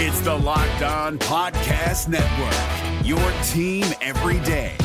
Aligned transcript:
It's 0.00 0.20
the 0.20 0.32
Locked 0.32 0.82
On 0.82 1.18
Podcast 1.18 2.06
Network, 2.06 3.04
your 3.04 3.18
team 3.48 3.84
every 4.00 4.38
day. 4.46 4.76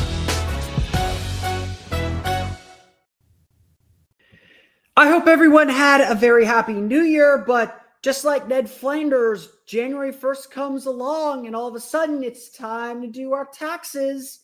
I 4.96 5.08
hope 5.08 5.28
everyone 5.28 5.68
had 5.68 6.00
a 6.00 6.16
very 6.16 6.44
happy 6.44 6.72
new 6.72 7.02
year, 7.02 7.44
but 7.46 7.80
just 8.02 8.24
like 8.24 8.48
Ned 8.48 8.68
Flanders, 8.68 9.50
January 9.68 10.12
1st 10.12 10.50
comes 10.50 10.86
along 10.86 11.46
and 11.46 11.54
all 11.54 11.68
of 11.68 11.76
a 11.76 11.80
sudden 11.80 12.24
it's 12.24 12.50
time 12.50 13.00
to 13.00 13.06
do 13.06 13.34
our 13.34 13.46
taxes. 13.46 14.40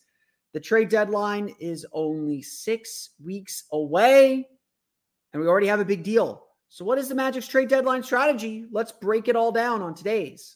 The 0.53 0.61
trade 0.61 0.87
deadline 0.87 1.53
is 1.59 1.85
only 1.91 2.41
six 2.41 3.09
weeks 3.21 3.65
away, 3.73 4.47
and 5.33 5.41
we 5.41 5.49
already 5.49 5.67
have 5.67 5.81
a 5.81 5.85
big 5.85 6.03
deal. 6.03 6.45
So, 6.69 6.85
what 6.85 6.97
is 6.97 7.09
the 7.09 7.15
Magic's 7.15 7.49
trade 7.49 7.67
deadline 7.67 8.03
strategy? 8.03 8.67
Let's 8.71 8.93
break 8.93 9.27
it 9.27 9.35
all 9.35 9.51
down 9.51 9.81
on 9.81 9.93
today's 9.93 10.55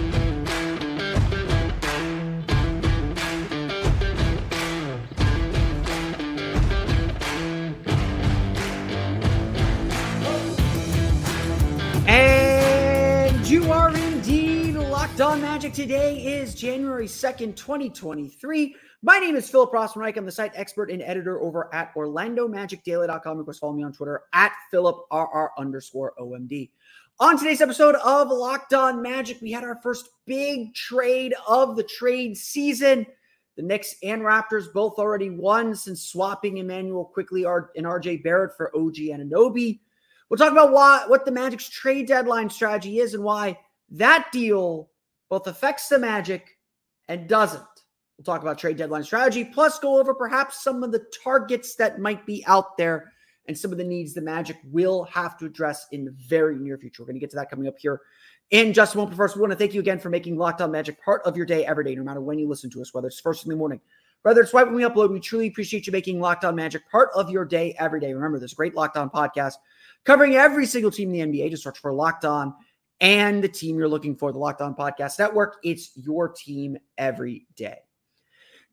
On 15.21 15.39
magic. 15.39 15.73
Today 15.73 16.17
is 16.17 16.55
January 16.55 17.05
2nd, 17.05 17.55
2023. 17.55 18.75
My 19.03 19.19
name 19.19 19.35
is 19.35 19.47
Philip 19.47 19.71
Rossman-Reich. 19.71 20.17
I'm 20.17 20.25
the 20.25 20.31
site 20.31 20.51
expert 20.55 20.89
and 20.89 20.99
editor 21.03 21.39
over 21.41 21.71
at 21.75 21.93
OrlandoMagicDaily.com. 21.93 23.37
Of 23.37 23.45
course, 23.45 23.59
follow 23.59 23.73
me 23.73 23.83
on 23.83 23.93
Twitter 23.93 24.23
at 24.33 24.51
PhilipRR 24.73 25.49
underscore 25.59 26.13
OMD. 26.19 26.71
On 27.19 27.37
today's 27.37 27.61
episode 27.61 27.95
of 27.95 28.29
Locked 28.29 28.73
On 28.73 28.99
Magic, 28.99 29.39
we 29.41 29.51
had 29.51 29.63
our 29.63 29.79
first 29.83 30.09
big 30.25 30.73
trade 30.73 31.35
of 31.47 31.75
the 31.75 31.83
trade 31.83 32.35
season. 32.35 33.05
The 33.57 33.63
Knicks 33.63 33.93
and 34.01 34.23
Raptors 34.23 34.73
both 34.73 34.97
already 34.97 35.29
won 35.29 35.75
since 35.75 36.01
swapping 36.01 36.57
Immanuel 36.57 37.05
Quickley 37.05 37.43
and 37.43 37.85
RJ 37.85 38.23
Barrett 38.23 38.57
for 38.57 38.75
OG 38.75 38.95
Anunoby. 38.95 39.81
We'll 40.29 40.39
talk 40.39 40.51
about 40.51 40.71
why, 40.71 41.03
what 41.05 41.25
the 41.25 41.31
Magic's 41.31 41.69
trade 41.69 42.07
deadline 42.07 42.49
strategy 42.49 42.99
is 42.99 43.13
and 43.13 43.23
why 43.23 43.59
that 43.91 44.29
deal 44.31 44.87
both 45.31 45.47
affects 45.47 45.87
the 45.87 45.97
Magic 45.97 46.57
and 47.07 47.27
doesn't. 47.27 47.63
We'll 48.17 48.25
talk 48.25 48.41
about 48.41 48.59
trade 48.59 48.75
deadline 48.75 49.05
strategy, 49.05 49.45
plus 49.45 49.79
go 49.79 49.97
over 49.97 50.13
perhaps 50.13 50.61
some 50.61 50.83
of 50.83 50.91
the 50.91 51.05
targets 51.23 51.73
that 51.75 51.99
might 51.99 52.25
be 52.25 52.43
out 52.47 52.77
there 52.77 53.13
and 53.47 53.57
some 53.57 53.71
of 53.71 53.77
the 53.77 53.83
needs 53.83 54.13
the 54.13 54.21
Magic 54.21 54.57
will 54.65 55.05
have 55.05 55.37
to 55.39 55.45
address 55.45 55.87
in 55.93 56.03
the 56.03 56.13
very 56.27 56.57
near 56.57 56.77
future. 56.77 57.01
We're 57.01 57.07
going 57.07 57.15
to 57.15 57.21
get 57.21 57.29
to 57.31 57.37
that 57.37 57.49
coming 57.49 57.67
up 57.67 57.79
here 57.79 58.01
in 58.51 58.73
just 58.73 58.93
moment. 58.93 59.11
But 59.11 59.23
first, 59.23 59.37
we 59.37 59.41
want 59.41 59.51
to 59.51 59.57
thank 59.57 59.73
you 59.73 59.79
again 59.79 59.99
for 59.99 60.09
making 60.09 60.37
Locked 60.37 60.61
On 60.61 60.69
Magic 60.69 61.01
part 61.01 61.21
of 61.23 61.37
your 61.37 61.45
day 61.45 61.65
every 61.65 61.85
day, 61.85 61.95
no 61.95 62.03
matter 62.03 62.21
when 62.21 62.37
you 62.37 62.47
listen 62.47 62.69
to 62.69 62.81
us, 62.81 62.93
whether 62.93 63.07
it's 63.07 63.21
first 63.21 63.45
in 63.45 63.49
the 63.49 63.55
morning, 63.55 63.79
whether 64.23 64.41
it's 64.41 64.53
right 64.53 64.65
when 64.65 64.75
we 64.75 64.83
upload. 64.83 65.11
We 65.11 65.21
truly 65.21 65.47
appreciate 65.47 65.87
you 65.87 65.93
making 65.93 66.19
Locked 66.19 66.43
On 66.43 66.55
Magic 66.55 66.83
part 66.91 67.09
of 67.15 67.29
your 67.29 67.45
day 67.45 67.73
every 67.79 68.01
day. 68.01 68.13
Remember, 68.13 68.37
a 68.37 68.47
great 68.49 68.75
Locked 68.75 68.97
On 68.97 69.09
podcast 69.09 69.53
covering 70.03 70.35
every 70.35 70.65
single 70.65 70.91
team 70.91 71.13
in 71.13 71.31
the 71.31 71.39
NBA. 71.39 71.51
Just 71.51 71.63
search 71.63 71.79
for 71.79 71.93
Locked 71.93 72.25
On 72.25 72.53
and 73.01 73.43
the 73.43 73.49
team 73.49 73.77
you're 73.77 73.89
looking 73.89 74.15
for, 74.15 74.31
the 74.31 74.37
Locked 74.37 74.61
On 74.61 74.73
Podcast 74.73 75.19
Network. 75.19 75.57
It's 75.63 75.91
your 75.95 76.29
team 76.29 76.77
every 76.97 77.47
day. 77.55 77.79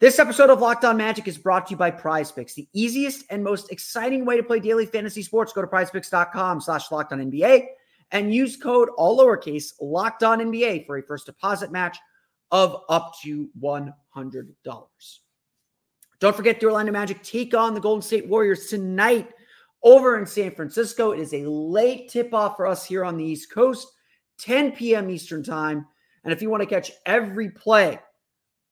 This 0.01 0.21
episode 0.21 0.51
of 0.51 0.61
Locked 0.61 0.85
On 0.85 0.97
Magic 0.97 1.27
is 1.27 1.37
brought 1.37 1.67
to 1.67 1.71
you 1.73 1.77
by 1.77 1.91
Prize 1.91 2.31
Picks, 2.31 2.55
the 2.55 2.69
easiest 2.73 3.25
and 3.31 3.43
most 3.43 3.73
exciting 3.73 4.25
way 4.25 4.37
to 4.37 4.45
play 4.45 4.61
daily 4.61 4.87
fantasy 4.87 5.23
sports. 5.23 5.53
Go 5.53 5.63
to 5.63 5.67
prizepicks.com 5.67 6.61
slash 6.61 6.93
locked 6.93 7.13
on 7.13 7.19
NBA 7.19 7.67
and 8.13 8.33
use 8.33 8.57
code 8.57 8.91
all 8.97 9.19
lowercase 9.19 9.73
locked 9.81 10.23
on 10.23 10.39
NBA 10.39 10.87
for 10.87 10.99
a 10.99 11.03
first 11.03 11.27
deposit 11.27 11.73
match 11.73 11.99
of 12.53 12.83
up 12.89 13.15
to 13.25 13.51
$100. 13.61 13.93
Don't 16.21 16.37
forget 16.37 16.61
the 16.61 16.67
Orlando 16.67 16.93
Magic 16.93 17.23
take 17.23 17.55
on 17.55 17.75
the 17.75 17.81
Golden 17.81 18.03
State 18.03 18.29
Warriors 18.29 18.67
tonight 18.67 19.31
over 19.83 20.19
in 20.19 20.27
San 20.27 20.55
Francisco. 20.55 21.13
It 21.13 21.21
is 21.21 21.33
a 21.35 21.49
late 21.49 22.09
tip 22.09 22.35
off 22.35 22.57
for 22.57 22.67
us 22.67 22.85
here 22.85 23.05
on 23.05 23.17
the 23.17 23.25
East 23.25 23.53
Coast, 23.53 23.89
10 24.41 24.73
p.m. 24.73 25.11
Eastern 25.11 25.43
Time. 25.43 25.87
And 26.25 26.33
if 26.33 26.43
you 26.43 26.51
want 26.51 26.63
to 26.63 26.69
catch 26.69 26.93
every 27.07 27.51
play 27.51 27.99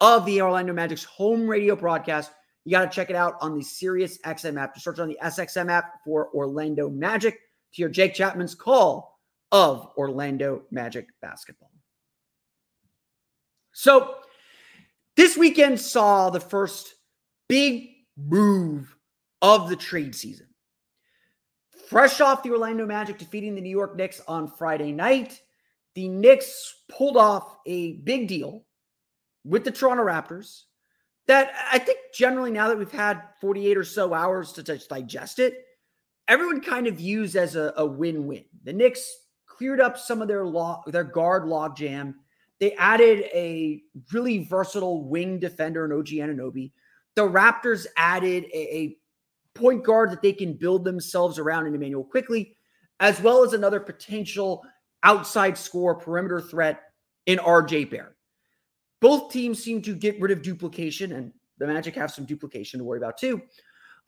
of 0.00 0.26
the 0.26 0.42
Orlando 0.42 0.72
Magic's 0.72 1.04
home 1.04 1.48
radio 1.48 1.76
broadcast, 1.76 2.32
you 2.64 2.72
got 2.72 2.90
to 2.90 2.94
check 2.94 3.10
it 3.10 3.16
out 3.16 3.34
on 3.40 3.56
the 3.56 3.62
Sirius 3.62 4.18
XM 4.18 4.60
app. 4.60 4.74
Just 4.74 4.84
search 4.84 4.98
on 4.98 5.08
the 5.08 5.18
SXM 5.22 5.70
app 5.70 6.02
for 6.04 6.28
Orlando 6.34 6.90
Magic 6.90 7.34
to 7.34 7.38
hear 7.70 7.88
Jake 7.88 8.14
Chapman's 8.14 8.54
call 8.54 9.20
of 9.52 9.88
Orlando 9.96 10.62
Magic 10.70 11.06
basketball. 11.22 11.70
So, 13.72 14.16
this 15.16 15.36
weekend 15.36 15.80
saw 15.80 16.30
the 16.30 16.40
first 16.40 16.94
big 17.48 17.90
move 18.16 18.96
of 19.42 19.68
the 19.68 19.76
trade 19.76 20.14
season. 20.14 20.48
Fresh 21.88 22.20
off 22.20 22.42
the 22.42 22.50
Orlando 22.50 22.84
Magic 22.84 23.16
defeating 23.18 23.54
the 23.54 23.60
New 23.60 23.70
York 23.70 23.96
Knicks 23.96 24.20
on 24.26 24.48
Friday 24.48 24.92
night, 24.92 25.40
the 25.96 26.08
Knicks 26.08 26.82
pulled 26.90 27.16
off 27.16 27.56
a 27.64 27.94
big 27.94 28.28
deal 28.28 28.64
with 29.44 29.64
the 29.64 29.70
Toronto 29.70 30.04
Raptors 30.04 30.64
that 31.26 31.52
I 31.72 31.78
think 31.78 31.98
generally 32.14 32.50
now 32.50 32.68
that 32.68 32.78
we've 32.78 32.92
had 32.92 33.22
48 33.40 33.78
or 33.78 33.82
so 33.84 34.12
hours 34.12 34.52
to 34.52 34.62
digest 34.62 35.38
it, 35.38 35.64
everyone 36.28 36.60
kind 36.60 36.86
of 36.86 36.96
views 36.96 37.34
as 37.34 37.56
a, 37.56 37.72
a 37.78 37.86
win-win. 37.86 38.44
The 38.62 38.74
Knicks 38.74 39.10
cleared 39.46 39.80
up 39.80 39.98
some 39.98 40.20
of 40.20 40.28
their 40.28 40.44
law, 40.44 40.82
their 40.86 41.02
guard 41.02 41.44
logjam. 41.44 42.14
They 42.60 42.74
added 42.74 43.24
a 43.34 43.82
really 44.12 44.44
versatile 44.44 45.08
wing 45.08 45.38
defender 45.38 45.86
in 45.86 45.92
OG 45.92 46.08
Anunoby. 46.08 46.72
The 47.14 47.22
Raptors 47.22 47.86
added 47.96 48.44
a, 48.52 48.76
a 48.76 48.98
point 49.54 49.82
guard 49.82 50.10
that 50.10 50.20
they 50.20 50.34
can 50.34 50.52
build 50.52 50.84
themselves 50.84 51.38
around 51.38 51.66
in 51.66 51.74
Immanuel 51.74 52.04
Quickley, 52.04 52.54
as 53.00 53.18
well 53.22 53.42
as 53.42 53.54
another 53.54 53.80
potential 53.80 54.62
outside 55.06 55.56
score 55.56 55.94
perimeter 55.94 56.40
threat 56.40 56.82
in 57.26 57.38
RJ 57.38 57.88
Barrett. 57.90 58.16
Both 59.00 59.32
teams 59.32 59.62
seem 59.62 59.80
to 59.82 59.94
get 59.94 60.20
rid 60.20 60.32
of 60.32 60.42
duplication, 60.42 61.12
and 61.12 61.32
the 61.58 61.66
Magic 61.66 61.94
have 61.94 62.10
some 62.10 62.24
duplication 62.24 62.78
to 62.78 62.84
worry 62.84 62.98
about 62.98 63.16
too. 63.16 63.40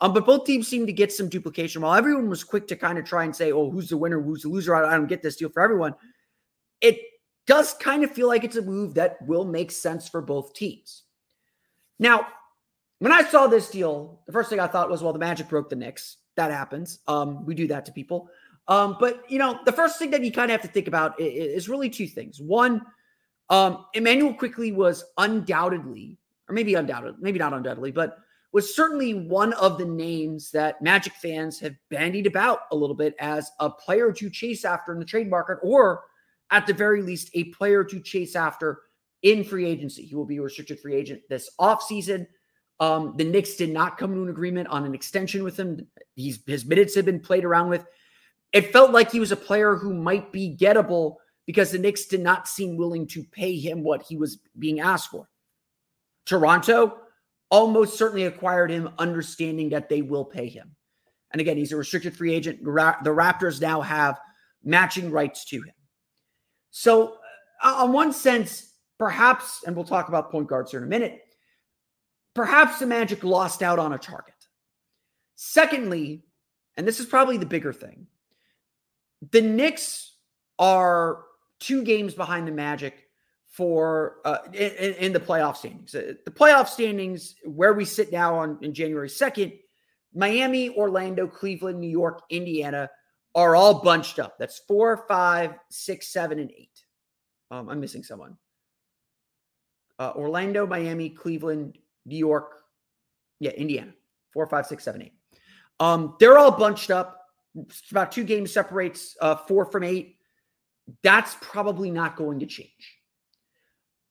Um, 0.00 0.12
but 0.12 0.26
both 0.26 0.44
teams 0.44 0.68
seem 0.68 0.86
to 0.86 0.92
get 0.92 1.12
some 1.12 1.28
duplication. 1.28 1.82
While 1.82 1.94
everyone 1.94 2.28
was 2.28 2.44
quick 2.44 2.66
to 2.68 2.76
kind 2.76 2.98
of 2.98 3.04
try 3.04 3.24
and 3.24 3.34
say, 3.34 3.52
"Oh, 3.52 3.70
who's 3.70 3.88
the 3.88 3.96
winner? 3.96 4.20
Who's 4.20 4.42
the 4.42 4.48
loser?" 4.48 4.74
I 4.74 4.96
don't 4.96 5.06
get 5.06 5.22
this 5.22 5.36
deal 5.36 5.48
for 5.48 5.62
everyone. 5.62 5.94
It 6.80 6.98
does 7.46 7.74
kind 7.74 8.02
of 8.04 8.10
feel 8.10 8.28
like 8.28 8.44
it's 8.44 8.56
a 8.56 8.62
move 8.62 8.94
that 8.94 9.16
will 9.26 9.44
make 9.44 9.70
sense 9.70 10.08
for 10.08 10.20
both 10.20 10.52
teams. 10.52 11.04
Now, 11.98 12.26
when 12.98 13.12
I 13.12 13.22
saw 13.22 13.46
this 13.46 13.70
deal, 13.70 14.20
the 14.26 14.32
first 14.32 14.50
thing 14.50 14.60
I 14.60 14.66
thought 14.66 14.90
was, 14.90 15.02
well, 15.02 15.12
the 15.12 15.18
Magic 15.18 15.48
broke 15.48 15.70
the 15.70 15.76
Knicks. 15.76 16.18
That 16.36 16.50
happens. 16.50 17.00
Um, 17.06 17.44
we 17.46 17.54
do 17.54 17.66
that 17.68 17.84
to 17.86 17.92
people. 17.92 18.30
Um, 18.68 18.96
but 19.00 19.24
you 19.28 19.38
know, 19.38 19.58
the 19.64 19.72
first 19.72 19.98
thing 19.98 20.10
that 20.10 20.22
you 20.22 20.30
kind 20.30 20.50
of 20.50 20.60
have 20.60 20.68
to 20.68 20.72
think 20.72 20.88
about 20.88 21.18
is, 21.18 21.68
really 21.68 21.88
two 21.88 22.06
things. 22.06 22.40
One, 22.40 22.82
um, 23.48 23.86
Immanuel 23.94 24.34
Quickley 24.34 24.72
was 24.72 25.04
undoubtedly, 25.16 26.18
or 26.48 26.54
maybe 26.54 26.74
undoubtedly, 26.74 27.18
maybe 27.20 27.38
not 27.38 27.54
undoubtedly, 27.54 27.92
but 27.92 28.18
was 28.52 28.74
certainly 28.74 29.14
one 29.14 29.52
of 29.54 29.78
the 29.78 29.84
names 29.84 30.50
that 30.50 30.80
Magic 30.82 31.12
fans 31.14 31.58
have 31.60 31.74
bandied 31.90 32.26
about 32.26 32.60
a 32.72 32.76
little 32.76 32.96
bit 32.96 33.14
as 33.18 33.50
a 33.60 33.70
player 33.70 34.12
to 34.12 34.30
chase 34.30 34.64
after 34.64 34.92
in 34.92 34.98
the 34.98 35.04
trade 35.04 35.30
market, 35.30 35.58
or 35.62 36.02
at 36.50 36.66
the 36.66 36.72
very 36.72 37.02
least, 37.02 37.30
a 37.34 37.44
player 37.44 37.84
to 37.84 38.00
chase 38.00 38.36
after 38.36 38.80
in 39.22 39.44
free 39.44 39.66
agency. 39.66 40.02
He 40.04 40.14
will 40.14 40.24
be 40.24 40.38
a 40.38 40.42
restricted 40.42 40.80
free 40.80 40.94
agent 40.94 41.22
this 41.28 41.50
offseason. 41.60 42.26
Um, 42.80 43.14
the 43.16 43.24
Knicks 43.24 43.56
did 43.56 43.70
not 43.70 43.98
come 43.98 44.14
to 44.14 44.22
an 44.22 44.28
agreement 44.28 44.68
on 44.68 44.84
an 44.84 44.94
extension 44.94 45.42
with 45.42 45.58
him. 45.58 45.86
He's, 46.14 46.40
his 46.46 46.64
minutes 46.64 46.94
have 46.94 47.04
been 47.04 47.20
played 47.20 47.44
around 47.44 47.68
with. 47.70 47.84
It 48.52 48.72
felt 48.72 48.92
like 48.92 49.10
he 49.10 49.20
was 49.20 49.32
a 49.32 49.36
player 49.36 49.76
who 49.76 49.92
might 49.94 50.32
be 50.32 50.56
gettable 50.58 51.16
because 51.46 51.70
the 51.70 51.78
Knicks 51.78 52.06
did 52.06 52.20
not 52.20 52.48
seem 52.48 52.76
willing 52.76 53.06
to 53.08 53.24
pay 53.24 53.56
him 53.56 53.82
what 53.82 54.02
he 54.02 54.16
was 54.16 54.38
being 54.58 54.80
asked 54.80 55.10
for. 55.10 55.28
Toronto 56.26 56.98
almost 57.50 57.96
certainly 57.96 58.24
acquired 58.24 58.70
him, 58.70 58.90
understanding 58.98 59.70
that 59.70 59.88
they 59.88 60.02
will 60.02 60.24
pay 60.24 60.46
him. 60.46 60.74
And 61.30 61.40
again, 61.40 61.56
he's 61.56 61.72
a 61.72 61.76
restricted 61.76 62.16
free 62.16 62.34
agent. 62.34 62.62
The 62.62 63.10
Raptors 63.10 63.60
now 63.60 63.80
have 63.80 64.18
matching 64.62 65.10
rights 65.10 65.44
to 65.46 65.56
him. 65.56 65.74
So, 66.70 67.16
uh, 67.62 67.76
on 67.78 67.92
one 67.92 68.12
sense, 68.12 68.74
perhaps, 68.98 69.62
and 69.66 69.74
we'll 69.74 69.84
talk 69.84 70.08
about 70.08 70.30
point 70.30 70.48
guards 70.48 70.70
here 70.70 70.80
in 70.80 70.86
a 70.86 70.88
minute, 70.90 71.20
perhaps 72.34 72.78
the 72.78 72.86
Magic 72.86 73.24
lost 73.24 73.62
out 73.62 73.78
on 73.78 73.92
a 73.92 73.98
target. 73.98 74.34
Secondly, 75.36 76.24
and 76.76 76.86
this 76.86 77.00
is 77.00 77.06
probably 77.06 77.36
the 77.36 77.46
bigger 77.46 77.72
thing, 77.72 78.06
the 79.30 79.40
Knicks 79.40 80.14
are 80.58 81.24
two 81.60 81.82
games 81.82 82.14
behind 82.14 82.46
the 82.46 82.52
Magic 82.52 83.04
for 83.46 84.16
uh, 84.24 84.38
in, 84.52 84.94
in, 84.94 85.12
the 85.12 85.20
playoff 85.20 85.56
standings. 85.56 85.94
Uh, 85.94 86.12
the 86.24 86.30
playoff 86.30 86.68
standings, 86.68 87.34
where 87.44 87.72
we 87.72 87.84
sit 87.84 88.12
now 88.12 88.36
on 88.36 88.58
in 88.62 88.72
January 88.72 89.08
2nd, 89.08 89.58
Miami, 90.14 90.70
Orlando, 90.70 91.26
Cleveland, 91.26 91.80
New 91.80 91.88
York, 91.88 92.22
Indiana 92.30 92.88
are 93.34 93.56
all 93.56 93.82
bunched 93.82 94.18
up. 94.18 94.38
That's 94.38 94.58
four, 94.60 95.04
five, 95.08 95.54
six, 95.70 96.08
seven, 96.08 96.38
and 96.38 96.50
eight. 96.50 96.84
Um, 97.50 97.68
I'm 97.68 97.80
missing 97.80 98.02
someone. 98.02 98.36
Uh, 99.98 100.12
Orlando, 100.14 100.66
Miami, 100.66 101.10
Cleveland, 101.10 101.78
New 102.06 102.16
York, 102.16 102.62
yeah, 103.40 103.50
Indiana. 103.50 103.92
Four, 104.32 104.46
five, 104.46 104.66
six, 104.66 104.84
seven, 104.84 105.02
eight. 105.02 105.12
Um, 105.80 106.16
they're 106.20 106.38
all 106.38 106.50
bunched 106.50 106.90
up. 106.90 107.27
About 107.90 108.12
two 108.12 108.24
games 108.24 108.52
separates 108.52 109.16
uh, 109.20 109.36
four 109.36 109.64
from 109.64 109.84
eight. 109.84 110.16
That's 111.02 111.36
probably 111.40 111.90
not 111.90 112.16
going 112.16 112.40
to 112.40 112.46
change. 112.46 112.98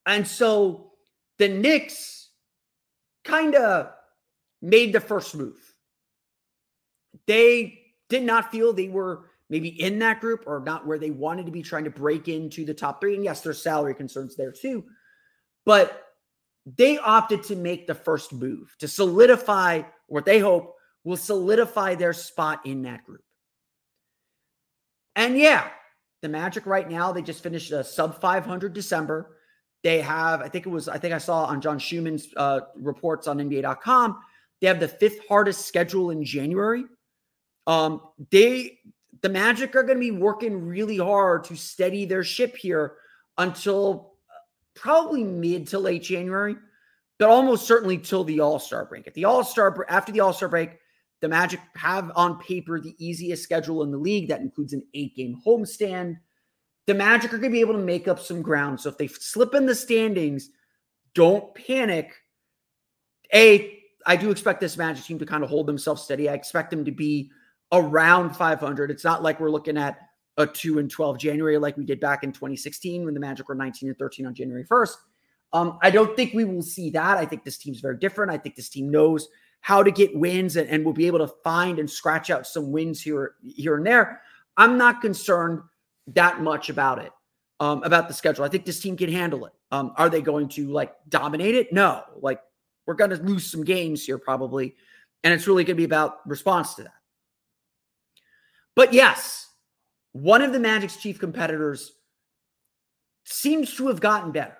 And 0.05 0.27
so 0.27 0.91
the 1.37 1.49
Knicks 1.49 2.29
kind 3.23 3.55
of 3.55 3.91
made 4.61 4.93
the 4.93 4.99
first 4.99 5.35
move. 5.35 5.59
They 7.25 7.79
did 8.09 8.23
not 8.23 8.51
feel 8.51 8.73
they 8.73 8.87
were 8.87 9.25
maybe 9.49 9.69
in 9.69 9.99
that 9.99 10.21
group 10.21 10.43
or 10.45 10.61
not 10.65 10.85
where 10.85 10.99
they 10.99 11.11
wanted 11.11 11.45
to 11.45 11.51
be 11.51 11.61
trying 11.61 11.83
to 11.85 11.89
break 11.89 12.27
into 12.27 12.65
the 12.65 12.73
top 12.73 12.99
three. 12.99 13.15
And 13.15 13.23
yes, 13.23 13.41
there's 13.41 13.61
salary 13.61 13.95
concerns 13.95 14.35
there 14.35 14.51
too. 14.51 14.85
But 15.65 16.03
they 16.65 16.97
opted 16.97 17.43
to 17.43 17.55
make 17.55 17.87
the 17.87 17.95
first 17.95 18.33
move 18.33 18.75
to 18.79 18.87
solidify 18.87 19.83
what 20.07 20.25
they 20.25 20.39
hope 20.39 20.75
will 21.03 21.17
solidify 21.17 21.95
their 21.95 22.13
spot 22.13 22.65
in 22.65 22.81
that 22.83 23.05
group. 23.05 23.23
And 25.17 25.35
yeah, 25.35 25.67
the 26.21 26.29
Magic 26.29 26.65
right 26.67 26.89
now, 26.89 27.11
they 27.11 27.23
just 27.23 27.41
finished 27.41 27.71
a 27.71 27.83
sub 27.83 28.21
500 28.21 28.71
December. 28.71 29.35
They 29.83 29.99
have, 29.99 30.41
I 30.41 30.47
think 30.47 30.67
it 30.67 30.69
was, 30.69 30.87
I 30.87 30.99
think 30.99 31.13
I 31.13 31.17
saw 31.17 31.45
on 31.45 31.59
John 31.59 31.79
Schuhmann's 31.79 32.27
uh, 32.37 32.61
reports 32.75 33.27
on 33.27 33.39
NBA.com, 33.39 34.19
they 34.61 34.67
have 34.67 34.79
the 34.79 34.87
fifth 34.87 35.19
hardest 35.27 35.65
schedule 35.65 36.11
in 36.11 36.23
January. 36.23 36.85
Um, 37.65 38.01
they, 38.31 38.79
the 39.21 39.29
Magic 39.29 39.75
are 39.75 39.83
going 39.83 39.97
to 39.97 40.01
be 40.01 40.11
working 40.11 40.67
really 40.67 40.97
hard 40.97 41.43
to 41.45 41.55
steady 41.55 42.05
their 42.05 42.23
ship 42.23 42.55
here 42.55 42.93
until 43.39 44.13
uh, 44.29 44.79
probably 44.79 45.23
mid 45.23 45.67
to 45.67 45.79
late 45.79 46.03
January, 46.03 46.55
but 47.17 47.29
almost 47.29 47.67
certainly 47.67 47.97
till 47.97 48.23
the 48.23 48.39
All 48.39 48.59
Star 48.59 48.85
break. 48.85 49.07
At 49.07 49.15
the 49.15 49.25
All 49.25 49.43
Star 49.43 49.85
after 49.89 50.11
the 50.11 50.21
All 50.21 50.33
Star 50.33 50.49
break, 50.49 50.79
the 51.21 51.27
Magic 51.27 51.59
have 51.75 52.11
on 52.15 52.39
paper 52.39 52.79
the 52.79 52.95
easiest 52.97 53.43
schedule 53.43 53.83
in 53.83 53.91
the 53.91 53.97
league. 53.97 54.29
That 54.29 54.41
includes 54.41 54.73
an 54.73 54.83
eight 54.93 55.15
game 55.15 55.41
homestand 55.45 56.17
the 56.87 56.93
Magic 56.93 57.33
are 57.33 57.37
going 57.37 57.51
to 57.51 57.55
be 57.55 57.61
able 57.61 57.73
to 57.73 57.79
make 57.79 58.07
up 58.07 58.19
some 58.19 58.41
ground. 58.41 58.79
So 58.79 58.89
if 58.89 58.97
they 58.97 59.07
slip 59.07 59.53
in 59.53 59.65
the 59.65 59.75
standings, 59.75 60.49
don't 61.13 61.53
panic. 61.53 62.15
A, 63.33 63.79
I 64.05 64.15
do 64.15 64.31
expect 64.31 64.61
this 64.61 64.77
Magic 64.77 65.03
team 65.03 65.19
to 65.19 65.25
kind 65.25 65.43
of 65.43 65.49
hold 65.49 65.67
themselves 65.67 66.01
steady. 66.01 66.29
I 66.29 66.33
expect 66.33 66.71
them 66.71 66.85
to 66.85 66.91
be 66.91 67.29
around 67.73 68.35
500. 68.35 68.89
It's 68.89 69.03
not 69.03 69.21
like 69.21 69.39
we're 69.39 69.51
looking 69.51 69.77
at 69.77 69.99
a 70.37 70.47
2 70.47 70.79
and 70.79 70.89
12 70.89 71.19
January 71.19 71.57
like 71.57 71.75
we 71.75 71.83
did 71.83 71.99
back 71.99 72.23
in 72.23 72.31
2016 72.31 73.03
when 73.03 73.13
the 73.13 73.19
Magic 73.19 73.49
were 73.49 73.55
19 73.55 73.89
and 73.89 73.99
13 73.99 74.25
on 74.25 74.33
January 74.33 74.63
1st. 74.63 74.95
Um, 75.51 75.79
I 75.81 75.89
don't 75.89 76.15
think 76.15 76.33
we 76.33 76.45
will 76.45 76.61
see 76.61 76.89
that. 76.91 77.17
I 77.17 77.25
think 77.25 77.43
this 77.43 77.57
team's 77.57 77.81
very 77.81 77.97
different. 77.97 78.31
I 78.31 78.37
think 78.37 78.55
this 78.55 78.69
team 78.69 78.89
knows 78.89 79.27
how 79.61 79.83
to 79.83 79.91
get 79.91 80.15
wins 80.15 80.55
and, 80.55 80.69
and 80.69 80.85
will 80.85 80.93
be 80.93 81.07
able 81.07 81.19
to 81.19 81.33
find 81.43 81.79
and 81.79 81.89
scratch 81.89 82.29
out 82.29 82.47
some 82.47 82.71
wins 82.71 83.01
here, 83.01 83.35
here 83.45 83.75
and 83.75 83.85
there. 83.85 84.21
I'm 84.55 84.77
not 84.77 85.01
concerned 85.01 85.61
that 86.07 86.41
much 86.41 86.69
about 86.69 86.99
it, 86.99 87.11
um, 87.59 87.83
about 87.83 88.07
the 88.07 88.13
schedule. 88.13 88.45
I 88.45 88.49
think 88.49 88.65
this 88.65 88.79
team 88.79 88.95
can 88.95 89.11
handle 89.11 89.45
it. 89.45 89.53
Um, 89.71 89.91
are 89.97 90.09
they 90.09 90.21
going 90.21 90.47
to 90.49 90.67
like 90.69 90.93
dominate 91.09 91.55
it? 91.55 91.73
No. 91.73 92.03
Like 92.21 92.39
we're 92.85 92.93
going 92.93 93.11
to 93.11 93.17
lose 93.17 93.51
some 93.51 93.63
games 93.63 94.05
here 94.05 94.17
probably, 94.17 94.75
and 95.23 95.33
it's 95.33 95.47
really 95.47 95.63
going 95.63 95.75
to 95.75 95.81
be 95.81 95.83
about 95.83 96.27
response 96.27 96.75
to 96.75 96.83
that. 96.83 96.93
But 98.75 98.93
yes, 98.93 99.47
one 100.13 100.41
of 100.41 100.53
the 100.53 100.59
Magic's 100.59 100.97
chief 100.97 101.19
competitors 101.19 101.91
seems 103.25 103.75
to 103.75 103.87
have 103.87 103.99
gotten 103.99 104.31
better. 104.31 104.57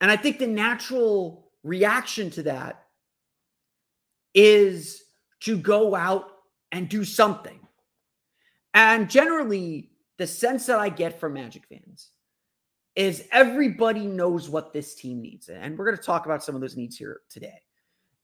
And 0.00 0.10
I 0.10 0.16
think 0.16 0.38
the 0.38 0.46
natural 0.46 1.50
reaction 1.62 2.30
to 2.32 2.42
that 2.42 2.81
is 4.34 5.02
to 5.40 5.56
go 5.56 5.94
out 5.94 6.26
and 6.70 6.88
do 6.88 7.04
something. 7.04 7.60
And 8.74 9.10
generally, 9.10 9.90
the 10.18 10.26
sense 10.26 10.66
that 10.66 10.78
I 10.78 10.88
get 10.88 11.20
from 11.20 11.34
Magic 11.34 11.64
fans 11.66 12.10
is 12.94 13.26
everybody 13.32 14.06
knows 14.06 14.48
what 14.48 14.72
this 14.72 14.94
team 14.94 15.20
needs. 15.20 15.48
And 15.48 15.76
we're 15.76 15.86
going 15.86 15.96
to 15.96 16.02
talk 16.02 16.26
about 16.26 16.44
some 16.44 16.54
of 16.54 16.60
those 16.60 16.76
needs 16.76 16.96
here 16.96 17.20
today. 17.30 17.60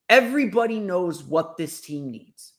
Everybody 0.09 0.79
knows 0.79 1.23
what 1.23 1.57
this 1.57 1.81
team 1.81 2.11
needs. 2.11 2.55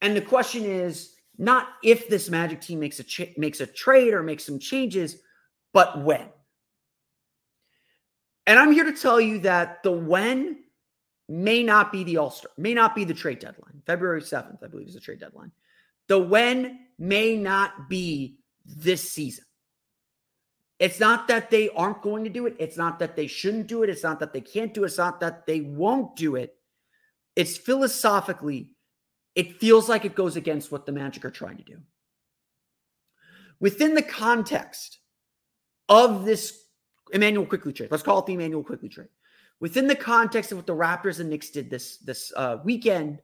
And 0.00 0.16
the 0.16 0.20
question 0.20 0.64
is 0.64 1.14
not 1.38 1.68
if 1.82 2.08
this 2.08 2.30
Magic 2.30 2.60
team 2.60 2.80
makes 2.80 3.00
a 3.00 3.34
makes 3.36 3.60
a 3.60 3.66
trade 3.66 4.12
or 4.12 4.22
makes 4.22 4.44
some 4.44 4.58
changes, 4.58 5.16
but 5.72 6.02
when. 6.04 6.28
And 8.46 8.58
I'm 8.58 8.72
here 8.72 8.84
to 8.84 8.92
tell 8.92 9.20
you 9.20 9.38
that 9.40 9.82
the 9.82 9.90
when 9.90 10.63
may 11.28 11.62
not 11.62 11.90
be 11.92 12.04
the 12.04 12.18
All-Star, 12.18 12.50
may 12.56 12.74
not 12.74 12.94
be 12.94 13.04
the 13.04 13.14
trade 13.14 13.38
deadline. 13.38 13.82
February 13.86 14.20
7th, 14.20 14.62
I 14.62 14.66
believe 14.66 14.88
is 14.88 14.94
the 14.94 15.00
trade 15.00 15.20
deadline. 15.20 15.52
The 16.08 16.18
when 16.18 16.80
may 16.98 17.36
not 17.36 17.88
be 17.88 18.38
this 18.66 19.10
season. 19.10 19.44
It's 20.78 21.00
not 21.00 21.28
that 21.28 21.50
they 21.50 21.70
aren't 21.70 22.02
going 22.02 22.24
to 22.24 22.30
do 22.30 22.46
it. 22.46 22.56
It's 22.58 22.76
not 22.76 22.98
that 22.98 23.16
they 23.16 23.26
shouldn't 23.26 23.68
do 23.68 23.82
it. 23.84 23.90
It's 23.90 24.02
not 24.02 24.20
that 24.20 24.32
they 24.32 24.40
can't 24.40 24.74
do 24.74 24.82
it. 24.82 24.86
It's 24.86 24.98
not 24.98 25.20
that 25.20 25.46
they 25.46 25.60
won't 25.60 26.16
do 26.16 26.36
it. 26.36 26.56
It's 27.36 27.56
philosophically, 27.56 28.70
it 29.34 29.58
feels 29.58 29.88
like 29.88 30.04
it 30.04 30.14
goes 30.14 30.36
against 30.36 30.70
what 30.70 30.86
the 30.86 30.92
Magic 30.92 31.24
are 31.24 31.30
trying 31.30 31.56
to 31.56 31.64
do. 31.64 31.78
Within 33.60 33.94
the 33.94 34.02
context 34.02 34.98
of 35.88 36.24
this 36.24 36.64
Immanuel 37.12 37.46
Quickley 37.46 37.72
trade, 37.72 37.90
let's 37.90 38.02
call 38.02 38.18
it 38.20 38.26
the 38.26 38.34
Immanuel 38.34 38.62
Quickley 38.62 38.88
trade. 38.88 39.08
Within 39.60 39.86
the 39.86 39.94
context 39.94 40.52
of 40.52 40.58
what 40.58 40.66
the 40.66 40.74
Raptors 40.74 41.20
and 41.20 41.30
Knicks 41.30 41.50
did 41.50 41.70
this 41.70 41.98
this 41.98 42.32
uh, 42.36 42.58
weekend, 42.64 43.20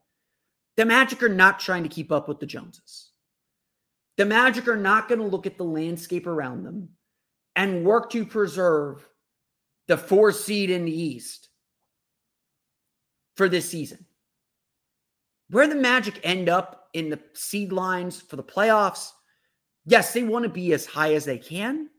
the 0.76 0.84
Magic 0.84 1.22
are 1.22 1.28
not 1.28 1.60
trying 1.60 1.82
to 1.82 1.88
keep 1.88 2.12
up 2.12 2.28
with 2.28 2.40
the 2.40 2.46
Joneses. 2.46 3.10
The 4.16 4.24
Magic 4.24 4.68
are 4.68 4.76
not 4.76 5.08
going 5.08 5.20
to 5.20 5.26
look 5.26 5.46
at 5.46 5.58
the 5.58 5.64
landscape 5.64 6.26
around 6.26 6.64
them 6.64 6.90
and 7.56 7.84
work 7.84 8.10
to 8.10 8.24
preserve 8.24 9.06
the 9.88 9.96
four 9.96 10.32
seed 10.32 10.70
in 10.70 10.84
the 10.84 10.98
East 10.98 11.48
for 13.36 13.48
this 13.48 13.68
season. 13.68 14.04
Where 15.50 15.66
the 15.66 15.74
Magic 15.74 16.20
end 16.22 16.48
up 16.48 16.88
in 16.92 17.10
the 17.10 17.18
seed 17.34 17.72
lines 17.72 18.20
for 18.20 18.36
the 18.36 18.44
playoffs, 18.44 19.10
yes, 19.84 20.12
they 20.12 20.22
want 20.22 20.44
to 20.44 20.48
be 20.48 20.72
as 20.72 20.86
high 20.86 21.14
as 21.14 21.24
they 21.24 21.38
can, 21.38 21.90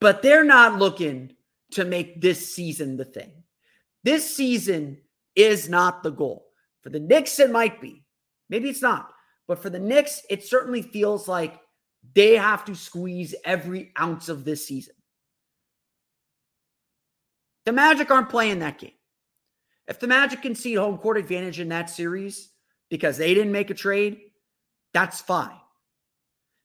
but 0.00 0.22
they're 0.22 0.44
not 0.44 0.78
looking 0.78 1.34
to 1.72 1.84
make 1.84 2.20
this 2.20 2.54
season 2.54 2.96
the 2.96 3.04
thing. 3.04 3.32
This 4.04 4.34
season 4.34 4.98
is 5.34 5.68
not 5.68 6.02
the 6.02 6.10
goal. 6.10 6.46
For 6.82 6.90
the 6.90 7.00
Knicks, 7.00 7.38
it 7.38 7.50
might 7.50 7.80
be. 7.80 8.04
Maybe 8.48 8.68
it's 8.68 8.82
not. 8.82 9.10
But 9.46 9.60
for 9.60 9.70
the 9.70 9.78
Knicks, 9.78 10.22
it 10.30 10.44
certainly 10.44 10.82
feels 10.82 11.28
like 11.28 11.60
they 12.14 12.36
have 12.36 12.64
to 12.66 12.74
squeeze 12.74 13.34
every 13.44 13.92
ounce 13.98 14.28
of 14.28 14.44
this 14.44 14.66
season. 14.66 14.94
The 17.66 17.72
Magic 17.72 18.10
aren't 18.10 18.30
playing 18.30 18.60
that 18.60 18.78
game. 18.78 18.92
If 19.86 20.00
the 20.00 20.06
Magic 20.06 20.42
concede 20.42 20.78
home 20.78 20.98
court 20.98 21.18
advantage 21.18 21.60
in 21.60 21.68
that 21.70 21.90
series 21.90 22.50
because 22.88 23.18
they 23.18 23.34
didn't 23.34 23.52
make 23.52 23.70
a 23.70 23.74
trade, 23.74 24.20
that's 24.94 25.20
fine. 25.20 25.56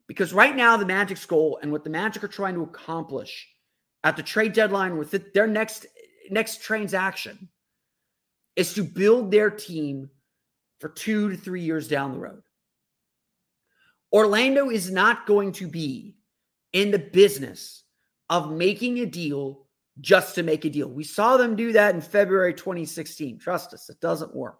Because 0.07 0.33
right 0.33 0.55
now, 0.55 0.77
the 0.77 0.85
Magic's 0.85 1.25
goal 1.25 1.59
and 1.61 1.71
what 1.71 1.83
the 1.83 1.89
Magic 1.89 2.23
are 2.23 2.29
trying 2.29 2.55
to 2.55 2.63
accomplish 2.63 3.52
at 4.03 4.17
the 4.17 4.23
trade 4.23 4.53
deadline 4.53 4.97
with 4.97 5.33
their 5.33 5.47
next 5.47 5.85
next 6.29 6.61
transaction 6.61 7.49
is 8.55 8.73
to 8.73 8.83
build 8.83 9.31
their 9.31 9.49
team 9.49 10.09
for 10.79 10.89
two 10.89 11.29
to 11.29 11.37
three 11.37 11.61
years 11.61 11.87
down 11.87 12.11
the 12.11 12.19
road. 12.19 12.43
Orlando 14.11 14.69
is 14.69 14.91
not 14.91 15.25
going 15.25 15.51
to 15.53 15.67
be 15.67 16.15
in 16.71 16.91
the 16.91 16.99
business 16.99 17.83
of 18.29 18.51
making 18.51 18.99
a 18.99 19.05
deal 19.05 19.67
just 20.01 20.35
to 20.35 20.43
make 20.43 20.65
a 20.65 20.69
deal. 20.69 20.87
We 20.87 21.03
saw 21.03 21.37
them 21.37 21.55
do 21.55 21.71
that 21.73 21.95
in 21.95 22.01
February 22.01 22.53
2016. 22.53 23.39
Trust 23.39 23.73
us, 23.73 23.89
it 23.89 23.99
doesn't 23.99 24.35
work. 24.35 24.59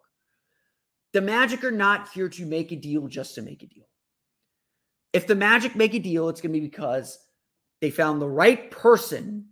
The 1.14 1.22
Magic 1.22 1.64
are 1.64 1.72
not 1.72 2.10
here 2.10 2.30
to 2.30 2.46
make 2.46 2.72
a 2.72 2.76
deal 2.76 3.08
just 3.08 3.36
to 3.36 3.42
make 3.42 3.62
a 3.62 3.68
deal. 3.68 3.86
If 5.12 5.28
the 5.28 5.36
Magic 5.36 5.76
make 5.76 5.94
a 5.94 6.00
deal, 6.00 6.30
it's 6.30 6.42
going 6.42 6.54
to 6.54 6.60
be 6.60 6.66
because 6.66 7.20
they 7.84 7.92
found 7.92 8.22
the 8.22 8.30
right 8.30 8.72
person. 8.72 9.46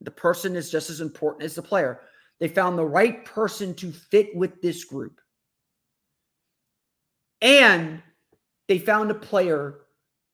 The 0.00 0.10
person 0.10 0.56
is 0.56 0.72
just 0.72 0.90
as 0.90 1.00
important 1.00 1.44
as 1.44 1.54
the 1.54 1.62
player 1.62 2.00
they 2.40 2.48
found 2.48 2.76
the 2.76 2.84
right 2.84 3.24
person 3.24 3.74
to 3.74 3.92
fit 3.92 4.34
with 4.34 4.60
this 4.60 4.82
group. 4.82 5.20
And 7.40 8.02
they 8.66 8.80
found 8.80 9.12
a 9.12 9.14
player 9.14 9.82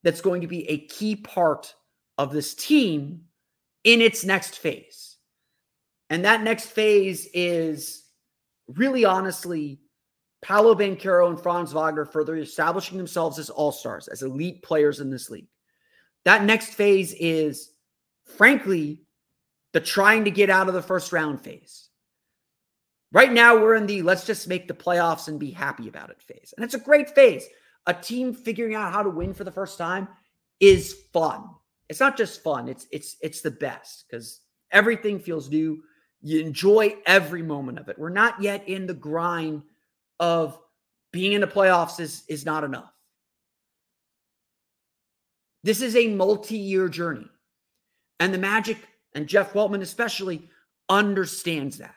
that's 0.03 0.23
going 0.23 0.41
to 0.41 0.47
be 0.47 0.67
a 0.71 0.87
key 0.87 1.15
part 1.15 1.75
of 2.17 2.33
this 2.33 2.55
team 2.55 3.25
in 3.85 4.01
its 4.01 4.25
next 4.25 4.59
phase. 4.59 5.19
And 6.09 6.25
that 6.25 6.43
next 6.43 6.71
phase 6.71 7.29
is 7.35 8.05
really 8.67 9.05
honestly 9.05 9.79
Paolo 10.43 10.75
Banchero 10.75 11.29
and 11.29 11.39
Franz 11.39 11.73
Wagner 11.73 12.07
further 12.07 12.37
establishing 12.37 12.97
themselves 12.97 13.39
as 13.39 13.51
all 13.51 13.73
stars, 13.73 14.09
as 14.09 14.23
elite 14.23 14.63
players 14.63 15.01
in 15.01 15.11
this 15.11 15.29
league. 15.29 15.49
That 16.25 16.45
next 16.45 16.75
phase 16.75 17.13
is, 17.15 17.71
frankly, 18.25 19.03
the 19.73 19.81
trying 19.81 20.25
to 20.25 20.31
get 20.31 20.51
out 20.51 20.69
of 20.69 20.75
the 20.75 20.83
first 20.83 21.13
round 21.13 21.41
phase. 21.41 21.89
Right 23.13 23.33
now, 23.33 23.57
we're 23.57 23.77
in 23.77 23.87
the 23.87 24.03
let's 24.03 24.27
just 24.27 24.49
make 24.49 24.67
the 24.67 24.75
playoffs 24.75 25.29
and 25.29 25.39
be 25.39 25.51
happy 25.51 25.89
about 25.89 26.11
it 26.11 26.23
phase. 26.23 26.55
And 26.57 26.65
it's 26.65 26.75
a 26.75 26.81
great 26.81 27.15
phase. 27.15 27.47
A 27.87 27.95
team 27.95 28.33
figuring 28.33 28.75
out 28.75 28.93
how 28.93 29.03
to 29.03 29.11
win 29.11 29.35
for 29.35 29.45
the 29.45 29.53
first 29.53 29.79
time 29.79 30.09
is 30.59 30.95
fun. 31.13 31.45
It's 31.89 32.01
not 32.01 32.17
just 32.17 32.43
fun, 32.43 32.69
it's 32.69 32.87
it's 32.91 33.17
it's 33.21 33.43
the 33.43 33.51
best 33.51 34.07
because 34.09 34.41
everything 34.71 35.21
feels 35.21 35.51
new. 35.51 35.83
You 36.23 36.41
enjoy 36.41 36.97
every 37.05 37.43
moment 37.43 37.79
of 37.79 37.89
it. 37.91 37.99
We're 37.99 38.09
not 38.09 38.41
yet 38.41 38.67
in 38.67 38.87
the 38.87 38.95
grind 38.95 39.63
of 40.19 40.59
being 41.13 41.33
in 41.33 41.43
the 41.43 41.47
playoffs 41.47 42.01
is, 42.01 42.25
is 42.29 42.47
not 42.47 42.65
enough. 42.65 42.94
This 45.65 45.81
is 45.81 45.97
a 45.97 46.09
multi-year 46.09 46.89
journey. 46.89 47.27
And 48.21 48.33
the 48.33 48.39
Magic 48.39 48.77
and 49.15 49.27
Jeff 49.27 49.55
Weltman 49.55 49.81
especially 49.81 50.49
understands 50.89 51.79
that. 51.79 51.95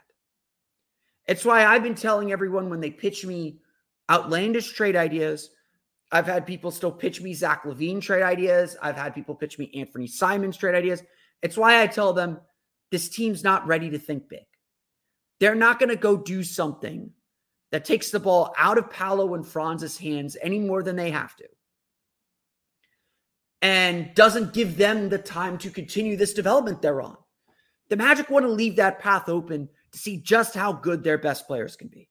It's 1.27 1.43
why 1.43 1.65
I've 1.65 1.83
been 1.83 1.93
telling 1.93 2.31
everyone 2.31 2.69
when 2.69 2.79
they 2.79 2.89
pitch 2.89 3.25
me 3.25 3.59
outlandish 4.09 4.71
trade 4.71 4.95
ideas. 4.95 5.49
I've 6.13 6.25
had 6.25 6.47
people 6.47 6.71
still 6.71 6.91
pitch 6.91 7.21
me 7.21 7.33
Zach 7.33 7.63
LaVine 7.63 8.01
trade 8.01 8.23
ideas. 8.23 8.77
I've 8.81 8.95
had 8.95 9.13
people 9.13 9.35
pitch 9.35 9.59
me 9.59 9.69
Anthony 9.75 10.07
Simons 10.07 10.55
trade 10.55 10.73
ideas. 10.73 11.03
It's 11.43 11.57
why 11.57 11.81
I 11.81 11.87
tell 11.87 12.13
them 12.13 12.39
this 12.89 13.09
team's 13.09 13.43
not 13.43 13.67
ready 13.67 13.89
to 13.89 13.99
think 13.99 14.29
big. 14.29 14.45
They're 15.41 15.55
not 15.55 15.77
going 15.77 15.89
to 15.89 15.97
go 15.97 16.15
do 16.15 16.41
something 16.41 17.11
that 17.71 17.83
takes 17.83 18.11
the 18.11 18.19
ball 18.21 18.53
out 18.57 18.77
of 18.77 18.89
Paolo 18.89 19.35
and 19.35 19.45
Franz's 19.45 19.97
hands 19.97 20.37
any 20.41 20.59
more 20.59 20.81
than 20.81 20.95
they 20.95 21.11
have 21.11 21.35
to. 21.35 21.45
And 23.61 24.13
doesn't 24.13 24.53
give 24.53 24.77
them 24.77 25.09
the 25.09 25.17
time 25.17 25.57
to 25.59 25.71
continue 25.71 26.15
this 26.15 26.33
development 26.33 26.81
they're 26.81 27.01
on. 27.01 27.17
The 27.89 27.95
Magic 27.95 28.29
want 28.29 28.45
to 28.45 28.51
leave 28.51 28.75
that 28.75 28.99
path 28.99 29.29
open 29.29 29.67
to 29.91 29.97
see 29.97 30.17
just 30.17 30.53
how 30.53 30.73
good 30.73 31.03
their 31.03 31.17
best 31.17 31.47
players 31.47 31.75
can 31.75 31.87
be. 31.87 32.09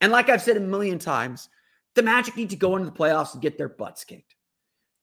And 0.00 0.12
like 0.12 0.28
I've 0.28 0.42
said 0.42 0.56
a 0.56 0.60
million 0.60 0.98
times, 0.98 1.48
the 1.94 2.02
Magic 2.02 2.36
need 2.36 2.50
to 2.50 2.56
go 2.56 2.76
into 2.76 2.90
the 2.90 2.96
playoffs 2.96 3.32
and 3.32 3.42
get 3.42 3.56
their 3.56 3.70
butts 3.70 4.04
kicked. 4.04 4.34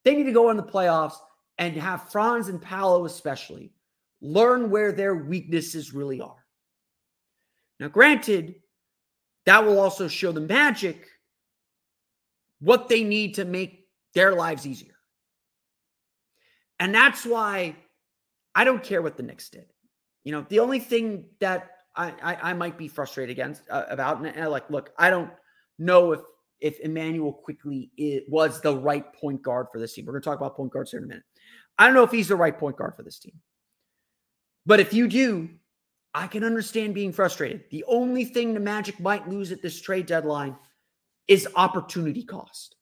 They 0.06 0.16
need 0.16 0.26
to 0.26 0.32
go 0.32 0.50
into 0.52 0.62
the 0.62 0.72
playoffs 0.72 1.16
and 1.58 1.76
have 1.76 2.12
Franz 2.12 2.50
and 2.50 2.62
Paolo, 2.62 3.06
especially, 3.06 3.72
learn 4.22 4.70
where 4.70 4.92
their 4.92 5.16
weaknesses 5.16 5.94
really 5.94 6.22
are. 6.22 6.46
Now, 7.80 7.88
granted, 7.88 8.56
that 9.46 9.66
will 9.66 9.80
also 9.80 10.08
show 10.08 10.32
the 10.32 10.42
Magic 10.42 11.08
what 12.60 12.88
they 12.88 13.04
need 13.04 13.36
to 13.36 13.46
make 13.46 13.88
their 14.14 14.34
lives 14.34 14.68
easier. 14.68 14.93
And 16.84 16.94
that's 16.94 17.26
why 17.26 17.78
I 18.54 18.66
don't 18.66 18.84
care 18.84 19.02
what 19.02 19.16
the 19.16 19.24
Knicks 19.24 19.48
did. 19.48 19.68
You 20.26 20.34
know, 20.34 20.46
the 20.50 20.60
only 20.60 20.80
thing 20.80 21.24
that 21.40 21.78
I, 21.96 22.14
I, 22.22 22.50
I 22.50 22.54
might 22.54 22.78
be 22.78 22.90
frustrated 22.90 23.32
against 23.32 23.62
uh, 23.70 23.86
about, 23.88 24.26
and, 24.26 24.52
like, 24.52 24.70
look, 24.70 24.92
I 24.98 25.10
don't 25.10 25.32
know 25.80 26.12
if 26.12 26.20
if 26.60 26.82
Immanuel 26.82 27.32
Quickley 27.32 27.90
it 27.96 28.26
was 28.28 28.60
the 28.60 28.76
right 28.76 29.14
point 29.14 29.42
guard 29.42 29.68
for 29.72 29.80
this 29.80 29.94
team. 29.94 30.06
We're 30.06 30.12
going 30.12 30.24
to 30.24 30.30
talk 30.30 30.40
about 30.40 30.58
point 30.58 30.74
guards 30.74 30.92
here 30.92 31.00
in 31.00 31.06
a 31.06 31.08
minute. 31.08 31.24
I 31.78 31.86
don't 31.86 31.96
know 31.96 32.04
if 32.04 32.12
he's 32.12 32.28
the 32.28 32.36
right 32.36 32.58
point 32.58 32.76
guard 32.76 32.96
for 32.98 33.04
this 33.04 33.18
team. 33.18 33.40
But 34.66 34.82
if 34.82 34.94
you 34.94 35.08
do, 35.08 35.52
I 36.14 36.28
can 36.28 36.44
understand 36.44 36.96
being 36.96 37.14
frustrated. 37.14 37.64
The 37.72 37.86
only 37.88 38.26
thing 38.26 38.54
the 38.54 38.60
Magic 38.60 39.00
might 39.00 39.30
lose 39.30 39.54
at 39.54 39.62
this 39.62 39.80
trade 39.80 40.06
deadline 40.06 40.58
is 41.30 41.48
opportunity 41.56 42.24
cost. 42.24 42.76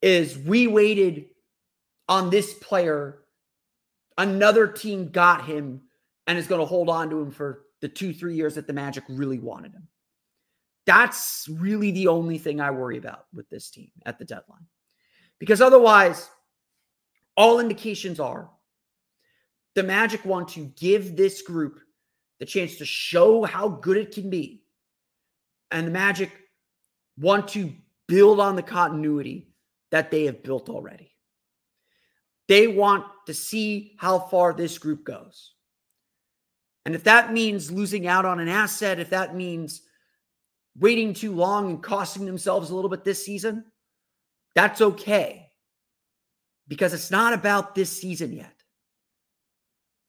Is 0.00 0.38
we 0.38 0.68
waited 0.68 1.26
on 2.10 2.28
this 2.28 2.52
player, 2.54 3.22
another 4.18 4.66
team 4.66 5.08
got 5.08 5.46
him 5.46 5.80
and 6.26 6.36
is 6.36 6.48
going 6.48 6.60
to 6.60 6.66
hold 6.66 6.90
on 6.90 7.08
to 7.08 7.20
him 7.20 7.30
for 7.30 7.62
the 7.80 7.88
two, 7.88 8.12
three 8.12 8.34
years 8.34 8.56
that 8.56 8.66
the 8.66 8.72
Magic 8.72 9.04
really 9.08 9.38
wanted 9.38 9.72
him. 9.72 9.86
That's 10.86 11.48
really 11.48 11.92
the 11.92 12.08
only 12.08 12.36
thing 12.36 12.60
I 12.60 12.72
worry 12.72 12.98
about 12.98 13.26
with 13.32 13.48
this 13.48 13.70
team 13.70 13.90
at 14.04 14.18
the 14.18 14.24
deadline. 14.24 14.66
Because 15.38 15.62
otherwise, 15.62 16.28
all 17.36 17.60
indications 17.60 18.18
are 18.18 18.50
the 19.76 19.84
Magic 19.84 20.24
want 20.24 20.48
to 20.48 20.66
give 20.76 21.16
this 21.16 21.42
group 21.42 21.78
the 22.40 22.46
chance 22.46 22.76
to 22.76 22.84
show 22.84 23.44
how 23.44 23.68
good 23.68 23.96
it 23.96 24.12
can 24.12 24.30
be. 24.30 24.64
And 25.70 25.86
the 25.86 25.92
Magic 25.92 26.32
want 27.16 27.46
to 27.48 27.72
build 28.08 28.40
on 28.40 28.56
the 28.56 28.62
continuity 28.62 29.46
that 29.92 30.10
they 30.10 30.24
have 30.24 30.42
built 30.42 30.68
already. 30.68 31.10
They 32.50 32.66
want 32.66 33.04
to 33.26 33.32
see 33.32 33.94
how 33.96 34.18
far 34.18 34.52
this 34.52 34.76
group 34.76 35.04
goes. 35.04 35.52
And 36.84 36.96
if 36.96 37.04
that 37.04 37.32
means 37.32 37.70
losing 37.70 38.08
out 38.08 38.24
on 38.24 38.40
an 38.40 38.48
asset, 38.48 38.98
if 38.98 39.10
that 39.10 39.36
means 39.36 39.82
waiting 40.76 41.14
too 41.14 41.32
long 41.32 41.70
and 41.70 41.80
costing 41.80 42.26
themselves 42.26 42.70
a 42.70 42.74
little 42.74 42.90
bit 42.90 43.04
this 43.04 43.24
season, 43.24 43.66
that's 44.56 44.80
okay. 44.80 45.52
Because 46.66 46.92
it's 46.92 47.12
not 47.12 47.34
about 47.34 47.76
this 47.76 47.96
season 47.96 48.32
yet. 48.32 48.64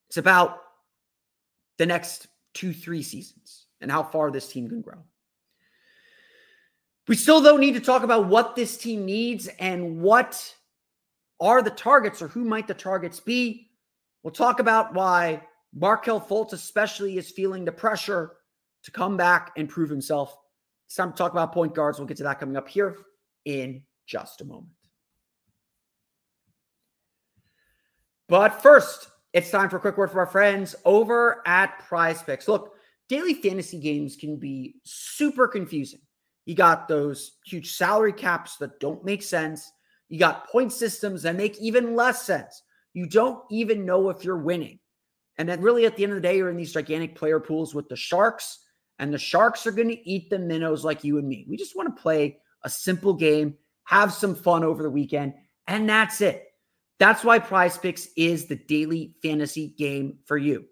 It's 0.08 0.16
about 0.16 0.58
the 1.78 1.86
next 1.86 2.26
two, 2.54 2.72
three 2.72 3.04
seasons 3.04 3.66
and 3.80 3.88
how 3.88 4.02
far 4.02 4.32
this 4.32 4.48
team 4.48 4.68
can 4.68 4.80
grow. 4.80 5.04
We 7.06 7.14
still, 7.14 7.40
though, 7.40 7.56
need 7.56 7.74
to 7.74 7.80
talk 7.80 8.02
about 8.02 8.26
what 8.26 8.56
this 8.56 8.76
team 8.76 9.06
needs 9.06 9.46
and 9.60 10.02
what 10.02 10.56
are 11.42 11.60
the 11.60 11.70
targets 11.70 12.22
or 12.22 12.28
who 12.28 12.44
might 12.44 12.68
the 12.68 12.74
targets 12.74 13.18
be. 13.20 13.68
We'll 14.22 14.30
talk 14.30 14.60
about 14.60 14.94
why 14.94 15.42
Markelle 15.74 16.20
Fultz, 16.20 16.52
especially, 16.52 17.18
is 17.18 17.30
feeling 17.30 17.64
the 17.64 17.72
pressure 17.72 18.36
to 18.84 18.90
come 18.92 19.16
back 19.16 19.52
and 19.56 19.68
prove 19.68 19.90
himself. 19.90 20.36
It's 20.86 20.94
time 20.94 21.10
to 21.10 21.18
talk 21.18 21.32
about 21.32 21.52
point 21.52 21.74
guards. 21.74 21.98
We'll 21.98 22.06
get 22.06 22.18
to 22.18 22.22
that 22.22 22.38
coming 22.38 22.56
up 22.56 22.68
here 22.68 22.96
in 23.44 23.82
just 24.06 24.40
a 24.40 24.44
moment. 24.44 24.72
But 28.28 28.62
first, 28.62 29.08
it's 29.32 29.50
time 29.50 29.68
for 29.68 29.78
a 29.78 29.80
quick 29.80 29.98
word 29.98 30.10
from 30.10 30.20
our 30.20 30.26
friends 30.26 30.76
over 30.84 31.42
at 31.46 31.80
Prize 31.80 32.22
Picks. 32.22 32.46
Look, 32.46 32.74
daily 33.08 33.34
fantasy 33.34 33.80
games 33.80 34.14
can 34.14 34.36
be 34.36 34.76
super 34.84 35.48
confusing. 35.48 36.00
You 36.46 36.54
got 36.54 36.86
those 36.86 37.38
huge 37.44 37.74
salary 37.74 38.12
caps 38.12 38.56
that 38.58 38.78
don't 38.78 39.04
make 39.04 39.22
sense. 39.22 39.72
You 40.12 40.18
got 40.18 40.46
point 40.50 40.74
systems 40.74 41.22
that 41.22 41.36
make 41.36 41.58
even 41.58 41.96
less 41.96 42.22
sense. 42.22 42.62
You 42.92 43.06
don't 43.06 43.42
even 43.50 43.86
know 43.86 44.10
if 44.10 44.26
you're 44.26 44.36
winning. 44.36 44.78
And 45.38 45.48
then, 45.48 45.62
really, 45.62 45.86
at 45.86 45.96
the 45.96 46.02
end 46.02 46.12
of 46.12 46.16
the 46.16 46.28
day, 46.28 46.36
you're 46.36 46.50
in 46.50 46.56
these 46.58 46.74
gigantic 46.74 47.14
player 47.14 47.40
pools 47.40 47.74
with 47.74 47.88
the 47.88 47.96
Sharks, 47.96 48.58
and 48.98 49.10
the 49.10 49.16
Sharks 49.16 49.66
are 49.66 49.72
going 49.72 49.88
to 49.88 50.06
eat 50.06 50.28
the 50.28 50.38
minnows 50.38 50.84
like 50.84 51.02
you 51.02 51.16
and 51.16 51.26
me. 51.26 51.46
We 51.48 51.56
just 51.56 51.74
want 51.74 51.96
to 51.96 52.02
play 52.02 52.36
a 52.62 52.68
simple 52.68 53.14
game, 53.14 53.54
have 53.84 54.12
some 54.12 54.34
fun 54.34 54.64
over 54.64 54.82
the 54.82 54.90
weekend, 54.90 55.32
and 55.66 55.88
that's 55.88 56.20
it. 56.20 56.44
That's 56.98 57.24
why 57.24 57.38
Prize 57.38 57.78
Picks 57.78 58.08
is 58.14 58.44
the 58.44 58.56
daily 58.56 59.14
fantasy 59.22 59.68
game 59.78 60.18
for 60.26 60.36
you. 60.36 60.66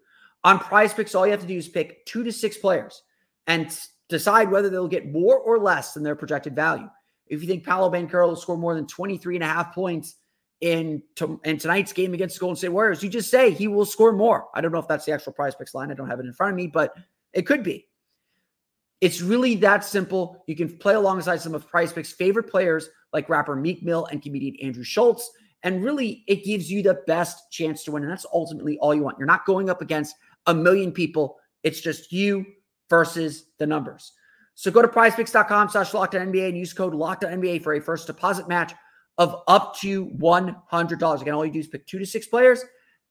On 0.44 0.58
Prize 0.58 0.92
Picks, 0.92 1.14
all 1.14 1.24
you 1.24 1.32
have 1.32 1.40
to 1.40 1.46
do 1.46 1.56
is 1.56 1.66
pick 1.66 2.04
two 2.04 2.24
to 2.24 2.30
six 2.30 2.58
players 2.58 3.00
and 3.46 3.74
decide 4.10 4.50
whether 4.50 4.68
they'll 4.68 4.86
get 4.86 5.10
more 5.10 5.38
or 5.38 5.58
less 5.58 5.94
than 5.94 6.02
their 6.02 6.14
projected 6.14 6.54
value. 6.54 6.90
If 7.30 7.40
you 7.40 7.48
think 7.48 7.64
Paolo 7.64 7.90
Banchero 7.90 8.28
will 8.28 8.36
score 8.36 8.58
more 8.58 8.74
than 8.74 8.86
23 8.86 9.36
and 9.36 9.44
a 9.44 9.46
half 9.46 9.72
points 9.72 10.16
in, 10.60 11.02
to, 11.16 11.40
in 11.44 11.58
tonight's 11.58 11.92
game 11.92 12.12
against 12.12 12.34
the 12.34 12.40
Golden 12.40 12.56
State 12.56 12.68
Warriors, 12.68 13.02
you 13.02 13.08
just 13.08 13.30
say 13.30 13.52
he 13.52 13.68
will 13.68 13.86
score 13.86 14.12
more. 14.12 14.48
I 14.52 14.60
don't 14.60 14.72
know 14.72 14.80
if 14.80 14.88
that's 14.88 15.06
the 15.06 15.12
actual 15.12 15.32
Prize 15.32 15.54
Picks 15.54 15.72
line. 15.72 15.90
I 15.90 15.94
don't 15.94 16.08
have 16.08 16.18
it 16.18 16.26
in 16.26 16.32
front 16.32 16.50
of 16.50 16.56
me, 16.56 16.66
but 16.66 16.94
it 17.32 17.46
could 17.46 17.62
be. 17.62 17.86
It's 19.00 19.22
really 19.22 19.54
that 19.56 19.84
simple. 19.84 20.44
You 20.46 20.56
can 20.56 20.76
play 20.76 20.94
alongside 20.94 21.40
some 21.40 21.54
of 21.54 21.66
Prize 21.66 21.92
Picks' 21.92 22.12
favorite 22.12 22.50
players 22.50 22.90
like 23.12 23.30
rapper 23.30 23.56
Meek 23.56 23.82
Mill 23.82 24.06
and 24.06 24.20
comedian 24.20 24.56
Andrew 24.60 24.84
Schulz. 24.84 25.30
And 25.62 25.84
really, 25.84 26.24
it 26.26 26.44
gives 26.44 26.70
you 26.70 26.82
the 26.82 27.02
best 27.06 27.50
chance 27.50 27.84
to 27.84 27.92
win. 27.92 28.02
And 28.02 28.10
that's 28.10 28.26
ultimately 28.32 28.76
all 28.78 28.94
you 28.94 29.02
want. 29.02 29.18
You're 29.18 29.26
not 29.26 29.46
going 29.46 29.70
up 29.70 29.80
against 29.80 30.16
a 30.46 30.54
million 30.54 30.90
people. 30.90 31.38
It's 31.62 31.80
just 31.80 32.12
you 32.12 32.44
versus 32.88 33.46
the 33.58 33.66
numbers. 33.66 34.12
So 34.60 34.70
go 34.70 34.82
to 34.82 34.88
prizepicks.com 34.88 35.70
slash 35.70 35.92
NBA 35.92 36.50
and 36.50 36.58
use 36.58 36.74
code 36.74 36.92
NBA 36.92 37.62
for 37.62 37.72
a 37.72 37.80
first 37.80 38.06
deposit 38.06 38.46
match 38.46 38.74
of 39.16 39.42
up 39.48 39.74
to 39.76 40.08
$100. 40.08 41.22
Again, 41.22 41.34
all 41.34 41.46
you 41.46 41.50
do 41.50 41.60
is 41.60 41.66
pick 41.66 41.86
two 41.86 41.98
to 41.98 42.04
six 42.04 42.26
players 42.26 42.62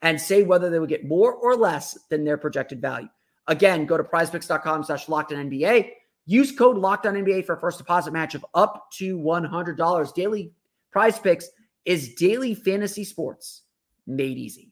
and 0.04 0.22
say 0.22 0.44
whether 0.44 0.70
they 0.70 0.78
would 0.78 0.90
get 0.90 1.08
more 1.08 1.34
or 1.34 1.56
less 1.56 1.98
than 2.12 2.24
their 2.24 2.38
projected 2.38 2.80
value. 2.80 3.08
Again, 3.48 3.88
go 3.88 3.98
to 3.98 4.04
prizepicks.com 4.04 4.84
slash 4.84 5.08
NBA. 5.08 5.90
Use 6.28 6.52
code 6.52 6.78
NBA 6.78 7.48
for 7.48 7.56
a 7.56 7.60
first 7.60 7.80
deposit 7.80 8.14
match 8.14 8.36
of 8.36 8.46
up 8.54 8.92
to 9.00 9.18
$100. 9.18 10.14
Daily 10.14 10.54
prize 10.92 11.18
picks 11.18 11.50
is 11.84 12.14
daily 12.14 12.54
fantasy 12.54 13.04
sports 13.04 13.64
made 14.06 14.38
easy. 14.38 14.72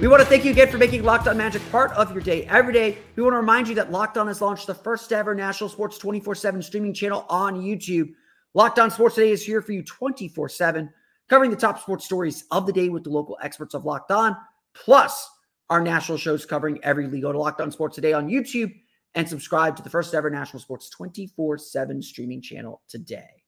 We 0.00 0.06
want 0.06 0.22
to 0.22 0.28
thank 0.28 0.44
you 0.44 0.52
again 0.52 0.70
for 0.70 0.78
making 0.78 1.02
Locked 1.02 1.26
On 1.26 1.36
Magic 1.36 1.60
part 1.72 1.90
of 1.94 2.12
your 2.12 2.22
day 2.22 2.44
every 2.44 2.72
day. 2.72 2.98
We 3.16 3.22
want 3.24 3.32
to 3.32 3.38
remind 3.38 3.66
you 3.66 3.74
that 3.74 3.90
Locked 3.90 4.16
On 4.16 4.28
has 4.28 4.40
launched 4.40 4.68
the 4.68 4.74
first 4.74 5.12
ever 5.12 5.34
national 5.34 5.68
sports 5.68 5.98
24 5.98 6.36
7 6.36 6.62
streaming 6.62 6.94
channel 6.94 7.26
on 7.28 7.60
YouTube. 7.60 8.12
Locked 8.54 8.78
On 8.78 8.92
Sports 8.92 9.16
Today 9.16 9.32
is 9.32 9.44
here 9.44 9.60
for 9.60 9.72
you 9.72 9.82
24 9.82 10.50
7, 10.50 10.88
covering 11.28 11.50
the 11.50 11.56
top 11.56 11.80
sports 11.80 12.04
stories 12.04 12.44
of 12.52 12.64
the 12.64 12.72
day 12.72 12.88
with 12.90 13.02
the 13.02 13.10
local 13.10 13.36
experts 13.42 13.74
of 13.74 13.84
Locked 13.84 14.12
On, 14.12 14.36
plus 14.72 15.28
our 15.68 15.80
national 15.80 16.16
shows 16.16 16.46
covering 16.46 16.78
every 16.84 17.08
league. 17.08 17.22
Go 17.22 17.32
to 17.32 17.38
Locked 17.38 17.60
On 17.60 17.72
Sports 17.72 17.96
Today 17.96 18.12
on 18.12 18.28
YouTube 18.28 18.72
and 19.16 19.28
subscribe 19.28 19.76
to 19.78 19.82
the 19.82 19.90
first 19.90 20.14
ever 20.14 20.30
national 20.30 20.60
sports 20.60 20.88
24 20.90 21.58
7 21.58 22.00
streaming 22.02 22.40
channel 22.40 22.82
today. 22.88 23.42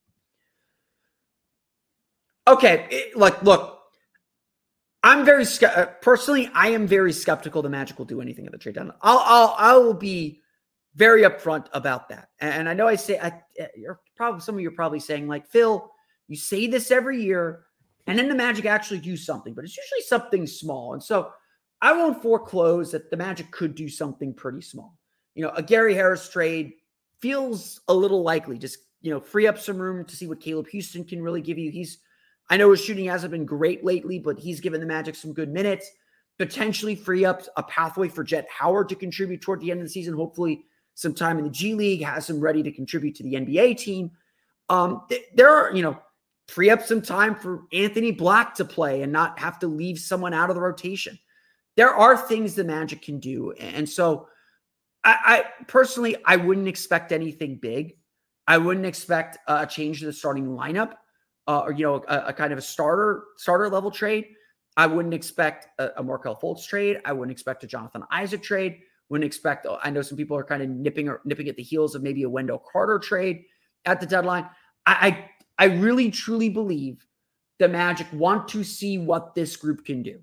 Okay, 2.48 2.88
it, 2.90 3.16
like, 3.16 3.40
look, 3.44 3.79
I'm 5.02 5.24
very 5.24 5.44
uh, 5.64 5.86
personally. 6.02 6.50
I 6.54 6.68
am 6.68 6.86
very 6.86 7.12
skeptical 7.12 7.62
the 7.62 7.70
Magic 7.70 7.98
will 7.98 8.04
do 8.04 8.20
anything 8.20 8.46
at 8.46 8.52
the 8.52 8.58
trade 8.58 8.74
deadline. 8.74 8.96
I'll, 9.00 9.22
I'll, 9.24 9.54
I 9.58 9.76
will 9.76 9.94
be 9.94 10.40
very 10.94 11.22
upfront 11.22 11.66
about 11.72 12.08
that. 12.10 12.28
And 12.40 12.68
I 12.68 12.74
know 12.74 12.86
I 12.86 12.96
say, 12.96 13.18
I, 13.18 13.28
uh, 13.60 13.66
you're 13.76 14.00
probably 14.16 14.40
some 14.40 14.56
of 14.56 14.60
you 14.60 14.68
are 14.68 14.72
probably 14.72 15.00
saying 15.00 15.26
like 15.26 15.46
Phil, 15.46 15.90
you 16.28 16.36
say 16.36 16.66
this 16.66 16.90
every 16.90 17.22
year, 17.22 17.64
and 18.06 18.18
then 18.18 18.28
the 18.28 18.34
Magic 18.34 18.66
actually 18.66 19.00
do 19.00 19.16
something, 19.16 19.54
but 19.54 19.64
it's 19.64 19.76
usually 19.76 20.02
something 20.02 20.46
small. 20.46 20.92
And 20.94 21.02
so 21.02 21.30
I 21.80 21.92
won't 21.92 22.22
foreclose 22.22 22.92
that 22.92 23.10
the 23.10 23.16
Magic 23.16 23.50
could 23.50 23.74
do 23.74 23.88
something 23.88 24.34
pretty 24.34 24.60
small. 24.60 24.98
You 25.34 25.44
know, 25.44 25.50
a 25.50 25.62
Gary 25.62 25.94
Harris 25.94 26.28
trade 26.28 26.72
feels 27.20 27.80
a 27.88 27.94
little 27.94 28.22
likely. 28.22 28.58
Just 28.58 28.78
you 29.00 29.10
know, 29.10 29.20
free 29.20 29.46
up 29.46 29.58
some 29.58 29.78
room 29.78 30.04
to 30.04 30.16
see 30.16 30.26
what 30.26 30.40
Caleb 30.40 30.68
Houstan 30.68 31.08
can 31.08 31.22
really 31.22 31.40
give 31.40 31.58
you. 31.58 31.70
He's 31.70 31.98
I 32.50 32.56
know 32.56 32.72
his 32.72 32.80
shooting 32.80 33.06
hasn't 33.06 33.30
been 33.30 33.46
great 33.46 33.84
lately, 33.84 34.18
but 34.18 34.38
he's 34.38 34.60
given 34.60 34.80
the 34.80 34.86
Magic 34.86 35.14
some 35.14 35.32
good 35.32 35.48
minutes. 35.48 35.88
Potentially 36.36 36.96
free 36.96 37.24
up 37.24 37.42
a 37.56 37.62
pathway 37.62 38.08
for 38.08 38.24
Jett 38.24 38.48
Howard 38.50 38.88
to 38.88 38.96
contribute 38.96 39.40
toward 39.40 39.60
the 39.60 39.70
end 39.70 39.80
of 39.80 39.86
the 39.86 39.92
season. 39.92 40.14
Hopefully, 40.14 40.64
some 40.94 41.14
time 41.14 41.38
in 41.38 41.44
the 41.44 41.50
G 41.50 41.74
League 41.74 42.02
has 42.02 42.28
him 42.28 42.40
ready 42.40 42.62
to 42.62 42.72
contribute 42.72 43.14
to 43.16 43.22
the 43.22 43.34
NBA 43.34 43.78
team. 43.78 44.10
Um, 44.68 45.02
th- 45.08 45.26
there 45.34 45.48
are, 45.48 45.74
you 45.74 45.82
know, 45.82 45.98
free 46.48 46.70
up 46.70 46.82
some 46.82 47.02
time 47.02 47.36
for 47.36 47.62
Anthony 47.72 48.10
Black 48.10 48.54
to 48.56 48.64
play 48.64 49.02
and 49.02 49.12
not 49.12 49.38
have 49.38 49.58
to 49.60 49.68
leave 49.68 49.98
someone 49.98 50.34
out 50.34 50.50
of 50.50 50.56
the 50.56 50.62
rotation. 50.62 51.18
There 51.76 51.94
are 51.94 52.16
things 52.16 52.54
the 52.54 52.64
Magic 52.64 53.02
can 53.02 53.20
do, 53.20 53.52
and 53.52 53.88
so 53.88 54.26
I, 55.04 55.16
I 55.24 55.64
personally 55.68 56.16
I 56.24 56.36
wouldn't 56.36 56.68
expect 56.68 57.12
anything 57.12 57.56
big. 57.56 57.96
I 58.46 58.58
wouldn't 58.58 58.86
expect 58.86 59.38
a 59.46 59.66
change 59.66 60.00
to 60.00 60.06
the 60.06 60.12
starting 60.12 60.48
lineup 60.48 60.94
uh, 61.50 61.62
or 61.66 61.72
you 61.72 61.84
know 61.84 62.04
a, 62.06 62.26
a, 62.28 62.32
kind 62.32 62.52
of 62.52 62.58
a 62.60 62.62
starter 62.62 63.24
starter 63.36 63.68
level 63.68 63.90
trade. 63.90 64.28
I 64.76 64.86
wouldn't 64.86 65.14
expect 65.14 65.66
a, 65.80 65.90
a 65.96 66.02
Markelle 66.02 66.36
Fultz 66.36 66.64
trade. 66.64 67.00
I 67.04 67.12
wouldn't 67.12 67.32
expect 67.32 67.64
a 67.64 67.66
Jonathan 67.66 68.04
Isaac 68.12 68.40
trade. 68.40 68.78
Wouldn't 69.08 69.26
expect. 69.26 69.66
Uh, 69.66 69.78
I 69.82 69.90
know 69.90 70.00
some 70.02 70.16
people 70.16 70.36
are 70.36 70.44
kind 70.44 70.62
of 70.62 70.68
nipping 70.68 71.08
or 71.08 71.20
nipping 71.24 71.48
at 71.48 71.56
the 71.56 71.64
heels 71.64 71.96
of 71.96 72.04
maybe 72.04 72.22
a 72.22 72.30
Wendell 72.30 72.62
Carter 72.70 73.00
trade 73.00 73.46
at 73.84 74.00
the 74.00 74.06
deadline. 74.06 74.48
I 74.86 75.28
I, 75.58 75.64
I 75.64 75.74
really 75.74 76.08
truly 76.12 76.48
believe 76.48 77.04
the 77.58 77.68
Magic 77.68 78.06
want 78.12 78.46
to 78.50 78.62
see 78.62 78.98
what 78.98 79.34
this 79.34 79.56
group 79.56 79.84
can 79.84 80.04
do, 80.04 80.20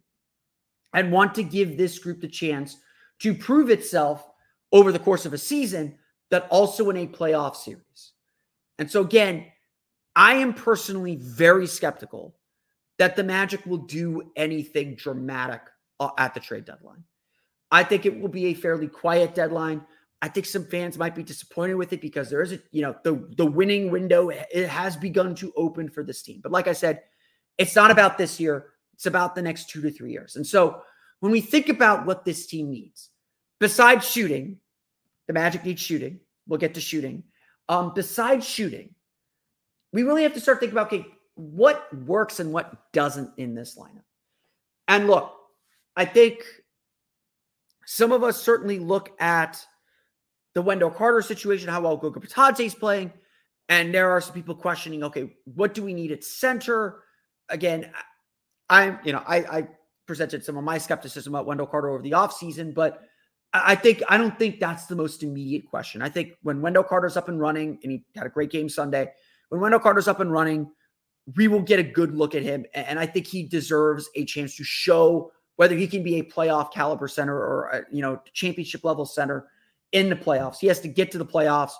and 0.94 1.12
want 1.12 1.36
to 1.36 1.44
give 1.44 1.78
this 1.78 2.00
group 2.00 2.22
the 2.22 2.30
chance 2.30 2.78
to 3.20 3.34
prove 3.34 3.70
itself 3.70 4.26
over 4.72 4.94
the 4.94 5.00
course 5.00 5.26
of 5.26 5.34
a 5.34 5.38
season, 5.38 5.98
that 6.30 6.48
also 6.50 6.90
in 6.90 6.98
a 6.98 7.08
playoff 7.08 7.58
series. 7.58 8.13
And 8.80 8.90
so 8.90 9.02
again, 9.02 9.48
I 10.18 10.34
am 10.34 10.56
personally 10.56 11.16
very 11.16 11.68
skeptical 11.68 12.36
that 12.98 13.16
the 13.16 13.24
Magic 13.24 13.64
will 13.68 13.78
do 13.78 14.32
anything 14.36 14.96
dramatic 14.96 15.62
uh, 16.00 16.10
at 16.18 16.34
the 16.34 16.40
trade 16.40 16.66
deadline. 16.66 17.04
I 17.70 17.84
think 17.84 18.08
it 18.08 18.20
will 18.20 18.28
be 18.28 18.48
a 18.48 18.56
fairly 18.56 18.88
quiet 18.88 19.36
deadline. 19.36 19.86
I 20.24 20.30
think 20.30 20.48
some 20.48 20.66
fans 20.66 20.98
might 20.98 21.14
be 21.14 21.22
disappointed 21.22 21.76
with 21.76 21.94
it 21.94 22.02
because 22.02 22.32
there 22.32 22.42
is 22.42 22.52
a, 22.52 22.60
you 22.72 22.82
know, 22.82 22.96
the 23.04 23.28
the 23.38 23.46
winning 23.46 23.92
window 23.92 24.30
it 24.30 24.68
has 24.68 24.98
begun 24.98 25.36
to 25.36 25.54
open 25.56 25.88
for 25.88 26.04
this 26.04 26.24
team. 26.24 26.40
But 26.42 26.52
like 26.52 26.68
I 26.68 26.74
said, 26.74 27.04
it's 27.60 27.76
not 27.76 27.92
about 27.92 28.18
this 28.18 28.40
year, 28.40 28.70
it's 28.96 29.06
about 29.06 29.36
the 29.36 29.44
next 29.44 29.70
2 29.70 29.82
to 29.84 29.92
3 29.92 30.12
years. 30.12 30.36
And 30.36 30.48
so 30.48 30.82
when 31.20 31.32
we 31.32 31.42
think 31.42 31.70
about 31.70 32.08
what 32.08 32.26
this 32.26 32.48
team 32.48 32.72
needs, 32.72 33.12
besides 33.60 34.10
shooting, 34.10 34.58
the 35.28 35.34
Magic 35.34 35.64
needs 35.64 35.82
shooting. 35.82 36.22
We'll 36.48 36.60
get 36.60 36.74
to 36.74 36.82
shooting. 36.82 37.24
Um, 37.70 37.92
besides 37.94 38.48
shooting, 38.48 38.96
we 39.98 40.04
really 40.04 40.22
have 40.22 40.36
to 40.36 40.40
start 40.40 40.60
thinking 40.60 40.78
about 40.78 40.94
okay, 40.94 41.08
what 41.34 41.92
works 42.06 42.40
and 42.40 42.54
what 42.54 42.92
doesn't 42.94 43.32
in 43.38 43.56
this 43.56 43.80
lineup. 43.80 44.04
And 44.88 45.08
look, 45.08 45.34
I 45.96 46.06
think 46.06 46.44
some 47.88 48.12
of 48.12 48.24
us 48.24 48.40
certainly 48.40 48.78
look 48.78 49.20
at 49.20 49.66
the 50.54 50.62
Wendell 50.62 50.92
Carter 50.92 51.24
situation, 51.24 51.68
how 51.68 51.82
well 51.82 51.98
Goga 51.98 52.20
Bitadze 52.20 52.60
is 52.60 52.76
playing, 52.76 53.12
and 53.70 53.92
there 53.92 54.12
are 54.12 54.22
some 54.22 54.36
people 54.36 54.54
questioning, 54.54 55.04
okay, 55.04 55.32
what 55.56 55.74
do 55.74 55.82
we 55.82 55.96
need 55.96 56.12
at 56.12 56.24
center? 56.24 57.00
Again, 57.50 57.90
I'm, 58.70 59.00
you 59.04 59.14
know, 59.14 59.24
I, 59.26 59.38
I 59.38 59.68
presented 60.06 60.46
some 60.46 60.58
of 60.58 60.64
my 60.64 60.78
skepticism 60.78 61.34
about 61.34 61.48
Wendell 61.48 61.66
Carter 61.66 61.90
over 61.90 62.04
the 62.04 62.12
offseason, 62.12 62.76
but 62.76 63.02
I 63.52 63.74
think 63.74 64.04
I 64.08 64.20
don't 64.20 64.38
think 64.38 64.60
that's 64.60 64.86
the 64.86 64.96
most 64.96 65.24
immediate 65.24 65.66
question. 65.66 66.04
I 66.04 66.10
think 66.10 66.34
when 66.44 66.62
Wendell 66.62 66.84
Carter's 66.84 67.18
up 67.18 67.30
and 67.30 67.40
running, 67.40 67.80
and 67.82 67.92
he 67.92 68.06
had 68.16 68.28
a 68.28 68.30
great 68.30 68.52
game 68.52 68.70
Sunday, 68.70 69.12
when 69.50 69.62
Wendell 69.62 69.80
Carter's 69.80 70.08
up 70.08 70.20
and 70.20 70.32
running, 70.32 70.72
we 71.36 71.48
will 71.48 71.62
get 71.62 71.80
a 71.80 71.84
good 71.84 72.16
look 72.16 72.36
at 72.36 72.44
him. 72.44 72.66
And 72.74 73.00
I 73.00 73.06
think 73.06 73.28
he 73.28 73.44
deserves 73.44 74.10
a 74.16 74.26
chance 74.26 74.56
to 74.58 74.64
show 74.64 75.32
whether 75.58 75.76
he 75.76 75.88
can 75.88 76.04
be 76.04 76.20
a 76.20 76.24
playoff 76.24 76.72
caliber 76.72 77.08
center 77.08 77.36
or, 77.36 77.70
a, 77.70 77.84
you 77.92 78.02
know, 78.02 78.22
championship 78.34 78.84
level 78.84 79.06
center 79.06 79.48
in 79.92 80.10
the 80.10 80.16
playoffs. 80.16 80.60
He 80.60 80.68
has 80.68 80.80
to 80.82 80.88
get 80.88 81.12
to 81.12 81.18
the 81.18 81.26
playoffs. 81.26 81.72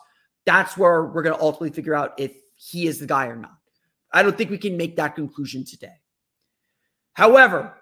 That's 0.46 0.78
where 0.78 1.06
we're 1.06 1.24
going 1.24 1.36
to 1.36 1.42
ultimately 1.42 1.70
figure 1.72 1.94
out 1.94 2.14
if 2.18 2.34
he 2.56 2.88
is 2.88 3.00
the 3.00 3.06
guy 3.06 3.28
or 3.28 3.36
not. 3.36 3.58
I 4.12 4.24
don't 4.24 4.38
think 4.38 4.50
we 4.50 4.58
can 4.58 4.78
make 4.78 4.96
that 4.96 5.16
conclusion 5.16 5.64
today. 5.64 5.96
However, 7.14 7.76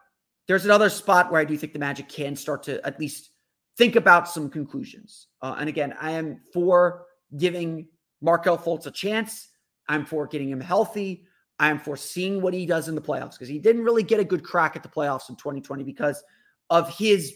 there's 0.47 0.65
another 0.65 0.89
spot 0.89 1.31
where 1.31 1.41
I 1.41 1.45
do 1.45 1.57
think 1.57 1.73
the 1.73 1.79
Magic 1.79 2.09
can 2.09 2.35
start 2.35 2.63
to 2.63 2.85
at 2.85 2.99
least 2.99 3.31
think 3.77 3.95
about 3.95 4.27
some 4.27 4.49
conclusions. 4.49 5.27
Uh, 5.41 5.55
and 5.59 5.69
again, 5.69 5.95
I 5.99 6.11
am 6.11 6.41
for 6.53 7.05
giving 7.37 7.87
Markelle 8.21 8.57
Fultz 8.57 8.85
a 8.85 8.91
chance. 8.91 9.49
I'm 9.87 10.05
for 10.05 10.27
getting 10.27 10.49
him 10.49 10.61
healthy. 10.61 11.25
I'm 11.59 11.79
for 11.79 11.95
seeing 11.95 12.41
what 12.41 12.53
he 12.53 12.65
does 12.65 12.89
in 12.89 12.95
the 12.95 13.01
playoffs 13.01 13.33
because 13.33 13.47
he 13.47 13.59
didn't 13.59 13.83
really 13.83 14.03
get 14.03 14.19
a 14.19 14.25
good 14.25 14.43
crack 14.43 14.75
at 14.75 14.83
the 14.83 14.89
playoffs 14.89 15.29
in 15.29 15.35
2020 15.35 15.83
because 15.83 16.21
of 16.69 16.89
his 16.97 17.33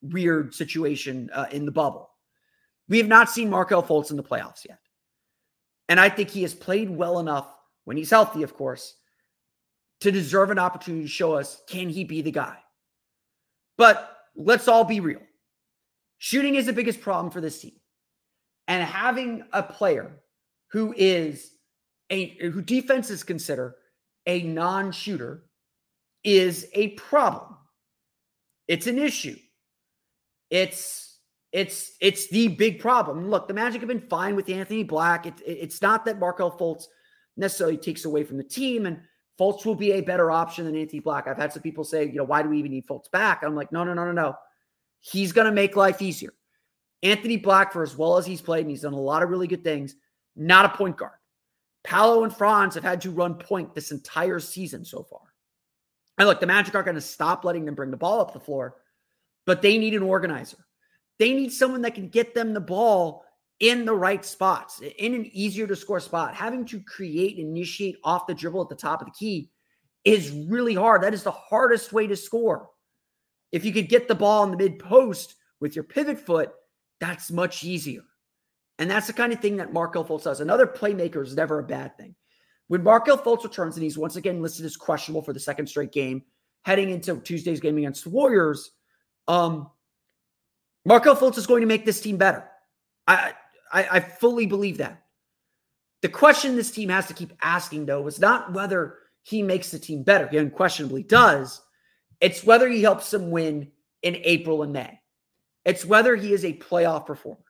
weird 0.00 0.54
situation 0.54 1.30
uh, 1.32 1.46
in 1.50 1.66
the 1.66 1.72
bubble. 1.72 2.10
We 2.88 2.98
have 2.98 3.08
not 3.08 3.30
seen 3.30 3.50
Markelle 3.50 3.82
Fultz 3.82 4.10
in 4.10 4.16
the 4.16 4.22
playoffs 4.22 4.66
yet. 4.68 4.78
And 5.88 6.00
I 6.00 6.08
think 6.08 6.30
he 6.30 6.42
has 6.42 6.54
played 6.54 6.90
well 6.90 7.18
enough 7.18 7.46
when 7.84 7.96
he's 7.96 8.10
healthy, 8.10 8.42
of 8.42 8.54
course, 8.54 8.94
to 10.00 10.10
deserve 10.10 10.50
an 10.50 10.58
opportunity 10.58 11.04
to 11.04 11.08
show 11.08 11.34
us 11.34 11.62
can 11.68 11.88
he 11.88 12.04
be 12.04 12.22
the 12.22 12.30
guy? 12.30 12.56
But 13.76 14.16
let's 14.34 14.68
all 14.68 14.84
be 14.84 15.00
real. 15.00 15.22
Shooting 16.18 16.54
is 16.54 16.66
the 16.66 16.72
biggest 16.72 17.00
problem 17.00 17.30
for 17.30 17.40
this 17.40 17.60
team. 17.60 17.74
And 18.68 18.82
having 18.82 19.44
a 19.52 19.62
player 19.62 20.10
who 20.68 20.94
is 20.96 21.52
a 22.12 22.36
who 22.50 22.62
defenses 22.62 23.24
consider 23.24 23.74
a 24.26 24.42
non-shooter 24.42 25.44
is 26.22 26.68
a 26.74 26.88
problem. 26.90 27.56
It's 28.68 28.86
an 28.86 28.98
issue. 28.98 29.36
It's 30.50 31.18
it's 31.50 31.92
it's 32.00 32.28
the 32.28 32.48
big 32.48 32.78
problem. 32.78 33.28
Look, 33.30 33.48
the 33.48 33.54
Magic 33.54 33.80
have 33.80 33.88
been 33.88 34.06
fine 34.08 34.36
with 34.36 34.48
Anthony 34.48 34.84
Black. 34.84 35.26
It, 35.26 35.40
it, 35.44 35.58
it's 35.60 35.82
not 35.82 36.04
that 36.04 36.18
Markelle 36.18 36.56
Fultz 36.56 36.84
necessarily 37.36 37.78
takes 37.78 38.04
away 38.04 38.24
from 38.24 38.36
the 38.36 38.44
team, 38.44 38.86
and 38.86 39.00
Fultz 39.40 39.64
will 39.64 39.74
be 39.74 39.92
a 39.92 40.02
better 40.02 40.30
option 40.30 40.66
than 40.66 40.76
Anthony 40.76 41.00
Black. 41.00 41.26
I've 41.26 41.38
had 41.38 41.52
some 41.52 41.62
people 41.62 41.84
say, 41.84 42.04
you 42.04 42.16
know, 42.16 42.24
why 42.24 42.42
do 42.42 42.50
we 42.50 42.58
even 42.58 42.70
need 42.70 42.86
Fultz 42.86 43.10
back? 43.10 43.42
I'm 43.42 43.56
like, 43.56 43.72
no, 43.72 43.84
no, 43.84 43.94
no, 43.94 44.04
no, 44.04 44.12
no. 44.12 44.34
He's 45.00 45.32
going 45.32 45.46
to 45.46 45.52
make 45.52 45.74
life 45.74 46.02
easier. 46.02 46.32
Anthony 47.02 47.38
Black, 47.38 47.72
for 47.72 47.82
as 47.82 47.96
well 47.96 48.18
as 48.18 48.26
he's 48.26 48.42
played, 48.42 48.60
and 48.60 48.70
he's 48.70 48.82
done 48.82 48.92
a 48.92 49.00
lot 49.00 49.22
of 49.22 49.30
really 49.30 49.48
good 49.48 49.64
things, 49.64 49.96
not 50.36 50.66
a 50.66 50.68
point 50.68 50.96
guard. 50.96 51.14
Paolo 51.84 52.24
and 52.24 52.34
Franz 52.34 52.74
have 52.74 52.84
had 52.84 53.00
to 53.02 53.10
run 53.10 53.34
point 53.34 53.74
this 53.74 53.90
entire 53.90 54.40
season 54.40 54.84
so 54.84 55.02
far. 55.02 55.20
And 56.18 56.28
look, 56.28 56.40
the 56.40 56.46
Magic 56.46 56.74
aren't 56.74 56.86
going 56.86 56.94
to 56.94 57.00
stop 57.00 57.44
letting 57.44 57.64
them 57.64 57.74
bring 57.74 57.90
the 57.90 57.96
ball 57.96 58.20
up 58.20 58.32
the 58.32 58.40
floor, 58.40 58.76
but 59.46 59.62
they 59.62 59.78
need 59.78 59.94
an 59.94 60.02
organizer. 60.02 60.58
They 61.18 61.32
need 61.32 61.52
someone 61.52 61.82
that 61.82 61.94
can 61.94 62.08
get 62.08 62.34
them 62.34 62.52
the 62.52 62.60
ball 62.60 63.24
in 63.60 63.84
the 63.84 63.94
right 63.94 64.24
spots, 64.24 64.80
in 64.80 65.14
an 65.14 65.26
easier 65.32 65.66
to 65.66 65.76
score 65.76 66.00
spot. 66.00 66.34
Having 66.34 66.66
to 66.66 66.80
create, 66.80 67.38
and 67.38 67.48
initiate 67.48 67.96
off 68.04 68.26
the 68.26 68.34
dribble 68.34 68.62
at 68.62 68.68
the 68.68 68.74
top 68.74 69.00
of 69.00 69.06
the 69.06 69.14
key 69.18 69.50
is 70.04 70.30
really 70.30 70.74
hard. 70.74 71.02
That 71.02 71.14
is 71.14 71.22
the 71.22 71.30
hardest 71.30 71.92
way 71.92 72.06
to 72.06 72.16
score. 72.16 72.68
If 73.52 73.64
you 73.64 73.72
could 73.72 73.88
get 73.88 74.08
the 74.08 74.14
ball 74.14 74.44
in 74.44 74.50
the 74.50 74.56
mid 74.56 74.78
post 74.78 75.36
with 75.60 75.76
your 75.76 75.84
pivot 75.84 76.18
foot, 76.18 76.52
that's 77.00 77.30
much 77.30 77.62
easier. 77.62 78.02
And 78.82 78.90
that's 78.90 79.06
the 79.06 79.12
kind 79.12 79.32
of 79.32 79.38
thing 79.38 79.58
that 79.58 79.72
Markelle 79.72 80.04
Fultz 80.04 80.24
does. 80.24 80.40
Another 80.40 80.66
playmaker 80.66 81.22
is 81.22 81.36
never 81.36 81.60
a 81.60 81.62
bad 81.62 81.96
thing. 81.96 82.16
When 82.66 82.82
Markelle 82.82 83.16
Fultz 83.16 83.44
returns 83.44 83.76
and 83.76 83.84
he's 83.84 83.96
once 83.96 84.16
again 84.16 84.42
listed 84.42 84.66
as 84.66 84.76
questionable 84.76 85.22
for 85.22 85.32
the 85.32 85.38
second 85.38 85.68
straight 85.68 85.92
game, 85.92 86.24
heading 86.62 86.90
into 86.90 87.20
Tuesday's 87.20 87.60
game 87.60 87.78
against 87.78 88.02
the 88.02 88.10
Warriors, 88.10 88.72
um, 89.28 89.70
Fultz 90.84 91.38
is 91.38 91.46
going 91.46 91.60
to 91.60 91.68
make 91.68 91.84
this 91.84 92.00
team 92.00 92.16
better. 92.16 92.42
I, 93.06 93.34
I, 93.72 93.86
I 93.88 94.00
fully 94.00 94.46
believe 94.46 94.78
that. 94.78 95.04
The 96.00 96.08
question 96.08 96.56
this 96.56 96.72
team 96.72 96.88
has 96.88 97.06
to 97.06 97.14
keep 97.14 97.32
asking, 97.40 97.86
though, 97.86 98.04
is 98.08 98.18
not 98.18 98.52
whether 98.52 98.98
he 99.22 99.44
makes 99.44 99.70
the 99.70 99.78
team 99.78 100.02
better. 100.02 100.26
He 100.26 100.38
unquestionably 100.38 101.04
does. 101.04 101.62
It's 102.20 102.42
whether 102.42 102.68
he 102.68 102.82
helps 102.82 103.12
them 103.12 103.30
win 103.30 103.70
in 104.02 104.16
April 104.24 104.64
and 104.64 104.72
May. 104.72 104.98
It's 105.64 105.84
whether 105.84 106.16
he 106.16 106.32
is 106.32 106.44
a 106.44 106.58
playoff 106.58 107.06
performer. 107.06 107.44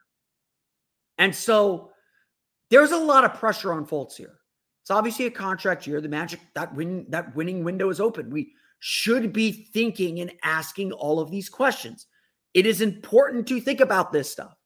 And 1.18 1.34
so 1.34 1.90
there's 2.70 2.92
a 2.92 2.98
lot 2.98 3.24
of 3.24 3.34
pressure 3.34 3.72
on 3.72 3.86
Fultz 3.86 4.16
here. 4.16 4.38
It's 4.82 4.90
obviously 4.90 5.26
a 5.26 5.30
contract 5.30 5.86
year. 5.86 6.00
The 6.00 6.08
Magic 6.08 6.40
that 6.54 6.74
win 6.74 7.06
that 7.10 7.34
winning 7.36 7.62
window 7.62 7.90
is 7.90 8.00
open. 8.00 8.30
We 8.30 8.52
should 8.80 9.32
be 9.32 9.52
thinking 9.52 10.20
and 10.20 10.32
asking 10.42 10.92
all 10.92 11.20
of 11.20 11.30
these 11.30 11.48
questions. 11.48 12.06
It 12.54 12.66
is 12.66 12.80
important 12.80 13.46
to 13.48 13.60
think 13.60 13.80
about 13.80 14.12
this 14.12 14.30
stuff. 14.30 14.56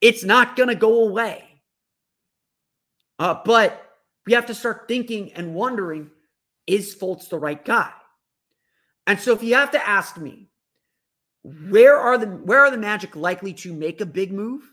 It's 0.00 0.24
not 0.24 0.56
going 0.56 0.70
to 0.70 0.74
go 0.74 1.06
away. 1.06 1.44
Uh, 3.18 3.36
but 3.44 3.90
we 4.26 4.32
have 4.32 4.46
to 4.46 4.54
start 4.54 4.88
thinking 4.88 5.32
and 5.34 5.54
wondering 5.54 6.10
is 6.66 6.94
Fultz 6.94 7.28
the 7.28 7.38
right 7.38 7.62
guy? 7.64 7.90
And 9.06 9.18
so 9.18 9.32
if 9.32 9.42
you 9.42 9.54
have 9.54 9.72
to 9.72 9.88
ask 9.88 10.16
me, 10.16 10.48
where 11.42 11.96
are 11.96 12.18
the 12.18 12.26
where 12.26 12.60
are 12.60 12.70
the 12.70 12.78
Magic 12.78 13.16
likely 13.16 13.52
to 13.54 13.72
make 13.72 14.00
a 14.00 14.06
big 14.06 14.32
move? 14.32 14.72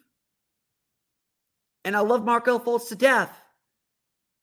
And 1.85 1.95
I 1.95 2.01
love 2.01 2.25
Markelle 2.25 2.59
Fultz 2.59 2.89
to 2.89 2.95
death 2.95 3.31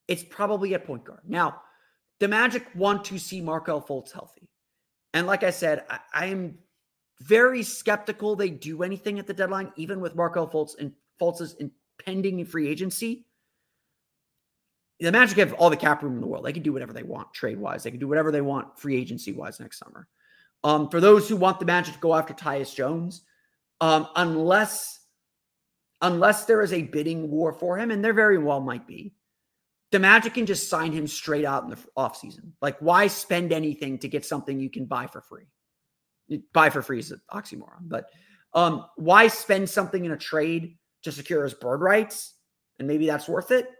it's 0.09 0.23
probably 0.23 0.75
at 0.75 0.87
point 0.87 1.05
guard. 1.05 1.21
Now, 1.27 1.61
the 2.21 2.29
Magic 2.29 2.67
want 2.75 3.05
to 3.07 3.19
see 3.19 3.41
Markelle 3.41 3.83
Fultz 3.83 4.13
healthy. 4.13 4.49
And 5.13 5.27
like 5.27 5.43
I 5.43 5.51
said, 5.51 5.85
I, 6.13 6.27
am 6.27 6.59
very 7.21 7.63
skeptical 7.63 8.37
they 8.37 8.51
do 8.51 8.83
anything 8.83 9.19
at 9.19 9.27
the 9.27 9.35
deadline, 9.35 9.73
even 9.77 10.01
with 10.01 10.15
Markelle 10.15 10.49
Fultz 10.49 10.79
and 10.79 10.93
Fultz's 11.21 11.57
impending 11.59 12.45
free 12.45 12.69
agency. 12.69 13.27
The 15.01 15.13
Magic 15.13 15.39
have 15.39 15.53
all 15.55 15.71
the 15.71 15.77
cap 15.77 16.03
room 16.03 16.15
in 16.15 16.21
the 16.21 16.27
world. 16.27 16.45
They 16.45 16.53
can 16.53 16.63
do 16.63 16.73
whatever 16.73 16.93
they 16.93 17.03
want 17.03 17.35
trade 17.35 17.59
wise. 17.59 17.83
They 17.83 17.91
can 17.91 18.01
do 18.01 18.09
whatever 18.09 18.31
they 18.31 18.41
want 18.41 18.79
free 18.79 18.97
agency 18.97 19.33
wise 19.33 19.61
next 19.61 19.79
summer. 19.79 20.09
Um, 20.65 20.89
for 20.89 21.01
those 21.01 21.29
who 21.29 21.37
want 21.37 21.61
the 21.61 21.67
Magic 21.67 21.95
to 21.95 22.01
go 22.01 22.15
after 22.15 22.33
Tyus 22.33 22.75
Jones, 22.75 23.23
um, 23.81 24.09
unless 24.17 25.01
unless 26.03 26.45
there 26.45 26.63
is 26.63 26.73
a 26.73 26.83
bidding 26.83 27.31
war 27.31 27.53
for 27.53 27.79
him, 27.79 27.91
and 27.91 28.05
there 28.05 28.13
very 28.13 28.39
well 28.39 28.61
might 28.61 28.87
be, 28.87 29.15
the 29.93 29.99
Magic 29.99 30.35
can 30.35 30.47
just 30.47 30.69
sign 30.69 30.93
him 30.93 31.07
straight 31.07 31.45
out 31.45 31.65
in 31.65 31.71
the 31.71 31.79
offseason. 31.97 32.53
Like, 32.61 32.79
why 32.81 33.07
spend 33.07 33.53
anything 33.53 33.99
to 33.99 34.09
get 34.09 34.25
something 34.25 34.59
you 34.59 34.71
can 34.71 34.87
buy 34.87 35.07
for 35.07 35.21
free? 35.21 35.47
Buy 36.53 36.71
for 36.71 36.83
free 36.83 36.99
is 36.99 37.13
an 37.13 37.21
oxymoron, 37.33 37.83
but 37.89 38.11
um, 38.53 38.87
why 38.97 39.29
spend 39.29 39.71
something 39.71 40.05
in 40.05 40.13
a 40.13 40.17
trade 40.17 40.77
to 41.03 41.13
secure 41.13 41.45
his 41.45 41.55
bird 41.55 41.81
rights? 41.81 42.35
And 42.79 42.89
maybe 42.89 43.07
that's 43.07 43.29
worth 43.29 43.51
it. 43.53 43.71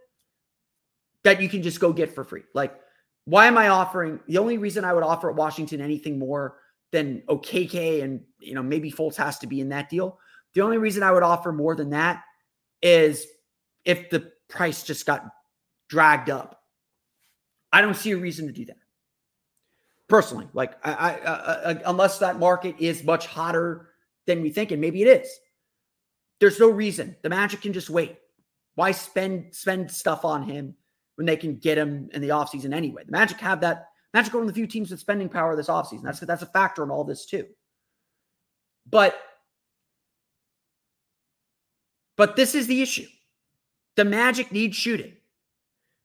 That 1.23 1.41
you 1.41 1.49
can 1.49 1.61
just 1.61 1.79
go 1.79 1.91
get 1.91 2.15
for 2.15 2.23
free. 2.23 2.43
Like, 2.53 2.79
why 3.25 3.47
am 3.47 3.57
I 3.57 3.67
offering? 3.67 4.21
The 4.27 4.37
only 4.37 4.57
reason 4.57 4.85
I 4.85 4.93
would 4.93 5.03
offer 5.03 5.29
at 5.29 5.35
Washington 5.35 5.81
anything 5.81 6.17
more 6.17 6.57
than 6.91 7.21
Okeke 7.27 8.01
and 8.01 8.21
you 8.39 8.53
know 8.53 8.63
maybe 8.63 8.91
Fultz 8.91 9.15
has 9.17 9.37
to 9.39 9.47
be 9.47 9.59
in 9.59 9.69
that 9.69 9.89
deal. 9.89 10.19
The 10.57 10.63
only 10.63 10.79
reason 10.79 11.03
I 11.03 11.11
would 11.11 11.21
offer 11.21 11.51
more 11.51 11.75
than 11.75 11.91
that 11.91 12.23
is 12.81 13.27
if 13.85 14.09
the 14.09 14.31
price 14.49 14.81
just 14.81 15.05
got 15.05 15.23
dragged 15.87 16.31
up. 16.31 16.63
I 17.71 17.83
don't 17.83 17.93
see 17.93 18.09
a 18.09 18.17
reason 18.17 18.47
to 18.47 18.53
do 18.53 18.65
that. 18.65 18.77
Personally, 20.07 20.47
like 20.53 20.73
I, 20.83 20.93
I, 20.93 21.11
I, 21.11 21.19
uh, 21.19 21.61
uh, 21.63 21.79
unless 21.85 22.17
that 22.17 22.39
market 22.39 22.73
is 22.79 23.03
much 23.03 23.27
hotter 23.27 23.89
than 24.25 24.41
we 24.41 24.49
think, 24.49 24.71
and 24.71 24.81
maybe 24.81 25.03
it 25.03 25.21
is. 25.21 25.29
There's 26.39 26.59
no 26.59 26.71
reason. 26.71 27.15
The 27.21 27.29
Magic 27.29 27.61
can 27.61 27.71
just 27.71 27.91
wait. 27.91 28.17
Why 28.73 28.93
spend 28.93 29.53
spend 29.53 29.91
stuff 29.91 30.25
on 30.25 30.41
him 30.41 30.73
when 31.17 31.27
they 31.27 31.37
can 31.37 31.57
get 31.57 31.77
him 31.77 32.09
in 32.13 32.21
the 32.23 32.29
offseason 32.29 32.73
anyway? 32.73 33.03
The 33.05 33.11
Magic 33.11 33.39
have 33.41 33.61
that. 33.61 33.89
Magic 34.11 34.33
are 34.33 34.37
one 34.37 34.47
of 34.47 34.55
the 34.55 34.59
few 34.59 34.65
teams 34.65 34.89
with 34.89 34.99
spending 34.99 35.29
power 35.29 35.55
this 35.55 35.67
offseason. 35.67 36.01
That's 36.01 36.21
that's 36.21 36.41
a 36.41 36.47
factor 36.47 36.81
in 36.81 36.89
all 36.89 37.03
this 37.03 37.27
too. 37.27 37.45
But 38.89 39.21
but 42.17 42.35
this 42.35 42.55
is 42.55 42.67
the 42.67 42.81
issue. 42.81 43.07
The 43.95 44.05
Magic 44.05 44.51
need 44.51 44.75
shooting. 44.75 45.13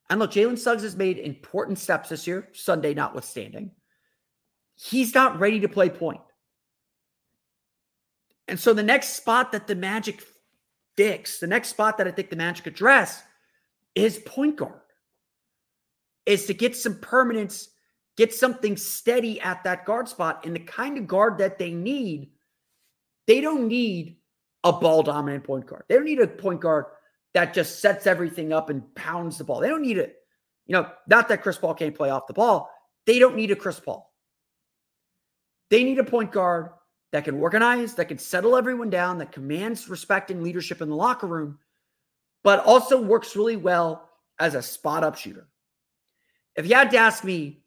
And 0.09 0.21
look, 0.21 0.33
Jalen 0.33 0.59
Suggs 0.59 0.83
has 0.83 0.95
made 0.95 1.19
important 1.19 1.79
steps 1.79 2.11
this 2.11 2.27
year, 2.27 2.49
Sunday 2.53 2.95
notwithstanding. 2.95 3.71
He's 4.75 5.15
not 5.15 5.41
ready 5.41 5.61
to 5.61 5.69
play 5.69 5.89
point. 5.89 6.21
And 8.49 8.61
so 8.61 8.75
the 8.75 8.83
next 8.83 9.11
spot 9.11 9.53
that 9.53 9.67
the 9.67 9.75
Magic 9.75 10.23
fix, 10.97 11.39
the 11.39 11.47
next 11.47 11.69
spot 11.69 11.97
that 11.99 12.07
I 12.07 12.11
think 12.11 12.29
the 12.31 12.37
Magic 12.37 12.67
address 12.67 13.23
is 13.95 14.19
point 14.19 14.57
guard, 14.57 14.81
is 16.27 16.47
to 16.47 16.55
get 16.55 16.77
some 16.77 16.97
permanence, 16.97 17.71
get 18.17 18.35
something 18.35 18.77
steady 18.77 19.41
at 19.41 19.65
that 19.65 19.87
guard 19.87 20.09
spot. 20.09 20.45
And 20.45 20.55
the 20.55 20.61
kind 20.61 20.99
of 20.99 21.07
guard 21.07 21.39
that 21.39 21.59
they 21.59 21.73
need, 21.73 22.31
they 23.27 23.41
don't 23.41 23.69
need 23.69 24.17
a 24.65 24.73
ball 24.73 25.03
dominant 25.03 25.45
point 25.45 25.67
guard. 25.67 25.85
They 25.89 25.97
don't 25.97 26.05
need 26.05 26.21
a 26.21 26.27
point 26.27 26.61
guard 26.61 26.87
that 27.35 27.55
just 27.55 27.81
sets 27.81 28.07
everything 28.07 28.53
up 28.53 28.71
and 28.71 28.95
pounds 28.95 29.39
the 29.39 29.45
ball. 29.45 29.61
They 29.61 29.69
don't 29.69 29.83
need 29.83 29.99
it. 29.99 30.17
You 30.67 30.75
know, 30.75 30.91
not 31.09 31.29
that 31.29 31.43
Chris 31.43 31.59
Paul 31.59 31.75
can't 31.75 31.95
play 31.95 32.11
off 32.11 32.27
the 32.27 32.35
ball. 32.35 32.71
They 33.07 33.19
don't 33.19 33.37
need 33.37 33.51
a 33.51 33.57
Chris 33.57 33.81
Paul. 33.81 34.13
They 35.71 35.83
need 35.83 35.99
a 35.99 36.05
point 36.05 36.31
guard 36.31 36.71
that 37.13 37.25
can 37.25 37.41
organize, 37.41 37.95
that 37.95 38.09
can 38.09 38.19
settle 38.19 38.57
everyone 38.57 38.91
down, 38.91 39.19
that 39.19 39.33
commands 39.33 39.89
respect 39.89 40.31
and 40.31 40.43
leadership 40.43 40.81
in 40.81 40.89
the 40.89 40.97
locker 40.97 41.27
room, 41.27 41.59
but 42.45 42.65
also 42.65 43.01
works 43.01 43.37
really 43.37 43.57
well 43.57 44.09
as 44.39 44.55
a 44.55 44.63
spot 44.63 45.05
up 45.05 45.17
shooter. 45.17 45.49
If 46.57 46.67
you 46.67 46.75
had 46.75 46.91
to 46.91 46.99
ask 46.99 47.25
me, 47.25 47.63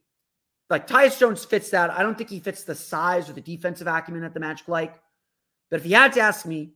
like 0.70 0.88
Tyus 0.88 1.20
Jones 1.20 1.46
fits 1.46 1.70
that. 1.72 1.92
I 1.92 2.02
don't 2.02 2.18
think 2.18 2.30
he 2.30 2.40
fits 2.40 2.64
the 2.64 2.76
size 2.76 3.30
or 3.30 3.34
the 3.34 3.42
defensive 3.42 3.88
acumen 3.88 4.22
that 4.24 4.34
the 4.34 4.40
Magic 4.40 4.68
like. 4.68 5.00
But 5.70 5.80
if 5.80 5.86
you 5.86 5.96
had 5.96 6.14
to 6.14 6.22
ask 6.22 6.46
me, 6.46 6.72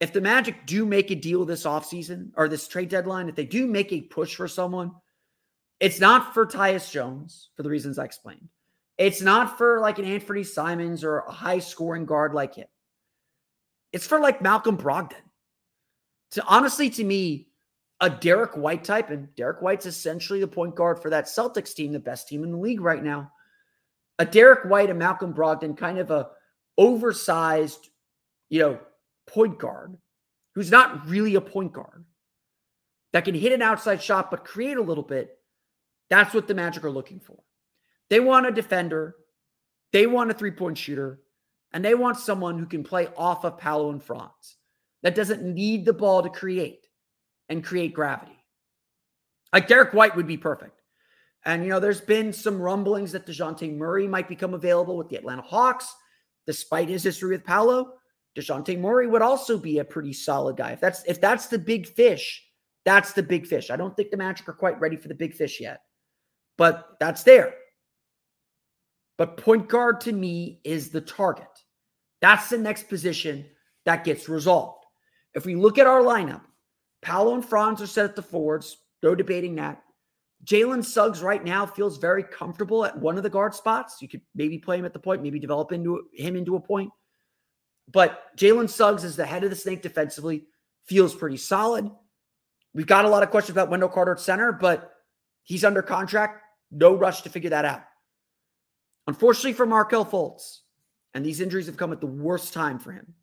if 0.00 0.12
the 0.12 0.20
Magic 0.20 0.66
do 0.66 0.86
make 0.86 1.10
a 1.10 1.14
deal 1.14 1.44
this 1.44 1.64
offseason 1.64 2.30
or 2.36 2.48
this 2.48 2.68
trade 2.68 2.88
deadline, 2.88 3.28
if 3.28 3.34
they 3.34 3.44
do 3.44 3.66
make 3.66 3.92
a 3.92 4.00
push 4.02 4.34
for 4.36 4.46
someone, 4.46 4.92
it's 5.80 6.00
not 6.00 6.34
for 6.34 6.46
Tyus 6.46 6.90
Jones 6.90 7.50
for 7.56 7.62
the 7.62 7.68
reasons 7.68 7.98
I 7.98 8.04
explained. 8.04 8.48
It's 8.96 9.22
not 9.22 9.58
for 9.58 9.80
like 9.80 9.98
an 9.98 10.04
Anthony 10.04 10.44
Simons 10.44 11.04
or 11.04 11.18
a 11.18 11.32
high 11.32 11.60
scoring 11.60 12.04
guard 12.04 12.34
like 12.34 12.54
him. 12.54 12.66
It's 13.92 14.06
for 14.06 14.20
like 14.20 14.42
Malcolm 14.42 14.76
Brogdon. 14.76 15.14
To 16.32 16.44
honestly, 16.46 16.90
to 16.90 17.04
me, 17.04 17.48
a 18.00 18.10
Derrick 18.10 18.56
White 18.56 18.84
type, 18.84 19.10
and 19.10 19.34
Derrick 19.34 19.62
White's 19.62 19.86
essentially 19.86 20.40
the 20.40 20.48
point 20.48 20.74
guard 20.74 21.00
for 21.00 21.10
that 21.10 21.24
Celtics 21.24 21.74
team, 21.74 21.92
the 21.92 21.98
best 21.98 22.28
team 22.28 22.44
in 22.44 22.52
the 22.52 22.58
league 22.58 22.80
right 22.80 23.02
now. 23.02 23.32
A 24.18 24.26
Derrick 24.26 24.64
White 24.64 24.90
and 24.90 24.98
Malcolm 24.98 25.32
Brogdon, 25.32 25.76
kind 25.76 25.98
of 25.98 26.10
a 26.10 26.28
oversized, 26.76 27.88
you 28.48 28.60
know, 28.60 28.78
point 29.28 29.58
guard 29.58 29.96
who's 30.54 30.70
not 30.70 31.06
really 31.06 31.34
a 31.34 31.40
point 31.40 31.72
guard 31.72 32.04
that 33.12 33.24
can 33.24 33.34
hit 33.34 33.52
an 33.52 33.62
outside 33.62 34.02
shot 34.02 34.30
but 34.30 34.44
create 34.44 34.76
a 34.76 34.82
little 34.82 35.04
bit. 35.04 35.38
That's 36.10 36.34
what 36.34 36.48
the 36.48 36.54
Magic 36.54 36.84
are 36.84 36.90
looking 36.90 37.20
for. 37.20 37.38
They 38.10 38.20
want 38.20 38.46
a 38.46 38.50
defender, 38.50 39.16
they 39.92 40.06
want 40.06 40.30
a 40.30 40.34
three 40.34 40.50
point 40.50 40.78
shooter, 40.78 41.20
and 41.72 41.84
they 41.84 41.94
want 41.94 42.18
someone 42.18 42.58
who 42.58 42.66
can 42.66 42.82
play 42.82 43.08
off 43.16 43.44
of 43.44 43.58
Paolo 43.58 43.90
and 43.90 44.02
Franz 44.02 44.56
that 45.02 45.14
doesn't 45.14 45.42
need 45.42 45.84
the 45.84 45.92
ball 45.92 46.22
to 46.22 46.30
create 46.30 46.86
and 47.48 47.64
create 47.64 47.94
gravity. 47.94 48.32
Like 49.52 49.68
Derrick 49.68 49.94
White 49.94 50.16
would 50.16 50.26
be 50.26 50.36
perfect. 50.36 50.80
And, 51.44 51.62
you 51.62 51.70
know, 51.70 51.80
there's 51.80 52.00
been 52.00 52.32
some 52.32 52.60
rumblings 52.60 53.12
that 53.12 53.26
Dejounte 53.26 53.76
Murray 53.76 54.06
might 54.06 54.28
become 54.28 54.54
available 54.54 54.96
with 54.96 55.08
the 55.08 55.16
Atlanta 55.16 55.42
Hawks, 55.42 55.94
despite 56.46 56.88
his 56.88 57.04
history 57.04 57.30
with 57.30 57.44
Paolo. 57.44 57.94
Dejounte 58.38 58.78
Murray 58.78 59.08
would 59.08 59.22
also 59.22 59.58
be 59.58 59.78
a 59.78 59.84
pretty 59.84 60.12
solid 60.12 60.56
guy. 60.56 60.70
If 60.70 60.80
that's 60.80 61.02
if 61.04 61.20
that's 61.20 61.46
the 61.48 61.58
big 61.58 61.86
fish, 61.86 62.44
that's 62.84 63.12
the 63.12 63.22
big 63.22 63.46
fish. 63.46 63.70
I 63.70 63.76
don't 63.76 63.96
think 63.96 64.10
the 64.10 64.16
Magic 64.16 64.48
are 64.48 64.54
quite 64.54 64.78
ready 64.80 64.96
for 64.96 65.08
the 65.08 65.14
big 65.14 65.34
fish 65.34 65.60
yet, 65.60 65.80
but 66.56 66.96
that's 67.00 67.24
there. 67.24 67.54
But 69.16 69.36
point 69.36 69.68
guard 69.68 70.00
to 70.02 70.12
me 70.12 70.60
is 70.62 70.90
the 70.90 71.00
target. 71.00 71.48
That's 72.20 72.48
the 72.48 72.58
next 72.58 72.88
position 72.88 73.46
that 73.84 74.04
gets 74.04 74.28
resolved. 74.28 74.84
If 75.34 75.44
we 75.44 75.56
look 75.56 75.78
at 75.78 75.88
our 75.88 76.02
lineup, 76.02 76.42
Paolo 77.02 77.34
and 77.34 77.44
Franz 77.44 77.82
are 77.82 77.86
set 77.86 78.04
at 78.04 78.16
the 78.16 78.22
forwards. 78.22 78.76
No 79.02 79.14
debating 79.14 79.56
that. 79.56 79.82
Jalen 80.44 80.84
Suggs 80.84 81.20
right 81.20 81.44
now 81.44 81.66
feels 81.66 81.98
very 81.98 82.22
comfortable 82.22 82.84
at 82.84 82.96
one 82.96 83.16
of 83.16 83.24
the 83.24 83.30
guard 83.30 83.54
spots. 83.54 84.00
You 84.00 84.08
could 84.08 84.20
maybe 84.36 84.58
play 84.58 84.78
him 84.78 84.84
at 84.84 84.92
the 84.92 84.98
point, 85.00 85.22
maybe 85.22 85.40
develop 85.40 85.72
into 85.72 86.04
him 86.14 86.36
into 86.36 86.54
a 86.54 86.60
point. 86.60 86.90
But 87.90 88.36
Jalen 88.36 88.68
Suggs 88.68 89.04
is 89.04 89.16
the 89.16 89.26
head 89.26 89.44
of 89.44 89.50
the 89.50 89.56
snake 89.56 89.82
defensively, 89.82 90.46
feels 90.84 91.14
pretty 91.14 91.38
solid. 91.38 91.90
We've 92.74 92.86
got 92.86 93.04
a 93.04 93.08
lot 93.08 93.22
of 93.22 93.30
questions 93.30 93.54
about 93.54 93.70
Wendell 93.70 93.88
Carter 93.88 94.12
at 94.12 94.20
center, 94.20 94.52
but 94.52 94.92
he's 95.42 95.64
under 95.64 95.82
contract. 95.82 96.42
No 96.70 96.94
rush 96.94 97.22
to 97.22 97.30
figure 97.30 97.50
that 97.50 97.64
out. 97.64 97.82
Unfortunately 99.06 99.54
for 99.54 99.64
Markelle 99.64 100.04
Fultz, 100.04 100.58
and 101.14 101.24
these 101.24 101.40
injuries 101.40 101.66
have 101.66 101.78
come 101.78 101.92
at 101.92 102.00
the 102.00 102.06
worst 102.06 102.52
time 102.52 102.78
for 102.78 102.92
him, 102.92 103.14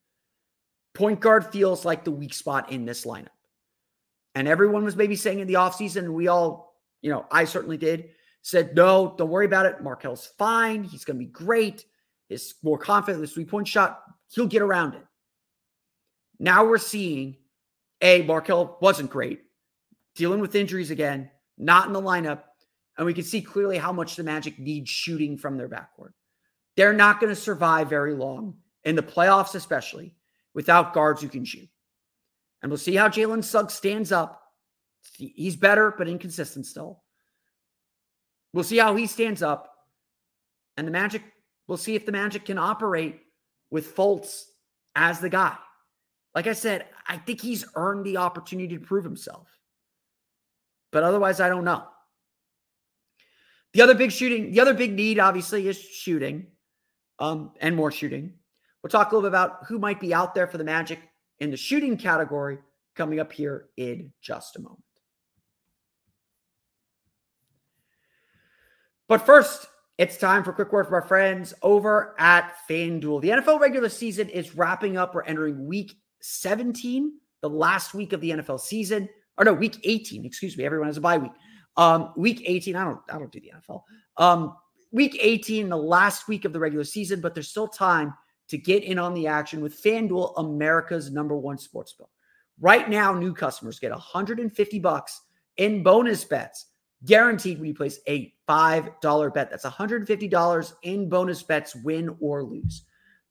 point 0.96 1.20
guard 1.20 1.46
feels 1.46 1.86
like 1.86 2.04
the 2.04 2.12
weak 2.12 2.34
spot 2.34 2.72
in 2.72 2.86
this 2.86 3.06
lineup. 3.06 3.28
And 4.34 4.48
everyone 4.48 4.84
was 4.84 4.96
maybe 4.96 5.16
saying 5.16 5.40
in 5.40 5.48
the 5.48 5.54
offseason, 5.54 6.12
we 6.12 6.28
all, 6.28 6.76
you 7.02 7.12
know, 7.12 7.26
I 7.32 7.46
certainly 7.46 7.78
did, 7.78 8.10
said, 8.42 8.76
no, 8.76 9.14
don't 9.18 9.30
worry 9.30 9.46
about 9.46 9.68
it. 9.68 9.82
Markelle's 9.82 10.26
fine. 10.38 10.84
He's 10.84 11.06
going 11.06 11.18
to 11.18 11.26
be 11.26 11.32
great. 11.32 11.86
He's 12.30 12.56
more 12.64 12.78
confident 12.78 13.18
in 13.18 13.22
the 13.22 13.28
three 13.32 13.46
point 13.46 13.68
shot. 13.68 14.02
He'll 14.30 14.48
get 14.48 14.62
around 14.62 14.96
it. 14.96 15.04
Now 16.40 16.66
we're 16.66 16.78
seeing 16.78 17.38
A, 18.02 18.22
Markelle 18.24 18.78
wasn't 18.82 19.10
great, 19.10 19.42
dealing 20.16 20.42
with 20.42 20.56
injuries 20.56 20.92
again, 20.92 21.30
not 21.58 21.88
in 21.88 21.94
the 21.94 22.02
lineup. 22.02 22.44
And 22.98 23.06
we 23.06 23.14
can 23.14 23.24
see 23.24 23.42
clearly 23.42 23.78
how 23.78 23.92
much 23.92 24.16
the 24.16 24.24
Magic 24.24 24.58
need 24.58 24.88
shooting 24.88 25.38
from 25.38 25.58
their 25.58 25.70
backcourt. 25.70 26.14
They're 26.76 26.94
not 26.94 27.20
going 27.20 27.34
to 27.34 27.40
survive 27.40 27.90
very 27.90 28.14
long 28.14 28.56
in 28.84 28.96
the 28.96 29.04
playoffs, 29.04 29.56
especially 29.56 30.16
without 30.54 30.94
guards 30.94 31.22
who 31.22 31.28
can 31.28 31.46
shoot. 31.46 31.70
And 32.62 32.72
we'll 32.72 32.78
see 32.78 32.96
how 32.96 33.10
Jalen 33.10 33.44
Suggs 33.44 33.74
stands 33.74 34.12
up. 34.12 34.42
He's 35.18 35.56
better, 35.56 35.94
but 35.98 36.08
inconsistent 36.08 36.66
still. 36.66 37.04
We'll 38.54 38.64
see 38.64 38.78
how 38.78 38.96
he 38.96 39.08
stands 39.08 39.44
up. 39.44 39.72
And 40.78 40.88
the 40.88 40.92
Magic, 40.92 41.22
we'll 41.68 41.78
see 41.78 41.96
if 41.96 42.06
the 42.06 42.12
Magic 42.12 42.46
can 42.46 42.58
operate 42.58 43.22
with 43.72 43.96
Fultz 43.96 44.44
as 44.96 45.20
the 45.20 45.30
guy. 45.30 45.56
Like 46.34 46.48
I 46.48 46.54
said, 46.54 46.86
I 47.08 47.18
think 47.18 47.42
he's 47.42 47.66
earned 47.76 48.06
the 48.06 48.18
opportunity 48.18 48.78
to 48.78 48.84
prove 48.84 49.04
himself. 49.04 49.48
But 50.92 51.04
otherwise, 51.04 51.40
I 51.40 51.50
don't 51.50 51.64
know. 51.64 51.84
The 53.74 53.82
other 53.82 53.96
big 53.96 54.12
shooting, 54.12 54.52
the 54.52 54.62
other 54.62 54.74
big 54.74 54.94
need, 54.94 55.20
obviously, 55.20 55.68
is 55.68 55.80
shooting 55.80 56.48
um, 57.20 57.52
and 57.60 57.76
more 57.76 57.92
shooting. 57.92 58.34
We'll 58.82 58.90
talk 58.90 59.12
a 59.12 59.16
little 59.16 59.30
bit 59.30 59.34
about 59.34 59.66
who 59.66 59.80
might 59.80 60.00
be 60.00 60.14
out 60.14 60.36
there 60.36 60.48
for 60.48 60.58
the 60.58 60.64
Magic 60.64 61.00
in 61.40 61.52
the 61.52 61.58
shooting 61.58 61.98
category 61.98 62.60
coming 62.96 63.20
up 63.20 63.34
here 63.34 63.68
in 63.78 64.14
just 64.22 64.56
a 64.56 64.62
moment. 64.62 64.84
But 69.08 69.26
first, 69.26 69.68
it's 69.98 70.18
time 70.18 70.44
for 70.44 70.52
a 70.52 70.54
quick 70.54 70.72
word 70.74 70.86
from 70.86 70.96
our 70.96 71.02
friends 71.02 71.54
over 71.62 72.16
at 72.20 72.56
FanDuel. 72.70 73.22
The 73.22 73.30
NFL 73.30 73.60
regular 73.60 73.90
season 73.90 74.28
is 74.30 74.56
wrapping 74.56 74.98
up. 74.98 75.16
We're 75.16 75.24
entering 75.24 75.68
week 75.68 75.94
17, 76.22 77.14
the 77.42 77.50
last 77.50 77.94
week 77.94 78.12
of 78.12 78.20
the 78.20 78.32
NFL 78.32 78.60
season. 78.60 79.08
Or 79.38 79.46
no, 79.46 79.54
week 79.54 79.80
18, 79.84 80.26
excuse 80.26 80.58
me. 80.58 80.66
Everyone 80.66 80.88
has 80.88 80.98
a 80.98 81.02
bye 81.02 81.18
week. 81.18 81.32
Um, 81.78 82.14
week 82.18 82.42
18, 82.46 82.76
I 82.76 82.84
don't 82.84 83.00
I 83.10 83.18
don't 83.18 83.32
do 83.32 83.40
the 83.40 83.54
NFL. 83.58 83.84
Um, 84.18 84.56
week 84.92 85.18
18, 85.22 85.70
the 85.70 85.78
last 85.78 86.28
week 86.28 86.46
of 86.46 86.54
the 86.54 86.60
regular 86.60 86.86
season, 86.86 87.22
but 87.22 87.34
there's 87.34 87.50
still 87.50 87.68
time 87.68 88.14
to 88.50 88.58
get 88.58 88.84
in 88.84 89.00
on 89.00 89.14
the 89.14 89.28
action 89.28 89.62
with 89.62 89.82
FanDuel, 89.82 90.34
America's 90.38 91.12
number 91.12 91.38
one 91.38 91.58
sports 91.58 91.94
book. 91.94 92.10
Right 92.60 92.90
now, 92.90 93.14
new 93.14 93.34
customers 93.34 93.80
get 93.80 93.92
150 93.92 94.80
bucks 94.80 95.22
in 95.58 95.84
bonus 95.84 96.24
bets 96.24 96.68
guaranteed 97.06 97.60
when 97.60 97.68
you 97.68 97.76
place 97.76 98.00
a 98.08 98.34
$5 98.50 99.34
bet. 99.34 99.50
That's 99.50 99.66
$150 99.66 100.74
in 100.84 101.10
bonus 101.10 101.44
bets, 101.44 101.76
win 101.76 102.16
or 102.20 102.44
lose. 102.44 102.84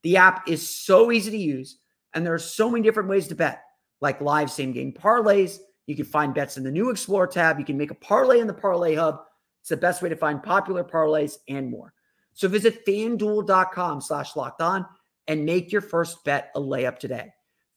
The 0.02 0.16
app 0.16 0.48
is 0.48 0.68
so 0.68 1.10
easy 1.12 1.30
to 1.30 1.36
use, 1.36 1.78
and 2.12 2.24
there 2.24 2.34
are 2.34 2.38
so 2.38 2.70
many 2.70 2.82
different 2.82 3.08
ways 3.08 3.28
to 3.28 3.34
bet, 3.34 3.62
like 4.00 4.20
live 4.20 4.50
same 4.50 4.72
game 4.72 4.92
parlays. 4.92 5.58
You 5.86 5.96
can 5.96 6.04
find 6.04 6.34
bets 6.34 6.56
in 6.56 6.64
the 6.64 6.70
new 6.70 6.90
Explore 6.90 7.26
tab. 7.26 7.58
You 7.58 7.64
can 7.64 7.76
make 7.76 7.90
a 7.90 7.96
parlay 7.96 8.40
in 8.40 8.46
the 8.46 8.54
Parlay 8.54 8.94
Hub. 8.94 9.20
It's 9.60 9.70
the 9.70 9.76
best 9.76 10.02
way 10.02 10.08
to 10.08 10.16
find 10.16 10.42
popular 10.42 10.84
parlays 10.84 11.36
and 11.48 11.70
more. 11.70 11.92
So 12.34 12.48
visit 12.48 12.84
fanduel.com 12.86 14.00
slash 14.00 14.36
locked 14.36 14.60
on 14.60 14.86
and 15.26 15.44
make 15.44 15.72
your 15.72 15.80
first 15.80 16.24
bet 16.24 16.50
a 16.54 16.60
layup 16.60 16.98
today. 16.98 17.32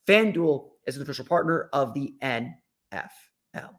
FanDuel 0.06 0.70
is 0.86 0.96
an 0.96 1.02
official 1.02 1.24
partner 1.24 1.68
of 1.72 1.94
the 1.94 2.14
NFL. 2.22 3.78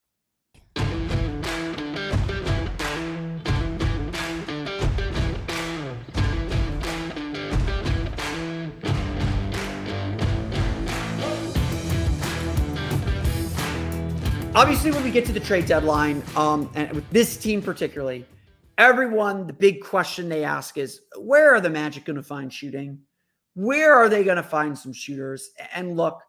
Obviously, 14.53 14.91
when 14.91 15.01
we 15.05 15.11
get 15.11 15.25
to 15.25 15.31
the 15.31 15.39
trade 15.39 15.65
deadline, 15.65 16.21
um, 16.35 16.69
and 16.75 16.91
with 16.91 17.09
this 17.09 17.37
team 17.37 17.61
particularly, 17.61 18.25
everyone, 18.77 19.47
the 19.47 19.53
big 19.53 19.81
question 19.81 20.27
they 20.27 20.43
ask 20.43 20.77
is 20.77 20.99
where 21.17 21.55
are 21.55 21.61
the 21.61 21.69
Magic 21.69 22.03
going 22.03 22.17
to 22.17 22.23
find 22.23 22.51
shooting? 22.51 22.99
Where 23.53 23.95
are 23.95 24.09
they 24.09 24.25
going 24.25 24.35
to 24.35 24.43
find 24.43 24.77
some 24.77 24.91
shooters? 24.91 25.51
And 25.73 25.95
look, 25.95 26.21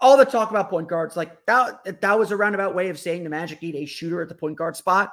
all 0.00 0.16
the 0.16 0.24
talk 0.24 0.48
about 0.48 0.70
point 0.70 0.88
guards, 0.88 1.18
like 1.18 1.44
that, 1.44 2.00
that 2.00 2.18
was 2.18 2.30
a 2.30 2.36
roundabout 2.36 2.74
way 2.74 2.88
of 2.88 2.98
saying 2.98 3.24
the 3.24 3.30
Magic 3.30 3.60
need 3.60 3.74
a 3.74 3.84
shooter 3.84 4.22
at 4.22 4.30
the 4.30 4.34
point 4.34 4.56
guard 4.56 4.74
spot. 4.74 5.12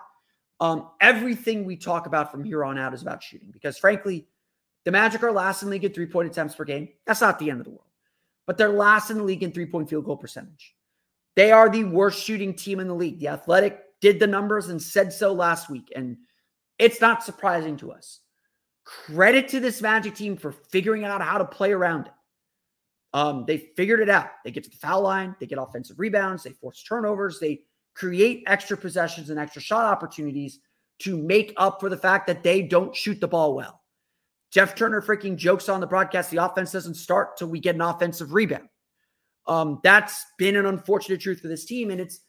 Um, 0.62 0.90
everything 1.02 1.66
we 1.66 1.76
talk 1.76 2.06
about 2.06 2.32
from 2.32 2.46
here 2.46 2.64
on 2.64 2.78
out 2.78 2.94
is 2.94 3.02
about 3.02 3.22
shooting 3.22 3.50
because, 3.52 3.78
frankly, 3.78 4.26
The 4.86 4.92
Magic 4.92 5.22
are 5.24 5.34
last 5.34 5.64
in 5.64 5.68
the 5.68 5.74
league 5.74 5.84
in 5.84 5.92
three 5.92 6.06
point 6.06 6.30
attempts 6.30 6.56
per 6.56 6.64
game. 6.64 6.88
That's 7.06 7.22
not 7.22 7.40
the 7.40 7.50
end 7.50 7.60
of 7.60 7.66
the 7.66 7.72
world, 7.72 7.92
but 8.48 8.58
they're 8.58 8.70
last 8.70 9.10
in 9.10 9.18
the 9.18 9.24
league 9.24 9.44
in 9.44 9.52
three 9.52 9.66
point 9.66 9.90
field 9.90 10.06
goal 10.06 10.16
percentage. 10.16 10.76
They 11.36 11.52
are 11.52 11.70
the 11.70 11.84
worst 11.84 12.24
shooting 12.24 12.54
team 12.54 12.80
in 12.80 12.88
the 12.88 12.94
league. 12.94 13.20
The 13.20 13.30
Athletic 13.30 13.80
did 14.02 14.20
the 14.20 14.28
numbers 14.28 14.70
and 14.70 14.82
said 14.82 15.12
so 15.12 15.34
last 15.34 15.70
week, 15.70 15.92
and 15.96 16.18
it's 16.78 17.02
not 17.02 17.24
surprising 17.24 17.78
to 17.78 17.92
us. 17.92 18.20
Credit 18.84 19.48
to 19.50 19.60
this 19.60 19.82
Magic 19.82 20.16
team 20.16 20.36
for 20.36 20.52
figuring 20.52 21.06
out 21.06 21.22
how 21.22 21.38
to 21.38 21.46
play 21.46 21.72
around 21.72 22.08
it. 22.08 22.14
Um, 23.14 23.46
they 23.48 23.58
figured 23.78 24.00
it 24.00 24.10
out. 24.10 24.30
They 24.44 24.52
get 24.52 24.64
to 24.64 24.70
the 24.70 24.78
foul 24.78 25.02
line, 25.02 25.36
they 25.40 25.46
get 25.46 25.60
offensive 25.60 26.00
rebounds, 26.00 26.44
they 26.44 26.52
force 26.52 26.84
turnovers, 26.84 27.40
they 27.40 27.62
create 27.94 28.44
extra 28.48 28.76
possessions 28.76 29.30
and 29.30 29.40
extra 29.40 29.62
shot 29.62 29.86
opportunities 29.86 30.60
to 31.00 31.16
make 31.18 31.54
up 31.58 31.80
for 31.80 31.90
the 31.90 31.98
fact 31.98 32.28
that 32.28 32.44
they 32.44 32.62
don't 32.62 32.96
shoot 32.96 33.20
the 33.22 33.28
ball 33.28 33.56
well. 33.56 33.82
Jeff 34.52 34.76
Turner 34.76 35.02
freaking 35.02 35.36
jokes 35.36 35.70
on 35.70 35.80
the 35.80 35.88
broadcast 35.88 36.32
the 36.32 36.44
offense 36.44 36.72
doesn't 36.72 36.96
start 36.96 37.38
till 37.38 37.48
we 37.48 37.60
get 37.60 37.76
an 37.76 37.82
offensive 37.82 38.34
rebound. 38.34 38.68
Um, 39.48 39.80
that's 39.84 40.26
been 40.38 40.56
an 40.56 40.66
unfortunate 40.66 41.22
truth 41.22 41.42
for 41.42 41.48
this 41.48 41.66
team, 41.66 41.92
and 41.92 42.00
it's 42.00 42.22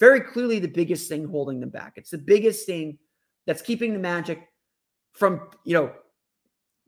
very 0.00 0.20
clearly 0.20 0.58
the 0.58 0.68
biggest 0.68 1.08
thing 1.08 1.26
holding 1.26 1.60
them 1.60 1.70
back. 1.70 1.94
It's 1.96 2.10
the 2.10 2.18
biggest 2.18 2.66
thing 2.66 2.98
that's 3.46 3.62
keeping 3.62 3.92
the 3.92 3.98
Magic 3.98 4.48
from, 5.12 5.48
you 5.64 5.74
know, 5.74 5.92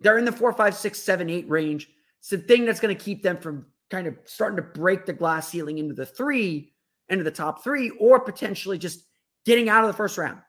they're 0.01 0.19
in 0.19 0.25
the 0.25 0.33
four, 0.33 0.53
five, 0.53 0.75
six, 0.75 0.99
seven, 0.99 1.31
eight 1.31 1.49
range. 1.49 1.89
It's 2.21 2.31
the 2.31 2.39
thing 2.39 2.65
that's 2.65 2.81
going 2.81 2.97
to 2.97 3.03
keep 3.03 3.23
them 3.23 3.37
from 3.37 3.67
kind 3.91 4.07
of 4.07 4.17
starting 4.25 4.57
to 4.57 4.63
break 4.63 5.07
the 5.07 5.13
glass 5.13 5.49
ceiling 5.49 5.79
into 5.79 5.95
the 5.95 6.07
three, 6.07 6.73
into 7.09 7.25
the 7.25 7.31
top 7.31 7.63
three, 7.63 7.91
or 8.01 8.21
potentially 8.21 8.79
just 8.79 9.05
getting 9.45 9.69
out 9.69 9.85
of 9.85 9.89
the 9.89 9.97
first 9.97 10.17
round. 10.19 10.41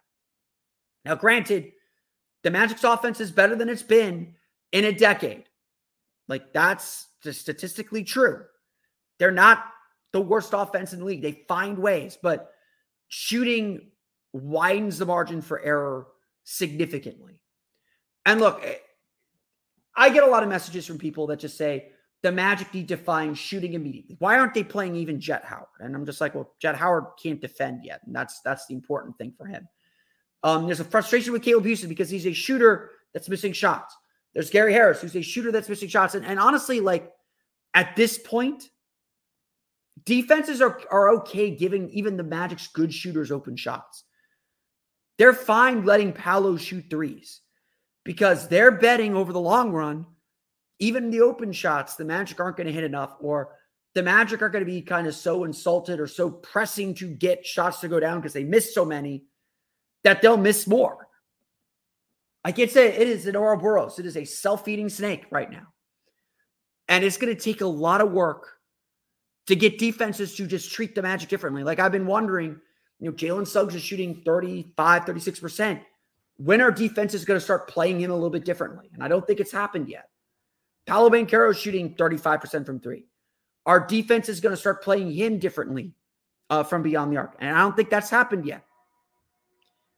Now, 1.03 1.15
granted, 1.15 1.71
the 2.43 2.51
Magic's 2.51 2.83
offense 2.83 3.19
is 3.19 3.31
better 3.31 3.55
than 3.55 3.69
it's 3.69 3.83
been 3.83 4.33
in 4.71 4.85
a 4.85 4.91
decade. 4.91 5.45
Like 6.27 6.53
that's 6.53 7.07
just 7.21 7.41
statistically 7.41 8.03
true. 8.03 8.43
They're 9.19 9.31
not 9.31 9.65
the 10.11 10.21
worst 10.21 10.51
offense 10.53 10.93
in 10.93 10.99
the 10.99 11.05
league. 11.05 11.21
They 11.21 11.43
find 11.47 11.77
ways, 11.77 12.17
but 12.21 12.51
shooting 13.07 13.91
widens 14.33 14.97
the 14.97 15.05
margin 15.05 15.41
for 15.41 15.59
error 15.61 16.07
significantly. 16.43 17.39
And 18.25 18.39
look, 18.39 18.61
eh, 18.63 18.75
I 19.95 20.09
get 20.09 20.23
a 20.23 20.29
lot 20.29 20.43
of 20.43 20.49
messages 20.49 20.85
from 20.85 20.97
people 20.97 21.27
that 21.27 21.39
just 21.39 21.57
say 21.57 21.89
the 22.21 22.31
Magic 22.31 22.73
need 22.73 22.87
to 22.89 22.97
find 22.97 23.37
shooting 23.37 23.73
immediately. 23.73 24.15
Why 24.19 24.37
aren't 24.39 24.53
they 24.53 24.63
playing 24.63 24.95
even 24.95 25.19
Jett 25.19 25.45
Howard? 25.45 25.67
And 25.79 25.95
I'm 25.95 26.05
just 26.05 26.21
like, 26.21 26.33
well, 26.33 26.53
Jett 26.59 26.75
Howard 26.75 27.05
can't 27.21 27.39
defend 27.39 27.85
yet, 27.85 28.01
and 28.05 28.15
that's 28.15 28.41
that's 28.41 28.65
the 28.67 28.73
important 28.73 29.17
thing 29.17 29.33
for 29.37 29.45
him. 29.45 29.67
Um, 30.43 30.65
there's 30.65 30.79
a 30.79 30.85
frustration 30.85 31.33
with 31.33 31.43
Caleb 31.43 31.65
Houstan 31.65 31.89
because 31.89 32.09
he's 32.09 32.27
a 32.27 32.33
shooter 32.33 32.91
that's 33.13 33.29
missing 33.29 33.53
shots. 33.53 33.95
There's 34.33 34.49
Gary 34.49 34.73
Harris, 34.73 35.01
who's 35.01 35.15
a 35.15 35.21
shooter 35.21 35.51
that's 35.51 35.69
missing 35.69 35.87
shots. 35.87 36.13
And, 36.13 36.25
and 36.25 36.39
honestly, 36.39 36.81
like 36.81 37.11
at 37.73 37.95
this 37.95 38.17
point, 38.17 38.69
defenses 40.03 40.61
are, 40.61 40.81
are 40.91 41.09
okay 41.15 41.51
giving 41.51 41.89
even 41.89 42.17
the 42.17 42.23
Magic's 42.23 42.67
good 42.67 42.93
shooters 42.93 43.31
open 43.31 43.55
shots. 43.55 44.03
They're 45.17 45.33
fine 45.33 45.85
letting 45.85 46.11
Paolo 46.11 46.57
shoot 46.57 46.85
threes 46.89 47.41
because 48.03 48.47
they're 48.47 48.71
betting 48.71 49.15
over 49.15 49.31
the 49.31 49.39
long 49.39 49.71
run, 49.71 50.05
even 50.79 51.09
the 51.09 51.21
open 51.21 51.53
shots, 51.53 51.95
the 51.95 52.05
Magic 52.05 52.39
aren't 52.39 52.57
going 52.57 52.67
to 52.67 52.73
hit 52.73 52.83
enough, 52.83 53.15
or 53.19 53.55
the 53.93 54.03
Magic 54.03 54.41
are 54.41 54.49
going 54.49 54.65
to 54.65 54.69
be 54.69 54.81
kind 54.81 55.07
of 55.07 55.15
so 55.15 55.45
insulted 55.45 55.99
or 56.01 56.07
so 56.07 56.29
pressing 56.29 56.93
to 56.95 57.07
get 57.07 57.45
shots 57.45 57.79
to 57.79 57.87
go 57.87 57.99
down 57.99 58.19
because 58.19 58.33
they 58.33 58.43
missed 58.43 58.73
so 58.73 58.83
many 58.83 59.23
that 60.03 60.21
they'll 60.21 60.37
miss 60.37 60.67
more. 60.67 61.07
I 62.43 62.51
can't 62.51 62.69
say 62.69 62.89
it 62.89 63.07
is 63.07 63.25
an 63.25 63.35
Ouroboros. 63.35 63.97
It 63.97 64.05
is 64.05 64.17
a 64.17 64.25
self-feeding 64.25 64.89
snake 64.89 65.25
right 65.31 65.49
now. 65.49 65.67
And 66.87 67.03
it's 67.03 67.17
going 67.17 67.35
to 67.35 67.41
take 67.41 67.61
a 67.61 67.65
lot 67.65 68.01
of 68.01 68.11
work 68.11 68.54
to 69.47 69.55
get 69.55 69.77
defenses 69.77 70.35
to 70.35 70.47
just 70.47 70.71
treat 70.71 70.95
the 70.95 71.01
Magic 71.01 71.29
differently. 71.29 71.63
Like 71.63 71.79
I've 71.79 71.91
been 71.91 72.07
wondering, 72.07 72.59
you 72.99 73.09
know, 73.09 73.15
Jalen 73.15 73.47
Suggs 73.47 73.75
is 73.75 73.81
shooting 73.81 74.21
35, 74.25 75.05
36%. 75.05 75.81
When 76.37 76.61
are 76.61 76.71
defenses 76.71 77.25
going 77.25 77.39
to 77.39 77.43
start 77.43 77.69
playing 77.69 77.99
him 77.99 78.11
a 78.11 78.13
little 78.13 78.29
bit 78.29 78.45
differently? 78.45 78.89
And 78.93 79.03
I 79.03 79.07
don't 79.07 79.25
think 79.25 79.39
it's 79.39 79.51
happened 79.51 79.87
yet. 79.87 80.09
Paolo 80.85 81.09
Banchero 81.09 81.51
is 81.51 81.57
shooting 81.57 81.95
35% 81.95 82.65
from 82.65 82.79
three. 82.79 83.05
Our 83.65 83.79
defense 83.79 84.29
is 84.29 84.39
going 84.39 84.53
to 84.53 84.59
start 84.59 84.83
playing 84.83 85.11
him 85.11 85.39
differently 85.39 85.93
uh, 86.49 86.63
from 86.63 86.83
beyond 86.83 87.11
the 87.11 87.17
arc. 87.17 87.35
And 87.39 87.55
I 87.55 87.61
don't 87.61 87.75
think 87.75 87.89
that's 87.89 88.09
happened 88.09 88.45
yet. 88.45 88.63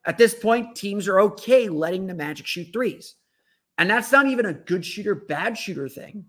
At 0.06 0.16
this 0.16 0.34
point, 0.34 0.74
teams 0.74 1.06
are 1.08 1.20
okay 1.20 1.68
letting 1.68 2.06
the 2.06 2.14
Magic 2.14 2.46
shoot 2.46 2.72
threes. 2.72 3.16
And 3.76 3.90
that's 3.90 4.10
not 4.10 4.26
even 4.26 4.46
a 4.46 4.54
good 4.54 4.84
shooter, 4.84 5.14
bad 5.14 5.58
shooter 5.58 5.88
thing. 5.88 6.24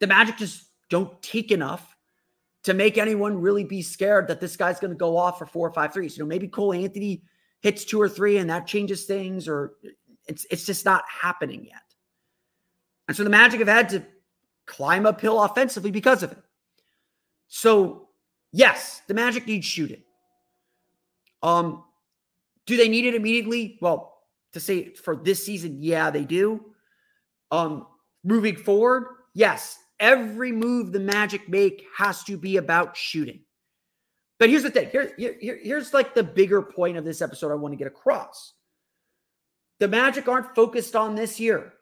The 0.00 0.06
Magic 0.06 0.36
just 0.36 0.63
don't 0.90 1.20
take 1.22 1.50
enough 1.50 1.96
to 2.64 2.74
make 2.74 2.98
anyone 2.98 3.40
really 3.40 3.64
be 3.64 3.82
scared 3.82 4.28
that 4.28 4.40
this 4.40 4.56
guy's 4.56 4.80
going 4.80 4.90
to 4.90 4.96
go 4.96 5.16
off 5.16 5.38
for 5.38 5.46
four 5.46 5.68
or 5.68 5.72
five 5.72 5.92
threes. 5.92 6.16
You 6.16 6.24
know, 6.24 6.28
maybe 6.28 6.48
Cole 6.48 6.72
Anthony 6.72 7.22
hits 7.60 7.84
two 7.84 8.00
or 8.00 8.08
three 8.08 8.38
and 8.38 8.48
that 8.50 8.66
changes 8.66 9.04
things, 9.04 9.48
or 9.48 9.74
it's 10.26 10.46
it's 10.50 10.66
just 10.66 10.84
not 10.84 11.04
happening 11.08 11.64
yet. 11.66 11.82
And 13.08 13.16
so 13.16 13.24
the 13.24 13.30
Magic 13.30 13.60
have 13.60 13.68
had 13.68 13.88
to 13.90 14.02
climb 14.66 15.06
uphill 15.06 15.42
offensively 15.42 15.90
because 15.90 16.22
of 16.22 16.32
it. 16.32 16.38
So, 17.48 18.08
yes, 18.52 19.02
the 19.06 19.14
Magic 19.14 19.46
needs 19.46 19.66
shooting. 19.66 20.02
Um, 21.42 21.84
do 22.64 22.76
they 22.78 22.88
need 22.88 23.04
it 23.04 23.14
immediately? 23.14 23.78
Well, 23.82 24.22
to 24.52 24.60
say 24.60 24.94
for 24.94 25.16
this 25.16 25.44
season, 25.44 25.76
yeah, 25.80 26.10
they 26.10 26.24
do. 26.24 26.64
Um, 27.50 27.86
moving 28.22 28.56
forward, 28.56 29.08
yes, 29.34 29.78
every 30.00 30.52
move 30.52 30.92
the 30.92 31.00
Magic 31.00 31.48
make 31.48 31.84
has 31.96 32.22
to 32.24 32.36
be 32.36 32.56
about 32.56 32.96
shooting. 32.96 33.40
But 34.38 34.50
here's 34.50 34.62
the 34.62 34.70
thing. 34.70 34.90
Here, 34.90 35.12
here, 35.16 35.58
here's 35.62 35.94
like 35.94 36.14
the 36.14 36.24
bigger 36.24 36.60
point 36.60 36.96
of 36.96 37.04
this 37.04 37.22
episode 37.22 37.52
I 37.52 37.54
want 37.54 37.72
to 37.72 37.76
get 37.76 37.86
across. 37.86 38.54
The 39.80 39.88
Magic 39.88 40.28
aren't 40.28 40.54
focused 40.54 40.96
on 40.96 41.14
this 41.14 41.38
year. 41.38 41.72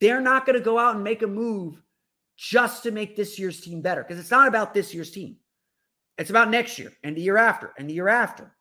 They're 0.00 0.20
not 0.20 0.46
going 0.46 0.58
to 0.58 0.64
go 0.64 0.78
out 0.78 0.94
and 0.94 1.04
make 1.04 1.22
a 1.22 1.26
move 1.26 1.82
just 2.36 2.82
to 2.84 2.90
make 2.90 3.16
this 3.16 3.38
year's 3.38 3.60
team 3.60 3.82
better 3.82 4.02
because 4.02 4.18
it's 4.18 4.30
not 4.30 4.48
about 4.48 4.72
this 4.72 4.94
year's 4.94 5.10
team. 5.10 5.36
It's 6.16 6.30
about 6.30 6.50
next 6.50 6.78
year 6.78 6.92
and 7.04 7.16
the 7.16 7.20
year 7.20 7.36
after 7.36 7.72
and 7.78 7.88
the 7.88 7.94
year 7.94 8.08
after. 8.08 8.54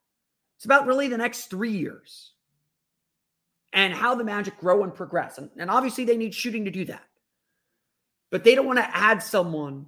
It's 0.57 0.65
about 0.65 0.85
really 0.85 1.07
the 1.07 1.17
next 1.17 1.45
three 1.45 1.71
years 1.71 2.33
and 3.73 3.93
how 3.93 4.15
the 4.15 4.23
Magic 4.23 4.57
grow 4.57 4.83
and 4.83 4.93
progress. 4.93 5.37
And, 5.37 5.49
and 5.57 5.69
obviously, 5.69 6.03
they 6.03 6.17
need 6.17 6.33
shooting 6.33 6.65
to 6.65 6.71
do 6.71 6.85
that. 6.85 7.03
But 8.31 8.43
they 8.43 8.55
don't 8.55 8.67
want 8.67 8.79
to 8.79 8.95
add 8.95 9.23
someone 9.23 9.87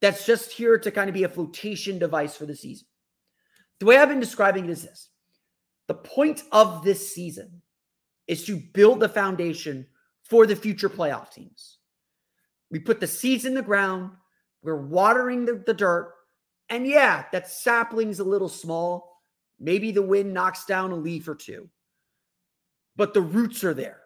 that's 0.00 0.24
just 0.24 0.52
here 0.52 0.78
to 0.78 0.90
kind 0.90 1.08
of 1.08 1.14
be 1.14 1.24
a 1.24 1.28
flotation 1.28 1.98
device 1.98 2.36
for 2.36 2.46
the 2.46 2.56
season. 2.56 2.86
The 3.80 3.86
way 3.86 3.96
I've 3.96 4.08
been 4.08 4.20
describing 4.20 4.64
it 4.64 4.70
is 4.70 4.82
this 4.82 5.10
the 5.86 5.94
point 5.94 6.42
of 6.52 6.84
this 6.84 7.14
season 7.14 7.62
is 8.26 8.44
to 8.44 8.56
build 8.56 9.00
the 9.00 9.08
foundation 9.08 9.86
for 10.24 10.46
the 10.46 10.56
future 10.56 10.88
playoff 10.88 11.30
teams. 11.30 11.78
We 12.70 12.78
put 12.78 13.00
the 13.00 13.06
seeds 13.06 13.44
in 13.44 13.54
the 13.54 13.62
ground, 13.62 14.10
we're 14.62 14.76
watering 14.76 15.46
the, 15.46 15.62
the 15.64 15.74
dirt. 15.74 16.14
And 16.68 16.86
yeah, 16.86 17.24
that 17.32 17.48
sapling's 17.48 18.18
a 18.18 18.24
little 18.24 18.50
small, 18.50 19.18
Maybe 19.60 19.90
the 19.90 20.02
wind 20.02 20.32
knocks 20.32 20.64
down 20.64 20.92
a 20.92 20.96
leaf 20.96 21.26
or 21.26 21.34
two, 21.34 21.68
but 22.96 23.12
the 23.12 23.20
roots 23.20 23.64
are 23.64 23.74
there. 23.74 24.00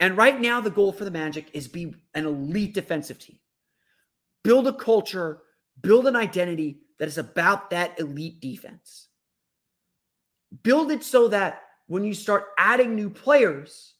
And 0.00 0.16
right 0.16 0.40
now, 0.40 0.62
the 0.62 0.70
goal 0.70 0.92
for 0.92 1.04
the 1.04 1.10
Magic 1.10 1.50
is 1.52 1.68
be 1.68 1.94
an 2.14 2.24
elite 2.24 2.72
defensive 2.72 3.18
team. 3.18 3.38
Build 4.42 4.66
a 4.66 4.72
culture, 4.72 5.42
build 5.82 6.06
an 6.06 6.16
identity 6.16 6.80
that 6.98 7.06
is 7.06 7.18
about 7.18 7.70
that 7.70 8.00
elite 8.00 8.40
defense. 8.40 9.08
Build 10.62 10.90
it 10.90 11.04
so 11.04 11.28
that 11.28 11.62
when 11.86 12.02
you 12.02 12.14
start 12.14 12.46
adding 12.56 12.94
new 12.94 13.10
players, 13.10 13.94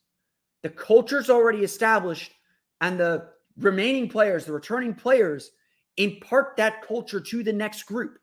the 0.62 0.70
culture's 0.70 1.28
already 1.28 1.64
established, 1.64 2.32
and 2.80 2.98
the 2.98 3.28
remaining 3.58 4.08
players, 4.08 4.46
the 4.46 4.52
returning 4.52 4.94
players, 4.94 5.50
impart 5.98 6.56
that 6.56 6.86
culture 6.86 7.20
to 7.20 7.42
the 7.42 7.52
next 7.52 7.82
group. 7.82 8.18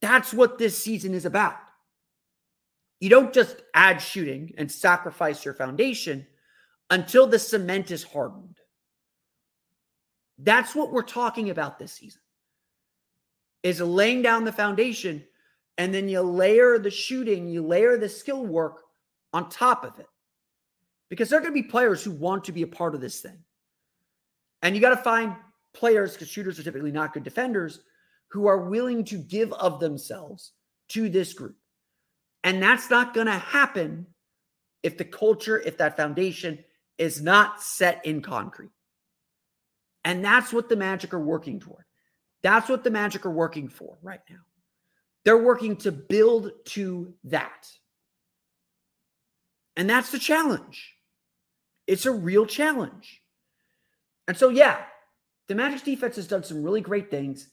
That's 0.00 0.32
what 0.32 0.58
this 0.58 0.78
season 0.78 1.12
is 1.12 1.24
about. 1.24 1.56
You 3.00 3.10
don't 3.10 3.32
just 3.32 3.62
add 3.74 3.98
shooting 3.98 4.54
and 4.56 4.70
sacrifice 4.70 5.44
your 5.44 5.54
foundation 5.54 6.26
until 6.90 7.26
the 7.26 7.38
cement 7.38 7.90
is 7.90 8.02
hardened. 8.02 8.58
That's 10.38 10.74
what 10.74 10.92
we're 10.92 11.02
talking 11.02 11.50
about 11.50 11.78
this 11.78 11.92
season. 11.92 12.20
Is 13.62 13.80
laying 13.80 14.22
down 14.22 14.44
the 14.44 14.52
foundation 14.52 15.24
and 15.78 15.92
then 15.92 16.08
you 16.08 16.20
layer 16.20 16.78
the 16.78 16.90
shooting, 16.90 17.48
you 17.48 17.66
layer 17.66 17.96
the 17.96 18.08
skill 18.08 18.46
work 18.46 18.82
on 19.32 19.48
top 19.48 19.84
of 19.84 19.98
it. 19.98 20.06
Because 21.08 21.28
there 21.28 21.38
are 21.38 21.42
going 21.42 21.54
to 21.54 21.62
be 21.62 21.68
players 21.68 22.02
who 22.02 22.10
want 22.10 22.44
to 22.44 22.52
be 22.52 22.62
a 22.62 22.66
part 22.66 22.94
of 22.94 23.00
this 23.00 23.20
thing. 23.20 23.38
And 24.62 24.74
you 24.74 24.80
got 24.80 24.90
to 24.90 25.02
find 25.02 25.36
players 25.74 26.12
because 26.12 26.28
shooters 26.28 26.58
are 26.58 26.62
typically 26.62 26.90
not 26.90 27.12
good 27.12 27.22
defenders 27.22 27.80
who 28.30 28.46
are 28.46 28.68
willing 28.68 29.04
to 29.04 29.18
give 29.18 29.52
of 29.52 29.78
themselves 29.78 30.52
to 30.88 31.08
this 31.08 31.32
group. 31.32 31.56
And 32.44 32.62
that's 32.62 32.90
not 32.90 33.14
going 33.14 33.26
to 33.26 33.32
happen 33.32 34.06
if 34.82 34.96
the 34.96 35.04
culture, 35.04 35.60
if 35.60 35.78
that 35.78 35.96
foundation 35.96 36.58
is 36.98 37.20
not 37.20 37.62
set 37.62 38.04
in 38.04 38.22
concrete. 38.22 38.70
And 40.04 40.24
that's 40.24 40.52
what 40.52 40.68
the 40.68 40.76
Magic 40.76 41.12
are 41.12 41.20
working 41.20 41.60
toward. 41.60 41.84
That's 42.42 42.68
what 42.68 42.84
the 42.84 42.90
Magic 42.90 43.26
are 43.26 43.30
working 43.30 43.68
for 43.68 43.98
right 44.02 44.20
now. 44.30 44.36
They're 45.24 45.36
working 45.36 45.76
to 45.78 45.90
build 45.90 46.52
to 46.66 47.12
that. 47.24 47.68
And 49.76 49.90
that's 49.90 50.12
the 50.12 50.18
challenge. 50.18 50.94
It's 51.86 52.06
a 52.06 52.12
real 52.12 52.46
challenge. 52.46 53.20
And 54.28 54.36
so, 54.36 54.48
yeah, 54.48 54.84
the 55.48 55.54
Magic's 55.54 55.82
defense 55.82 56.16
has 56.16 56.26
done 56.26 56.44
some 56.44 56.62
really 56.62 56.80
great 56.80 57.10
things. 57.10 57.48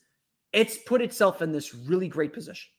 It's 0.52 0.78
put 0.78 1.02
itself 1.02 1.42
in 1.42 1.52
this 1.52 1.74
really 1.74 2.08
great 2.08 2.34
position. 2.34 2.70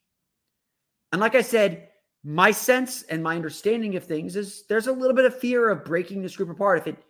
And 1.13 1.21
like 1.21 1.35
I 1.35 1.43
said, 1.43 1.89
my 2.25 2.51
sense 2.51 3.03
and 3.03 3.23
my 3.23 3.37
understanding 3.37 3.97
of 3.97 4.05
things 4.05 4.35
is 4.35 4.65
there's 4.67 4.87
a 4.87 4.93
little 4.93 5.15
bit 5.15 5.27
of 5.27 5.39
fear 5.39 5.69
of 5.69 5.85
breaking 5.85 6.23
this 6.23 6.37
group 6.37 6.49
apart 6.49 6.79
if 6.79 6.87
it 6.87 7.05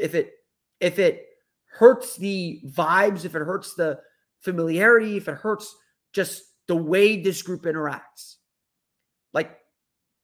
if 0.00 0.14
it 0.14 0.32
if 0.80 0.98
it 0.98 1.26
hurts 1.70 2.16
the 2.16 2.62
vibes, 2.66 3.24
if 3.26 3.34
it 3.34 3.42
hurts 3.42 3.74
the 3.74 4.00
familiarity, 4.40 5.18
if 5.18 5.28
it 5.28 5.34
hurts 5.34 5.76
just 6.12 6.42
the 6.66 6.76
way 6.76 7.20
this 7.20 7.42
group 7.42 7.62
interacts. 7.62 8.36
Like 9.34 9.56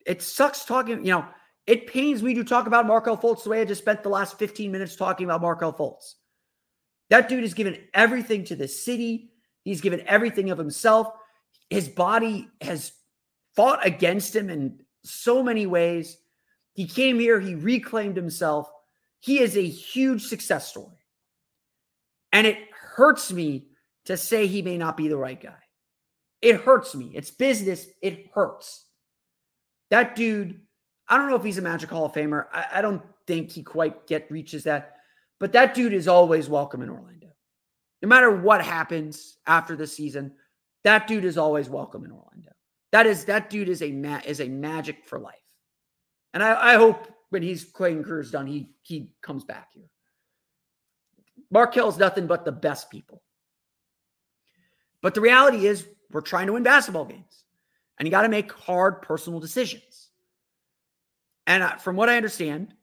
it 0.06 0.22
sucks 0.22 0.64
talking, 0.64 1.04
you 1.04 1.12
know, 1.12 1.26
it 1.66 1.86
pains 1.86 2.22
me 2.22 2.34
to 2.34 2.44
talk 2.44 2.66
about 2.66 2.86
Markelle 2.86 3.18
Fultz 3.18 3.44
the 3.44 3.50
way 3.50 3.60
I 3.60 3.64
just 3.64 3.82
spent 3.82 4.02
the 4.02 4.08
last 4.08 4.38
15 4.38 4.72
minutes 4.72 4.96
talking 4.96 5.24
about 5.24 5.42
Markelle 5.42 5.72
Fultz. 5.72 6.14
That 7.10 7.28
dude 7.28 7.42
has 7.42 7.54
given 7.54 7.78
everything 7.92 8.44
to 8.44 8.56
the 8.56 8.68
city. 8.68 9.32
He's 9.64 9.82
given 9.82 10.02
everything 10.06 10.50
of 10.50 10.58
himself. 10.58 11.08
His 11.68 11.88
body 11.88 12.48
has 12.60 12.92
fought 13.56 13.86
against 13.86 14.34
him 14.34 14.50
in 14.50 14.80
so 15.04 15.42
many 15.42 15.66
ways. 15.66 16.16
He 16.72 16.86
came 16.86 17.18
here, 17.18 17.40
he 17.40 17.54
reclaimed 17.54 18.16
himself. 18.16 18.70
He 19.20 19.40
is 19.40 19.56
a 19.56 19.66
huge 19.66 20.26
success 20.26 20.68
story. 20.68 20.98
And 22.32 22.46
it 22.46 22.58
hurts 22.72 23.32
me 23.32 23.68
to 24.06 24.16
say 24.16 24.46
he 24.46 24.62
may 24.62 24.76
not 24.76 24.96
be 24.96 25.08
the 25.08 25.16
right 25.16 25.40
guy. 25.40 25.56
It 26.42 26.60
hurts 26.60 26.94
me. 26.94 27.12
It's 27.14 27.30
business. 27.30 27.86
It 28.02 28.26
hurts. 28.34 28.84
That 29.90 30.14
dude, 30.16 30.60
I 31.08 31.16
don't 31.16 31.30
know 31.30 31.36
if 31.36 31.44
he's 31.44 31.58
a 31.58 31.62
Magic 31.62 31.88
Hall 31.88 32.06
of 32.06 32.12
Famer. 32.12 32.46
I, 32.52 32.66
I 32.74 32.82
don't 32.82 33.02
think 33.26 33.50
he 33.50 33.62
quite 33.62 34.06
get 34.06 34.30
reaches 34.30 34.64
that, 34.64 34.96
but 35.40 35.52
that 35.52 35.74
dude 35.74 35.94
is 35.94 36.08
always 36.08 36.48
welcome 36.48 36.82
in 36.82 36.90
Orlando. 36.90 37.28
No 38.02 38.08
matter 38.08 38.30
what 38.30 38.62
happens 38.62 39.38
after 39.46 39.76
the 39.76 39.86
season, 39.86 40.32
that 40.82 41.06
dude 41.06 41.24
is 41.24 41.38
always 41.38 41.70
welcome 41.70 42.04
in 42.04 42.10
Orlando. 42.10 42.50
That 42.94 43.06
is 43.08 43.24
that 43.24 43.50
dude 43.50 43.68
is 43.68 43.82
a 43.82 43.90
ma- 43.90 44.20
is 44.24 44.40
a 44.40 44.46
magic 44.46 45.04
for 45.04 45.18
life. 45.18 45.34
And 46.32 46.44
I, 46.44 46.74
I 46.74 46.76
hope 46.76 47.08
when 47.30 47.42
he's 47.42 47.64
playing 47.64 48.04
career's 48.04 48.30
done, 48.30 48.46
he 48.46 48.70
he 48.82 49.10
comes 49.20 49.42
back 49.42 49.70
here. 49.72 49.90
Markelle's 51.50 51.98
nothing 51.98 52.28
but 52.28 52.44
the 52.44 52.52
best 52.52 52.90
people. 52.90 53.20
But 55.02 55.14
the 55.14 55.20
reality 55.20 55.66
is, 55.66 55.88
we're 56.12 56.20
trying 56.20 56.46
to 56.46 56.52
win 56.52 56.62
basketball 56.62 57.04
games, 57.04 57.42
and 57.98 58.06
you 58.06 58.12
got 58.12 58.22
to 58.22 58.28
make 58.28 58.52
hard 58.52 59.02
personal 59.02 59.40
decisions. 59.40 60.10
And 61.48 61.68
from 61.80 61.96
what 61.96 62.08
I 62.08 62.16
understand, 62.16 62.74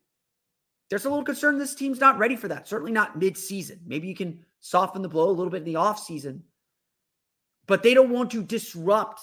there's 0.89 1.05
a 1.05 1.09
little 1.09 1.24
concern 1.24 1.57
this 1.57 1.74
team's 1.74 2.01
not 2.01 2.18
ready 2.18 2.36
for 2.36 2.49
that. 2.49 2.68
Certainly 2.68 2.91
not 2.91 3.18
mid-season. 3.18 3.80
Maybe 3.86 4.09
you 4.09 4.16
can 4.16 4.43
soften 4.59 5.03
the 5.03 5.07
blow 5.07 5.30
a 5.30 5.32
little 5.32 5.51
bit 5.51 5.66
in 5.66 5.74
the 5.74 5.80
offseason. 5.80 6.41
But 7.66 7.82
they 7.82 7.93
don't 7.93 8.09
want 8.09 8.30
to 8.32 8.43
disrupt 8.43 9.22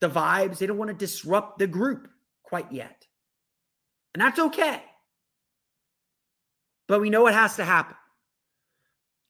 the 0.00 0.08
vibes. 0.08 0.58
They 0.58 0.66
don't 0.66 0.78
want 0.78 0.90
to 0.90 0.96
disrupt 0.96 1.58
the 1.58 1.66
group 1.66 2.08
quite 2.42 2.70
yet. 2.72 3.06
And 4.14 4.20
that's 4.20 4.38
okay. 4.38 4.82
But 6.88 7.00
we 7.00 7.10
know 7.10 7.26
it 7.28 7.34
has 7.34 7.56
to 7.56 7.64
happen. 7.64 7.96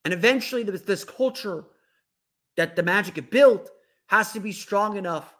And 0.04 0.14
eventually, 0.14 0.62
this, 0.62 0.80
this 0.82 1.04
culture 1.04 1.64
that 2.56 2.74
the 2.74 2.82
Magic 2.82 3.16
have 3.16 3.30
built 3.30 3.70
has 4.06 4.32
to 4.32 4.40
be 4.40 4.52
strong 4.52 4.96
enough 4.96 5.34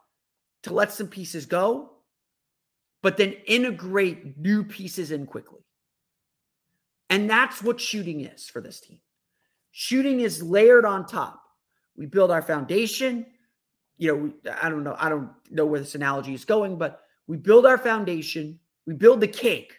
to 0.64 0.74
let 0.74 0.92
some 0.92 1.08
pieces 1.08 1.46
go, 1.46 1.90
but 3.02 3.16
then 3.16 3.32
integrate 3.46 4.36
new 4.36 4.62
pieces 4.62 5.10
in 5.10 5.26
quickly. 5.26 5.64
And 7.08 7.28
that's 7.28 7.62
what 7.62 7.80
shooting 7.80 8.20
is 8.20 8.48
for 8.48 8.60
this 8.60 8.80
team. 8.80 9.00
Shooting 9.72 10.20
is 10.20 10.42
layered 10.42 10.84
on 10.84 11.06
top. 11.06 11.42
We 11.96 12.06
build 12.06 12.30
our 12.30 12.42
foundation. 12.42 13.26
You 14.00 14.16
know, 14.44 14.52
I 14.62 14.70
don't 14.70 14.82
know. 14.82 14.96
I 14.98 15.10
don't 15.10 15.28
know 15.50 15.66
where 15.66 15.78
this 15.78 15.94
analogy 15.94 16.32
is 16.32 16.46
going, 16.46 16.78
but 16.78 17.02
we 17.26 17.36
build 17.36 17.66
our 17.66 17.76
foundation. 17.76 18.58
We 18.86 18.94
build 18.94 19.20
the 19.20 19.28
cake. 19.28 19.74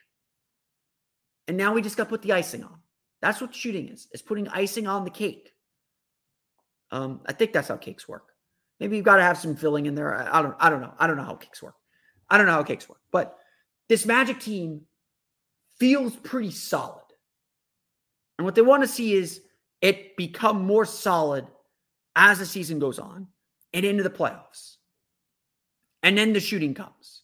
And 1.48 1.58
now 1.58 1.74
we 1.74 1.82
just 1.82 1.98
got 1.98 2.04
to 2.04 2.10
put 2.12 2.22
the 2.22 2.32
icing 2.32 2.64
on. 2.64 2.78
That's 3.24 3.42
what 3.42 3.56
shooting 3.56 3.90
is. 3.90 4.08
It's 4.12 4.22
putting 4.22 4.48
icing 4.50 4.86
on 4.86 5.06
the 5.06 5.10
cake. 5.10 5.52
Um, 6.92 7.22
I 7.26 7.34
think 7.34 7.52
that's 7.52 7.70
how 7.70 7.78
cakes 7.78 8.08
work. 8.08 8.28
Maybe 8.80 8.96
you've 8.96 9.06
got 9.06 9.16
to 9.16 9.24
have 9.24 9.40
some 9.40 9.56
filling 9.56 9.88
in 9.88 9.96
there. 9.96 10.16
I, 10.16 10.38
I 10.38 10.42
don't. 10.44 10.56
I 10.60 10.70
don't 10.70 10.82
know. 10.82 10.94
I 11.00 11.08
don't 11.08 11.18
know 11.18 11.24
how 11.24 11.34
cakes 11.34 11.64
work. 11.64 11.76
I 12.30 12.38
don't 12.38 12.46
know 12.46 12.54
how 12.54 12.64
cakes 12.64 12.88
work. 12.88 13.00
But 13.12 13.36
this 13.90 14.06
Magic 14.06 14.40
team 14.40 14.82
feels 15.80 16.16
pretty 16.16 16.52
solid. 16.52 17.02
And 18.38 18.46
what 18.46 18.54
they 18.54 18.62
want 18.62 18.84
to 18.84 18.88
see 18.88 19.14
is 19.14 19.42
it 19.82 20.16
become 20.16 20.62
more 20.62 20.86
solid 20.86 21.48
as 22.16 22.38
the 22.38 22.46
season 22.46 22.78
goes 22.78 23.00
on 23.00 23.26
and 23.74 23.86
into 23.86 24.04
the 24.04 24.10
playoffs. 24.10 24.76
And 26.04 26.18
then 26.18 26.34
the 26.34 26.40
shooting 26.40 26.74
comes. 26.74 27.22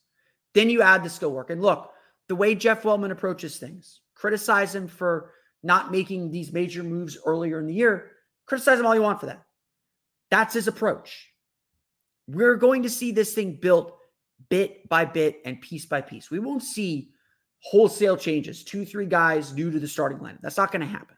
Then 0.53 0.69
you 0.69 0.81
add 0.81 1.03
the 1.03 1.09
skill 1.09 1.31
work. 1.31 1.49
And 1.49 1.61
look, 1.61 1.91
the 2.27 2.35
way 2.35 2.55
Jeff 2.55 2.83
Weltman 2.83 3.11
approaches 3.11 3.57
things, 3.57 4.01
criticize 4.15 4.73
him 4.73 4.87
for 4.87 5.31
not 5.63 5.91
making 5.91 6.31
these 6.31 6.53
major 6.53 6.83
moves 6.83 7.17
earlier 7.25 7.59
in 7.59 7.67
the 7.67 7.73
year. 7.73 8.11
Criticize 8.45 8.79
him 8.79 8.85
all 8.85 8.95
you 8.95 9.01
want 9.01 9.19
for 9.19 9.25
that. 9.27 9.43
That's 10.29 10.53
his 10.53 10.67
approach. 10.67 11.31
We're 12.27 12.55
going 12.55 12.83
to 12.83 12.89
see 12.89 13.11
this 13.11 13.33
thing 13.33 13.53
built 13.53 13.97
bit 14.49 14.87
by 14.89 15.05
bit 15.05 15.41
and 15.45 15.61
piece 15.61 15.85
by 15.85 16.01
piece. 16.01 16.29
We 16.29 16.39
won't 16.39 16.63
see 16.63 17.11
wholesale 17.59 18.17
changes, 18.17 18.63
two, 18.63 18.85
three 18.85 19.05
guys 19.05 19.53
new 19.53 19.71
to 19.71 19.79
the 19.79 19.87
starting 19.87 20.19
lineup. 20.19 20.41
That's 20.41 20.57
not 20.57 20.71
going 20.71 20.81
to 20.81 20.87
happen. 20.87 21.15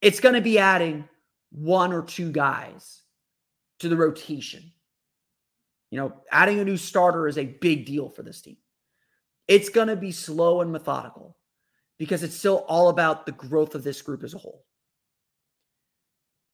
It's 0.00 0.20
going 0.20 0.34
to 0.34 0.40
be 0.40 0.58
adding 0.58 1.08
one 1.50 1.92
or 1.92 2.02
two 2.02 2.30
guys 2.30 3.02
to 3.80 3.88
the 3.88 3.96
rotation. 3.96 4.72
You 5.90 5.98
know, 5.98 6.12
adding 6.30 6.60
a 6.60 6.64
new 6.64 6.76
starter 6.76 7.26
is 7.26 7.36
a 7.36 7.44
big 7.44 7.84
deal 7.84 8.08
for 8.08 8.22
this 8.22 8.40
team. 8.40 8.56
It's 9.48 9.68
going 9.68 9.88
to 9.88 9.96
be 9.96 10.12
slow 10.12 10.60
and 10.60 10.70
methodical 10.70 11.36
because 11.98 12.22
it's 12.22 12.36
still 12.36 12.64
all 12.68 12.88
about 12.88 13.26
the 13.26 13.32
growth 13.32 13.74
of 13.74 13.82
this 13.82 14.00
group 14.00 14.22
as 14.22 14.34
a 14.34 14.38
whole. 14.38 14.64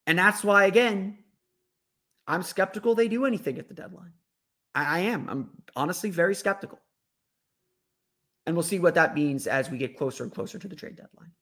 And 0.07 0.19
that's 0.19 0.43
why, 0.43 0.65
again, 0.65 1.19
I'm 2.27 2.43
skeptical 2.43 2.95
they 2.95 3.09
do 3.09 3.27
anything 3.27 3.59
at 3.59 3.69
the 3.69 3.75
deadline. 3.75 4.13
I, 4.75 4.85
I 4.85 4.99
am. 5.01 5.29
I'm 5.29 5.51
honestly 5.75 6.11
very 6.11 6.35
skeptical. 6.35 6.81
And 8.47 8.57
we'll 8.57 8.63
see 8.63 8.79
what 8.79 8.95
that 8.95 9.15
means 9.15 9.47
as 9.47 9.71
we 9.71 9.77
get 9.77 9.99
closer 9.99 10.23
and 10.23 10.33
closer 10.33 10.59
to 10.59 10.69
the 10.69 10.77
trade 10.77 10.97
deadline. 10.97 11.33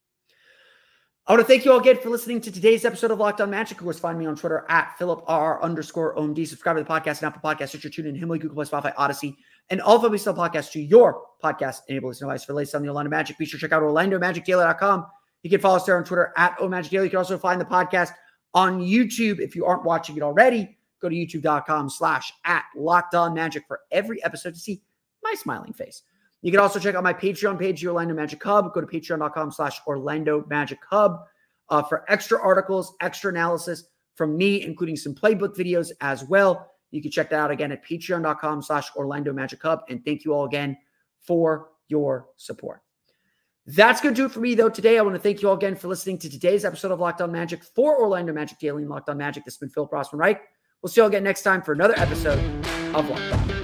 I 1.26 1.32
want 1.32 1.40
to 1.40 1.48
thank 1.50 1.64
you 1.64 1.72
all 1.72 1.80
again 1.80 1.96
for 1.96 2.10
listening 2.10 2.42
to 2.42 2.52
today's 2.52 2.84
episode 2.84 3.10
of 3.10 3.18
Locked 3.18 3.40
On 3.40 3.48
Magic. 3.48 3.78
Of 3.78 3.84
course, 3.84 3.98
find 3.98 4.18
me 4.18 4.26
on 4.26 4.36
Twitter 4.36 4.66
at 4.68 4.94
Philip 4.98 5.24
R 5.26 5.62
underscore 5.62 6.14
OMD. 6.16 6.46
Subscribe 6.46 6.76
to 6.76 6.82
the 6.82 6.88
podcast 6.88 7.22
and 7.22 7.34
Apple 7.34 7.40
Podcasts, 7.42 7.70
Stitcher, 7.70 7.88
TuneIn, 7.88 8.14
Himalaya, 8.14 8.42
Google 8.42 8.62
Play, 8.62 8.66
Spotify, 8.66 8.92
Odyssey, 8.98 9.34
and 9.70 9.80
all 9.80 9.96
of 9.96 10.02
them 10.02 10.18
still 10.18 10.34
podcasts 10.34 10.70
to 10.72 10.82
your 10.82 11.22
podcast 11.42 11.80
enable 11.88 12.10
enabled 12.10 12.18
device 12.18 12.44
for 12.44 12.52
the 12.52 12.58
latest 12.58 12.74
on 12.74 12.82
the 12.82 12.88
Orlando 12.88 13.08
Magic. 13.08 13.38
Be 13.38 13.46
sure 13.46 13.58
to 13.58 13.64
check 13.66 13.72
out 13.72 13.82
OrlandoMagicDaily.com. 13.82 15.06
You 15.42 15.48
can 15.48 15.62
follow 15.62 15.76
us 15.76 15.84
there 15.86 15.96
on 15.96 16.04
Twitter 16.04 16.30
at 16.36 16.58
OMagicDaily. 16.58 17.04
You 17.04 17.10
can 17.10 17.16
also 17.16 17.38
find 17.38 17.58
the 17.58 17.64
podcast 17.64 18.10
on 18.52 18.82
YouTube. 18.82 19.40
If 19.40 19.56
you 19.56 19.64
aren't 19.64 19.84
watching 19.84 20.18
it 20.18 20.22
already, 20.22 20.76
go 21.00 21.08
to 21.08 21.14
youtube.com 21.14 21.88
slash 21.88 22.34
at 22.44 22.64
Locked 22.76 23.14
On 23.14 23.32
Magic 23.32 23.64
for 23.66 23.80
every 23.90 24.22
episode 24.24 24.52
to 24.52 24.60
see 24.60 24.82
my 25.22 25.32
smiling 25.38 25.72
face. 25.72 26.02
You 26.44 26.50
can 26.50 26.60
also 26.60 26.78
check 26.78 26.94
out 26.94 27.02
my 27.02 27.14
Patreon 27.14 27.58
page, 27.58 27.80
the 27.80 27.88
Orlando 27.88 28.12
Magic 28.12 28.44
Hub. 28.44 28.74
Go 28.74 28.82
to 28.82 28.86
patreon.com 28.86 29.50
slash 29.50 29.80
Orlando 29.86 30.44
Magic 30.46 30.78
Hub 30.90 31.24
uh, 31.70 31.82
for 31.82 32.04
extra 32.12 32.38
articles, 32.38 32.94
extra 33.00 33.30
analysis 33.30 33.84
from 34.14 34.36
me, 34.36 34.62
including 34.62 34.94
some 34.94 35.14
playbook 35.14 35.56
videos 35.56 35.90
as 36.02 36.22
well. 36.24 36.70
You 36.90 37.00
can 37.00 37.10
check 37.10 37.30
that 37.30 37.40
out 37.40 37.50
again 37.50 37.72
at 37.72 37.82
patreon.com 37.82 38.60
slash 38.60 38.94
Orlando 38.94 39.32
Magic 39.32 39.62
Hub. 39.62 39.84
And 39.88 40.04
thank 40.04 40.26
you 40.26 40.34
all 40.34 40.44
again 40.44 40.76
for 41.18 41.70
your 41.88 42.28
support. 42.36 42.82
That's 43.66 44.02
going 44.02 44.14
to 44.14 44.20
do 44.20 44.26
it 44.26 44.32
for 44.32 44.40
me, 44.40 44.54
though. 44.54 44.68
Today, 44.68 44.98
I 44.98 45.00
want 45.00 45.14
to 45.14 45.22
thank 45.22 45.40
you 45.40 45.48
all 45.48 45.56
again 45.56 45.76
for 45.76 45.88
listening 45.88 46.18
to 46.18 46.28
today's 46.28 46.66
episode 46.66 46.92
of 46.92 47.00
Locked 47.00 47.22
On 47.22 47.32
Magic 47.32 47.64
for 47.64 47.98
Orlando 47.98 48.34
Magic 48.34 48.58
Daily 48.58 48.82
and 48.82 48.90
Locked 48.90 49.08
On 49.08 49.16
Magic. 49.16 49.46
This 49.46 49.54
has 49.54 49.60
been 49.60 49.70
Phil 49.70 49.88
Rossman 49.88 50.18
Reich. 50.18 50.42
We'll 50.82 50.90
see 50.90 51.00
you 51.00 51.04
all 51.04 51.08
again 51.08 51.24
next 51.24 51.40
time 51.42 51.62
for 51.62 51.72
another 51.72 51.98
episode 51.98 52.38
of 52.94 53.08
Locked 53.08 53.32
On. 53.32 53.63